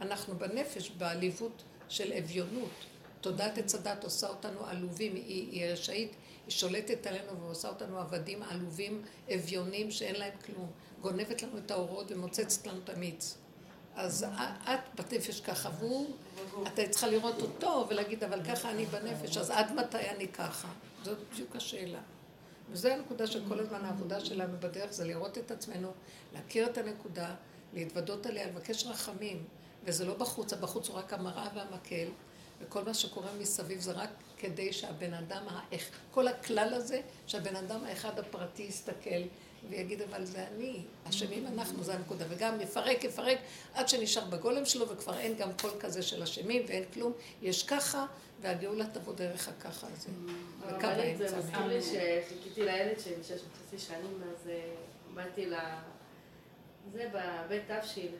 [0.00, 2.84] אנחנו בנפש, בעליבות של אביונות.
[3.20, 6.16] תודעת עץ הדת עושה אותנו עלובים, היא, היא רשאית,
[6.46, 9.02] היא שולטת עלינו ועושה אותנו עבדים עלובים,
[9.34, 10.70] אביונים שאין להם כלום.
[11.00, 13.38] גונבת לנו את האורות ומוצצת לנו את המיץ.
[13.94, 14.26] אז
[14.64, 16.16] את בנפש ככה, והוא,
[16.66, 20.68] אתה צריכה לראות אותו ולהגיד, אבל ככה אני בנפש, אז עד מתי אני ככה?
[21.04, 22.00] זאת בדיוק השאלה.
[22.70, 25.92] וזו הנקודה של כל הזמן העבודה שלנו בדרך, זה לראות את עצמנו,
[26.32, 27.34] להכיר את הנקודה,
[27.74, 29.44] להתוודות עליה, לבקש רחמים.
[29.84, 32.08] וזה לא בחוץ, הבחוץ הוא רק המראה והמקל,
[32.60, 37.84] וכל מה שקורה מסביב זה רק כדי שהבן אדם, האח- כל הכלל הזה, שהבן אדם
[37.84, 39.22] האחד הפרטי יסתכל
[39.70, 42.24] ויגיד, אבל זה אני, אשמים אנחנו, זה הנקודה.
[42.28, 43.38] וגם יפרק, יפרק,
[43.74, 47.12] עד שנשאר בגולם שלו, וכבר אין גם קול כזה של אשמים ואין כלום.
[47.42, 48.06] יש ככה,
[48.40, 50.08] והגאולה תבוא דרך הככה הזה.
[50.66, 50.86] וקו
[51.28, 51.36] זה.
[51.38, 54.74] מזכיר לי שחיכיתי לילד שלי שש וחצי שנים, אז אה,
[55.14, 55.54] באתי ל...
[56.92, 58.10] זה בבית תבשיל?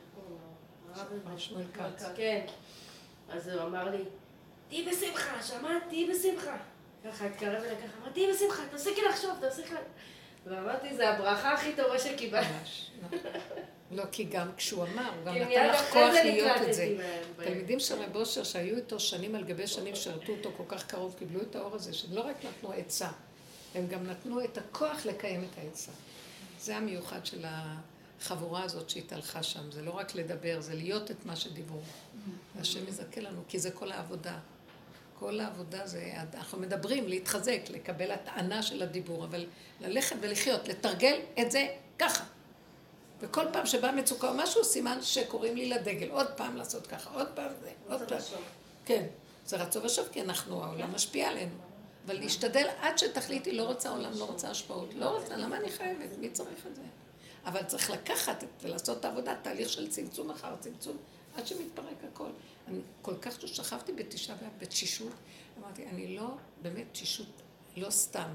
[0.94, 2.04] הרב שמואל כץ.
[2.16, 2.46] כן.
[3.30, 4.02] אז הוא אמר לי,
[4.68, 5.82] תהיי בשמחה, שמעת?
[5.88, 6.56] תהיי בשמחה.
[7.04, 9.74] ככה התקרב אליי ככה, אמר, תהיי בשמחה, תפסיקי לחשוב, תפסיקי.
[10.46, 12.40] ואמרתי, זה הברכה הכי טובה.
[13.00, 13.20] נכון.
[13.90, 16.96] לא, כי גם כשהוא אמר, הוא גם נתן לך כוח להיות את זה.
[17.36, 21.14] תלמידים של רב אושר שהיו איתו שנים על גבי שנים, שירתו אותו כל כך קרוב,
[21.18, 23.08] קיבלו את האור הזה, שהם לא רק נתנו עצה,
[23.74, 25.92] הם גם נתנו את הכוח לקיים את העצה.
[26.60, 31.36] זה המיוחד של החבורה הזאת שהתהלכה שם, זה לא רק לדבר, זה להיות את מה
[31.36, 31.80] שדיברו.
[32.56, 34.38] והשם יזכה לנו, כי זה כל העבודה.
[35.18, 39.46] כל העבודה זה, אנחנו מדברים, להתחזק, לקבל הטענה של הדיבור, אבל
[39.80, 41.66] ללכת ולחיות, לתרגל את זה
[41.98, 42.24] ככה.
[43.20, 46.10] וכל פעם שבאה מצוקה או משהו, סימן שקוראים לי לדגל.
[46.10, 48.18] עוד פעם לעשות ככה, עוד פעם זה, עוד פעם.
[48.84, 49.06] כן,
[49.46, 51.54] זה רצו ושוב, כי אנחנו, העולם משפיע עלינו.
[52.06, 54.94] אבל להשתדל עד שתחליטי, לא רוצה עולם, לא רוצה השפעות.
[54.94, 56.18] לא רוצה, למה אני חייבת?
[56.18, 56.82] מי צריך את זה?
[57.44, 60.96] אבל צריך לקחת ולעשות את העבודה, תהליך של צמצום אחר צמצום,
[61.36, 62.30] עד שמתפרק הכל.
[62.68, 65.12] אני כל כך שכבתי בתשעה באב, בתשישות,
[65.58, 66.28] אמרתי, אני לא,
[66.62, 67.42] באמת תשישות,
[67.76, 68.28] לא סתם.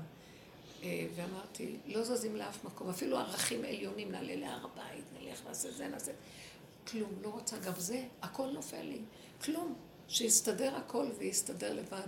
[0.84, 5.88] אה, ואמרתי, לא זזים לאף מקום, אפילו ערכים עליונים, נעלה להר הבית, נלך, נעשה זה,
[5.88, 6.11] נעשה...
[6.88, 8.99] כלום, לא רוצה, גם זה, הכל נופל לי,
[9.41, 9.76] כלום.
[10.07, 12.07] שיסתדר הכל ויסתדר לבד.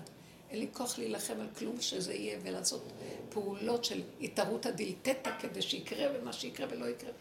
[0.50, 2.84] אין לי כוח להילחם על כלום שזה יהיה ולעשות
[3.30, 7.12] פעולות של התערותא דילתתא כדי שיקרה ומה שיקרה ולא יקרה.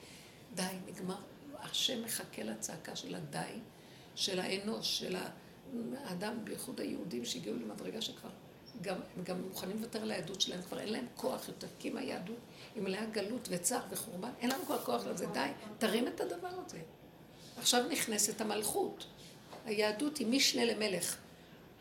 [0.55, 1.17] די, נגמר.
[1.59, 3.59] השם מחכה לצעקה של הדי,
[4.15, 5.17] של האנוש, של
[6.05, 8.31] האדם, בייחוד היהודים שהגיעו למדרגה שכבר
[8.83, 11.97] גם, הם גם מוכנים לוותר על היהדות שלהם, כבר אין להם כוח יותר, כי אם
[11.97, 12.37] היהדות
[12.75, 16.79] היא מלאה גלות וצער וחורבן, אין לנו כבר כוח לזה, די, תרים את הדבר הזה.
[17.57, 19.07] עכשיו נכנסת המלכות.
[19.65, 21.17] היהדות היא משנה למלך.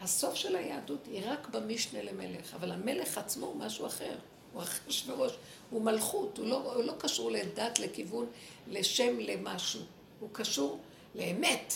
[0.02, 4.16] הסוף של היהדות היא רק במשנה למלך, אבל המלך עצמו הוא משהו אחר.
[4.54, 5.32] הוא אחשוורוש,
[5.70, 8.26] הוא מלכות, הוא לא, הוא לא קשור לדת, לכיוון,
[8.68, 9.82] לשם, למשהו.
[10.20, 10.80] הוא קשור
[11.16, 11.74] לאמת,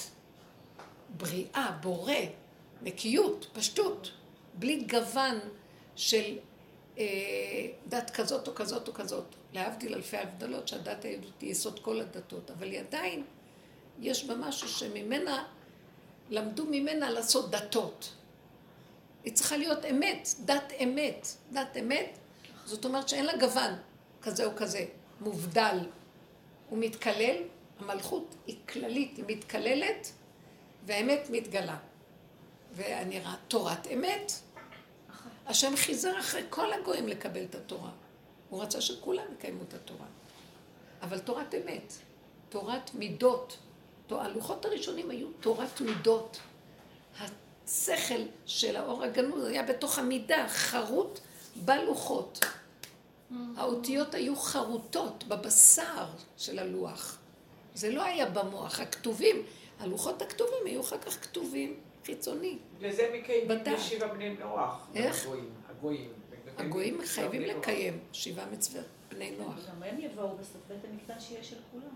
[1.10, 2.14] בריאה, בורא,
[2.82, 4.12] נקיות, פשטות,
[4.54, 5.40] בלי גוון
[5.96, 6.38] של
[6.98, 7.06] אה,
[7.88, 9.26] דת כזאת או כזאת או כזאת.
[9.54, 13.24] להבדיל אלפי הבדלות שהדת היהודית היא יסוד כל הדתות, אבל היא עדיין,
[14.00, 15.44] יש בה משהו שממנה,
[16.30, 18.14] למדו ממנה לעשות דתות.
[19.24, 21.28] היא צריכה להיות אמת, דת אמת.
[21.52, 22.18] דת אמת,
[22.66, 23.72] זאת אומרת שאין לה גוון
[24.22, 24.86] כזה או כזה,
[25.22, 25.78] מובדל.
[26.70, 27.36] הוא מתקלל,
[27.80, 30.12] המלכות היא כללית, היא מתקללת,
[30.88, 31.78] והאמת מתגלה.
[32.76, 34.32] ונראה תורת אמת.
[35.46, 37.92] השם חיזר אחרי כל הגויים לקבל את התורה.
[38.50, 40.06] הוא רצה שכולם יקיימו את התורה.
[41.02, 41.94] אבל תורת אמת,
[42.50, 43.58] תורת מידות.
[44.10, 46.40] הלוחות הראשונים היו תורת מידות.
[47.20, 51.20] השכל של האור הגנוז היה בתוך המידה, חרוט
[51.56, 52.46] בלוחות.
[53.58, 56.06] האותיות היו חרוטות בבשר
[56.38, 57.18] של הלוח.
[57.74, 58.80] זה לא היה במוח.
[58.80, 59.46] הכתובים,
[59.80, 62.58] הלוחות הכתובים היו אחר כך כתובים חיצוני.
[62.82, 63.68] לזה מקיימים בדת.
[63.68, 64.88] ישיבה בני נוח.
[64.96, 65.28] איך?
[65.70, 66.10] הגויים.
[66.58, 67.02] הגויים.
[67.06, 67.42] חייבים.
[67.42, 69.56] לקיים שבעה מצוות בני נוח.
[69.70, 71.96] גם הם יבואו בסוף בית המקדש שיהיה של כולם.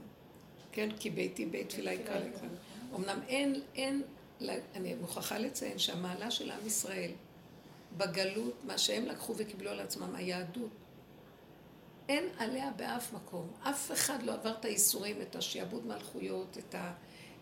[0.72, 2.50] כן, כי ביתי בית תפילה יקרא לכאן.
[2.96, 4.02] אמנם אין, אין,
[4.76, 7.12] אני מוכרחה לציין שהמעלה של עם ישראל
[7.98, 10.72] בגלות, מה שהם לקחו וקיבלו על עצמם, היהדות,
[12.10, 13.48] אין עליה באף מקום.
[13.64, 16.76] אף אחד לא עבר את הייסורים, את השעבוד מלכויות, את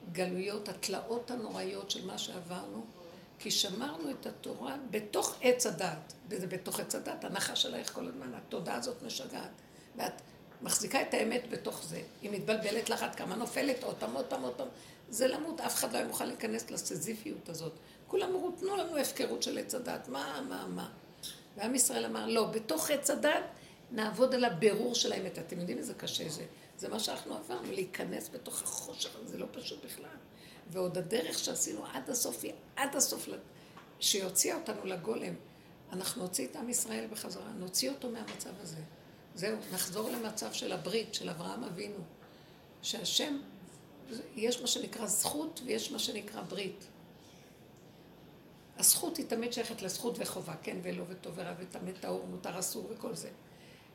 [0.07, 2.85] הגלויות, התלאות הנוראיות של מה שעברנו,
[3.39, 8.33] כי שמרנו את התורה בתוך עץ הדת, וזה בתוך עץ הדת, הנחש עלייך כל הזמן,
[8.33, 9.51] התודעה הזאת משגעת,
[9.95, 10.21] ואת
[10.61, 12.01] מחזיקה את האמת בתוך זה.
[12.21, 14.67] היא מתבלבלת לך עד כמה נופלת עוד פעם, עוד פעם, עוד פעם.
[15.09, 17.73] זה למות, אף אחד לא היה מוכן להיכנס לסזיפיות הזאת.
[18.07, 20.89] כולם אמרו, תנו לנו הפקרות של עץ הדת, מה, מה, מה.
[21.57, 23.43] ועם ישראל אמר, לא, בתוך עץ הדת
[23.91, 25.39] נעבוד על הבירור של האמת.
[25.39, 26.45] אתם יודעים איזה קשה זה?
[26.77, 30.17] זה מה שאנחנו עברנו, להיכנס בתוך החושך זה לא פשוט בכלל.
[30.71, 33.27] ועוד הדרך שעשינו עד הסוף היא עד הסוף,
[33.99, 35.33] שהוציאה אותנו לגולם.
[35.91, 38.77] אנחנו נוציא את עם ישראל בחזרה, נוציא אותו מהמצב הזה.
[39.35, 41.99] זהו, נחזור למצב של הברית, של אברהם אבינו.
[42.81, 43.37] שהשם,
[44.35, 46.87] יש מה שנקרא זכות ויש מה שנקרא ברית.
[48.77, 53.15] הזכות היא תמיד שייכת לזכות וחובה, כן ולא וטוב ורע וטמא טהור, מותר אסור וכל
[53.15, 53.29] זה.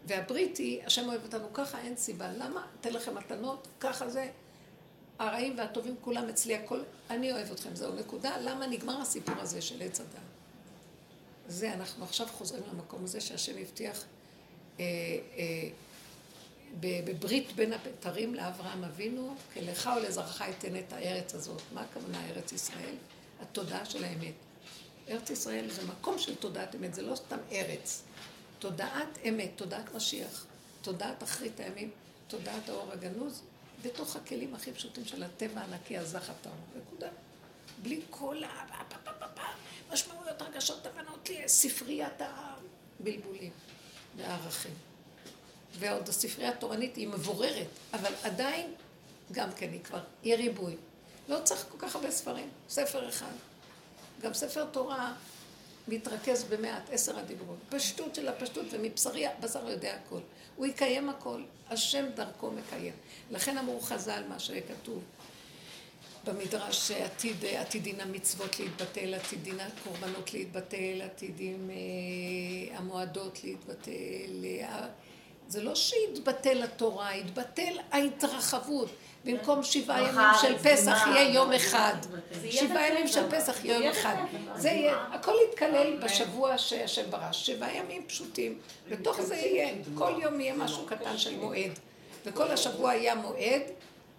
[0.07, 2.33] והברית היא, השם אוהב אותנו ככה, אין סיבה.
[2.33, 2.67] למה?
[2.81, 4.31] אתן לכם מתנות, ככה זה.
[5.19, 8.37] הרעים והטובים כולם אצלי, הכל, אני אוהב אתכם, זהו נקודה.
[8.41, 10.09] למה נגמר הסיפור הזה של עץ הדת?
[11.49, 14.05] זה, אנחנו עכשיו חוזרים למקום הזה שהשם הבטיח
[14.81, 14.85] אה,
[15.37, 15.69] אה,
[16.81, 21.63] בברית בין הבתרים לאברהם אבינו, כי לך ולזרעך אתן את הארץ הזאת.
[21.73, 22.95] מה הכוונה ארץ ישראל?
[23.43, 24.35] התודעה של האמת.
[25.09, 28.03] ארץ ישראל זה מקום של תודעת אמת, זה לא סתם ארץ.
[28.65, 30.47] תודעת אמת, תודעת משיח,
[30.83, 31.91] תודעת אחרית הימים,
[32.29, 33.43] תודעת האור הגנוז,
[33.83, 36.55] בתוך הכלים הכי פשוטים של הטבע הענקי, הזך הטהור.
[36.77, 37.09] נקודה.
[37.83, 38.43] בלי כל
[39.91, 43.51] המשמעויות, הרגשות, הבנות, ספריית הבלבולים
[44.17, 44.75] והערכים.
[45.79, 48.75] ועוד הספרייה התורנית היא מבוררת, אבל עדיין,
[49.33, 50.77] גם כן היא כבר, היא ריבוי.
[51.29, 53.33] לא צריך כל כך הרבה ספרים, ספר אחד.
[54.21, 55.15] גם ספר תורה
[55.89, 57.59] מתרכז במעט, עשר הדיברות.
[57.69, 60.21] פשטות של הפשטות, ומבשרי הבשר יודע הכל.
[60.57, 62.93] הוא יקיים הכל, השם דרכו מקיים.
[63.31, 65.03] לכן אמרו חז"ל מה שכתוב
[66.27, 74.45] במדרש שעתיד, עתידין המצוות להתבטל, עתידין הקורבנות להתבטל, עתידים אה, המועדות להתבטל.
[74.45, 74.87] אה,
[75.49, 78.91] זה לא שהתבטל התורה, התבטל ההתרחבות.
[79.25, 81.95] במקום שבעה ימים של פסח יהיה יום אחד.
[82.51, 84.15] שבעה ימים של פסח יהיה יום אחד.
[84.57, 87.47] זה יהיה, הכל יתקלל בשבוע שהשם ברש.
[87.47, 88.59] שבעה ימים פשוטים.
[88.89, 91.71] בתוך זה יהיה, כל יום יהיה משהו קטן של מועד.
[92.27, 93.63] וכל השבוע יהיה מועד,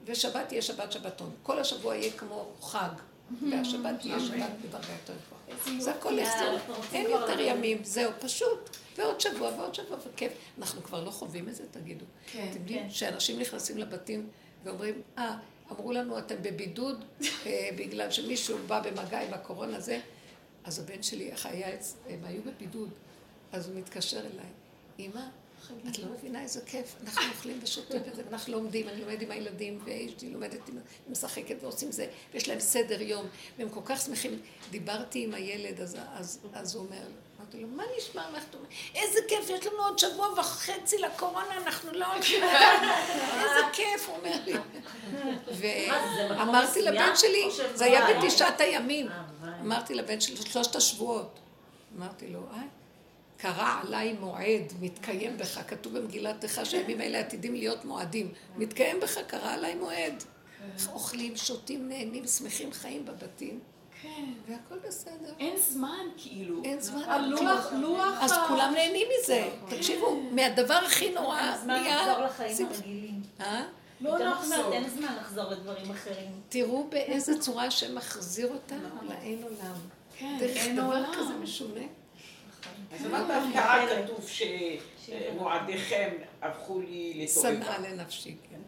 [0.05, 1.31] ושבת תהיה שבת שבתון.
[1.43, 2.89] כל השבוע יהיה כמו חג.
[3.51, 5.81] והשבת תהיה שבת בדרגה יותר גבוהה.
[5.81, 8.77] זה הכל יחזור, אין יותר ימים, זהו, פשוט.
[8.97, 10.31] ועוד שבוע ועוד שבוע, וכיף.
[10.59, 12.05] אנחנו כבר לא חווים את זה, תגידו.
[12.31, 14.29] כן, אתם יודעים שאנשים נכנסים לבתים
[14.65, 15.37] ואומרים, אה,
[15.71, 17.05] אמרו לנו אתם בבידוד
[17.45, 19.99] אה, בגלל שמישהו בא במגע עם הקורונה הזה,
[20.63, 21.67] אז הבן שלי, איך היה,
[22.09, 22.89] הם היו בבידוד,
[23.51, 24.45] אז הוא מתקשר אליי,
[24.99, 25.21] אמא,
[25.89, 29.79] את לא מבינה איזה כיף, אנחנו אוכלים ושותים וזה, ואנחנו לומדים, אני לומדת עם הילדים,
[29.85, 30.79] ואשתי לומדת, עם-
[31.09, 33.25] משחקת ועושים זה, ויש להם סדר יום,
[33.57, 34.39] והם כל כך שמחים.
[34.71, 35.79] דיברתי עם הילד,
[36.53, 37.01] אז הוא אומר,
[37.45, 38.71] אמרתי לו, מה נשמע, מה אומרת?
[38.95, 42.43] איזה כיף, יש לנו עוד שבוע וחצי לקורונה, אנחנו לא הולכים...
[43.43, 44.53] איזה כיף, הוא אומר לי.
[45.47, 49.07] ואמרתי לבן שלי, זה היה בתשעת הימים.
[49.61, 51.39] אמרתי לבן שלי, שלושת השבועות.
[51.97, 52.61] אמרתי לו, אה?
[53.37, 58.33] קרא עליי מועד, מתקיים בך, כתוב במגילת איכה שהימים האלה עתידים להיות מועדים.
[58.55, 60.23] מתקיים בך, קרא עליי מועד.
[60.93, 63.59] אוכלים, שותים, נהנים, שמחים, חיים בבתים.
[64.01, 64.25] כן.
[64.47, 65.33] והכל בסדר.
[65.39, 66.63] אין זמן, כאילו.
[66.63, 67.03] אין זמן.
[67.03, 68.17] הלוח, לוח...
[68.21, 69.49] אז כולם נהנים מזה.
[69.69, 72.07] תקשיבו, מהדבר הכי נורא זמן נהיה...
[72.07, 73.21] לחזור לחיים הרגילים.
[73.39, 73.63] אה?
[74.01, 74.73] לא נחזור.
[74.73, 76.41] אין זמן לחזור לדברים אחרים.
[76.49, 79.75] תראו באיזה צורה השם מחזיר אותנו לאין עולם.
[80.17, 81.11] כן, דרך אין דבר עולם.
[81.13, 81.81] כזה משונה.
[82.93, 84.29] אז למה בהפקעה כתוב
[85.05, 86.09] שמועדיכם
[86.41, 87.89] הפכו לי שנאה לתועבה?
[87.89, 88.59] לנפשי, כן.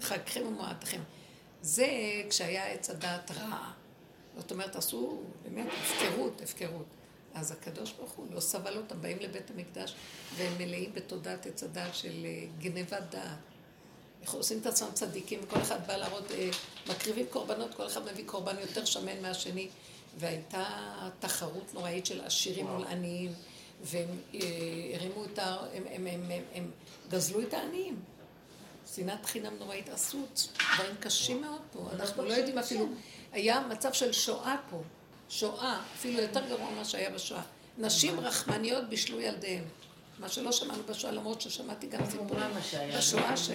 [0.00, 1.00] חגכם ומועדכם.
[1.62, 1.86] זה
[2.30, 3.72] כשהיה עץ הדעת רע.
[4.36, 6.86] זאת אומרת, עשו באמת הפקרות, הפקרות.
[7.34, 9.94] אז הקדוש ברוך הוא לא סבל אותם, באים לבית המקדש
[10.36, 13.38] והם מלאים בתודעת עץ הדעת של אה, גנבת דעת.
[14.22, 16.50] איך עושים את עצמם צדיקים, וכל אחד בא להראות, אה,
[16.90, 19.68] מקריבים קורבנות, כל אחד מביא קורבן יותר שמן מהשני.
[20.18, 20.64] והייתה
[21.20, 23.32] תחרות נוראית של עשירים מול עניים,
[23.82, 24.40] והם אה,
[24.94, 25.56] הרימו את ה...
[25.74, 26.70] הם, הם, הם, הם, הם
[27.10, 27.96] גזלו את העניים.
[28.94, 32.88] שנאת חינם נוראית, עשו דברים קשים מאוד פה, אנחנו לא יודעים אפילו,
[33.32, 34.82] היה מצב של שואה פה,
[35.28, 37.42] שואה, אפילו יותר גרוע ממה שהיה בשואה.
[37.78, 39.64] נשים רחמניות בישלו ילדיהם,
[40.18, 42.50] מה שלא שמענו בשואה, למרות ששמעתי גם סיפורים.
[42.96, 43.50] בשואה ש...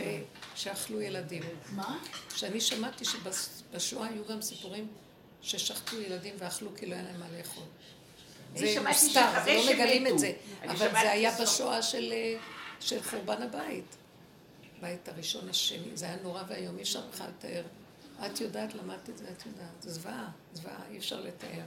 [0.56, 1.44] שאכלו ילדים.
[1.72, 1.98] מה?
[2.36, 4.88] שאני שמעתי שבשואה היו גם סיפורים
[5.42, 7.64] ששחטו ילדים ואכלו כי לא היה להם מה לאכול.
[8.56, 10.08] זה מוסתר, לא מגלים.
[10.08, 10.32] את זה,
[10.64, 11.32] אבל זה היה.
[11.42, 12.36] בשואה של, אה,
[12.80, 13.96] של חורבן הבית.
[14.82, 17.64] בית הראשון, השני, זה היה נורא ואיום, אי אפשר בכלל לתאר.
[18.26, 19.82] את יודעת, למדת את זה, את יודעת.
[19.82, 21.64] זוועה, זוועה, אי אפשר לתאר.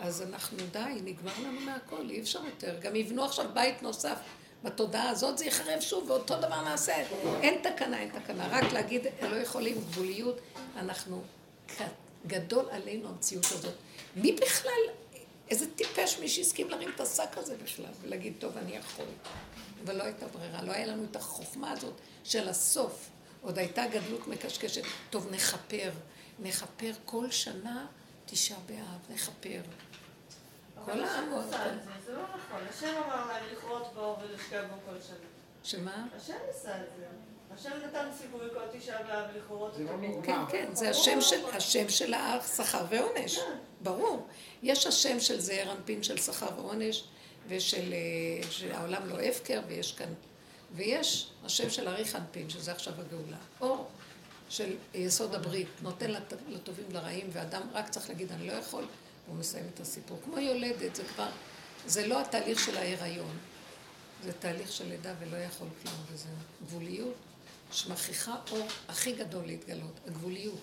[0.00, 2.78] אז אנחנו, די, נגמר לנו מהכל, אי אפשר יותר.
[2.80, 4.18] גם יבנו עכשיו בית נוסף.
[4.64, 6.94] בתודעה הזאת זה ייחרב שוב, ואותו דבר נעשה.
[7.42, 8.48] אין תקנה, אין תקנה.
[8.50, 10.40] רק להגיד, לא יכולים, גבוליות,
[10.76, 11.22] אנחנו,
[12.26, 13.74] גדול עלינו המציאות הזאת.
[14.16, 14.82] מי בכלל,
[15.50, 19.06] איזה טיפש מי שהסכים להרים את השק הזה בכלל, ולהגיד, טוב, אני יכול.
[19.84, 21.94] אבל לא הייתה ברירה, לא היה לנו את החוכמה הזאת
[22.24, 23.08] של הסוף.
[23.42, 24.82] עוד הייתה גדלות מקשקשת.
[25.10, 25.90] טוב, נכפר,
[26.38, 27.86] נכפר כל שנה
[28.26, 29.60] תשעה באב, נכפר.
[30.84, 31.56] כל העם את זה,
[32.06, 32.60] זה לא נכון.
[32.70, 35.16] השם אמר להם לכרות בו ולהשקיע בו כל שנה.
[35.64, 36.06] שמה?
[36.16, 37.06] השם עשה את זה.
[37.54, 39.96] השם נתן סיכוי כל תשעה באב לכרות לא אותו.
[39.96, 40.26] נורא.
[40.26, 43.38] כן, כן, זה השם של, השם של השכר ועונש,
[43.80, 44.26] ברור.
[44.62, 47.04] יש השם של זעיר אנפין של שכר ועונש,
[47.48, 50.14] ושל אה, שהעולם לא הפקר, ויש כאן,
[50.74, 53.36] ויש השם של אריך אנפין, שזה עכשיו הגאולה.
[53.60, 53.88] אור
[54.48, 58.84] של יסוד הברית, נותן לט- לטובים לרעים, ואדם רק צריך להגיד, אני לא יכול,
[59.26, 60.18] והוא מסיים את הסיפור.
[60.24, 61.28] כמו יולדת, זה כבר,
[61.86, 63.38] זה לא התהליך של ההיריון,
[64.24, 66.28] זה תהליך של לידה ולא יכול כלום, וזה
[66.66, 67.14] גבוליות
[67.72, 70.58] שמכריחה אור הכי גדול להתגלות, הגבוליות.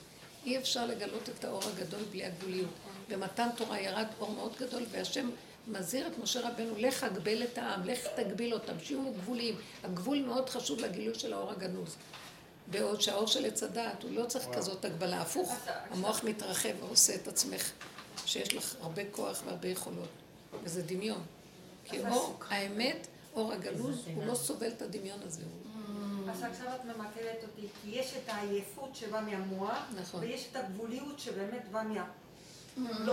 [0.46, 2.70] אי אפשר לגלות את האור הגדול בלי הגבוליות.
[3.10, 5.30] במתן תורה ירד אור מאוד גדול, והשם
[5.68, 9.56] מזהיר את משה רבנו, לך אגבל את העם, לך תגביל אותם, שיהיו גבוליים.
[9.84, 11.96] הגבול מאוד חשוב לגילוי של האור הגנוז.
[12.68, 15.22] בעוד שהאור של עץ הדעת, הוא לא צריך כזאת הגבלה.
[15.22, 15.56] הפוך,
[15.92, 17.72] המוח מתרחב ועושה את עצמך,
[18.26, 20.10] שיש לך הרבה כוח והרבה יכולות.
[20.64, 21.22] וזה דמיון.
[21.86, 25.42] כי אור, האמת, אור הגנוז, הוא לא סובל את הדמיון הזה.
[25.44, 30.20] הוא- אז עכשיו את ממקדת אותי, כי יש את העייפות שבאה מהמוח, נכון.
[30.22, 32.08] ויש את הגבוליות שבאמת באה מה...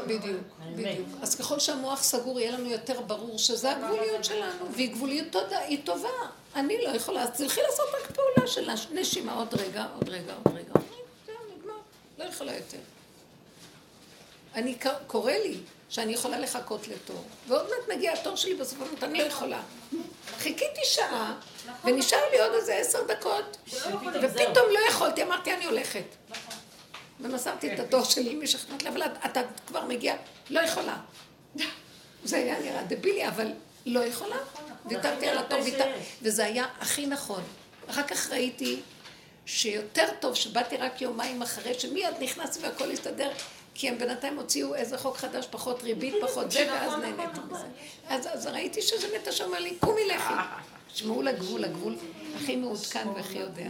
[0.06, 0.40] בדיוק,
[0.76, 1.08] בדיוק.
[1.22, 5.78] אז ככל שהמוח סגור, יהיה לנו יותר ברור שזה הגבוליות שלנו, והיא גבוליות תודה, היא
[5.84, 6.08] טובה.
[6.56, 10.34] אני לא יכולה, אז תלכי לעשות רק פעולה של נש- נשימה עוד רגע, עוד רגע,
[10.44, 10.72] עוד רגע.
[11.26, 11.74] זהו, נגמר.
[12.18, 12.78] לא יכולה יותר.
[14.54, 14.76] אני,
[15.06, 15.56] קורה לי
[15.88, 19.62] שאני יכולה לחכות לתור, ועוד מעט מגיע התור שלי בסוף המות, אני לא יכולה.
[20.38, 21.34] חיכיתי שעה,
[21.84, 23.56] ונשאר לי עוד איזה עשר דקות,
[24.22, 26.04] ופתאום לא יכולתי, אמרתי, אני הולכת.
[27.20, 30.16] ומסרתי את התור שלי למי שכנעת לי, אבל את- אתה כבר מגיע,
[30.50, 30.96] לא יכולה.
[32.24, 33.52] זה היה נראה דבילי, אבל
[33.86, 34.36] לא יכולה.
[34.86, 35.58] ויתרתי על התור,
[36.22, 37.42] וזה היה הכי נכון.
[37.90, 38.80] אחר כך ראיתי
[39.46, 43.30] שיותר טוב שבאתי רק יומיים אחרי, שמיד נכנסתי והכל הסתדר,
[43.74, 47.64] כי הם בינתיים הוציאו איזה חוק חדש, פחות ריבית, פחות זה, ואז נהניתי מזה.
[48.08, 50.34] אז אז ראיתי שזה באמת השם אומר לי, קומי לכי.
[50.94, 51.96] שמעו לגבול, הגבול
[52.36, 53.66] הכי מעודכן והכי יודע.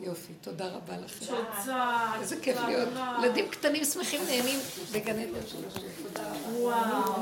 [0.00, 1.26] יופי, תודה רבה לכם.
[1.26, 2.12] תודה.
[2.20, 2.88] איזה כיף להיות.
[3.22, 4.58] ילדים קטנים שמחים נהנים
[4.92, 5.40] בגן עדן.
[6.52, 7.12] וואו.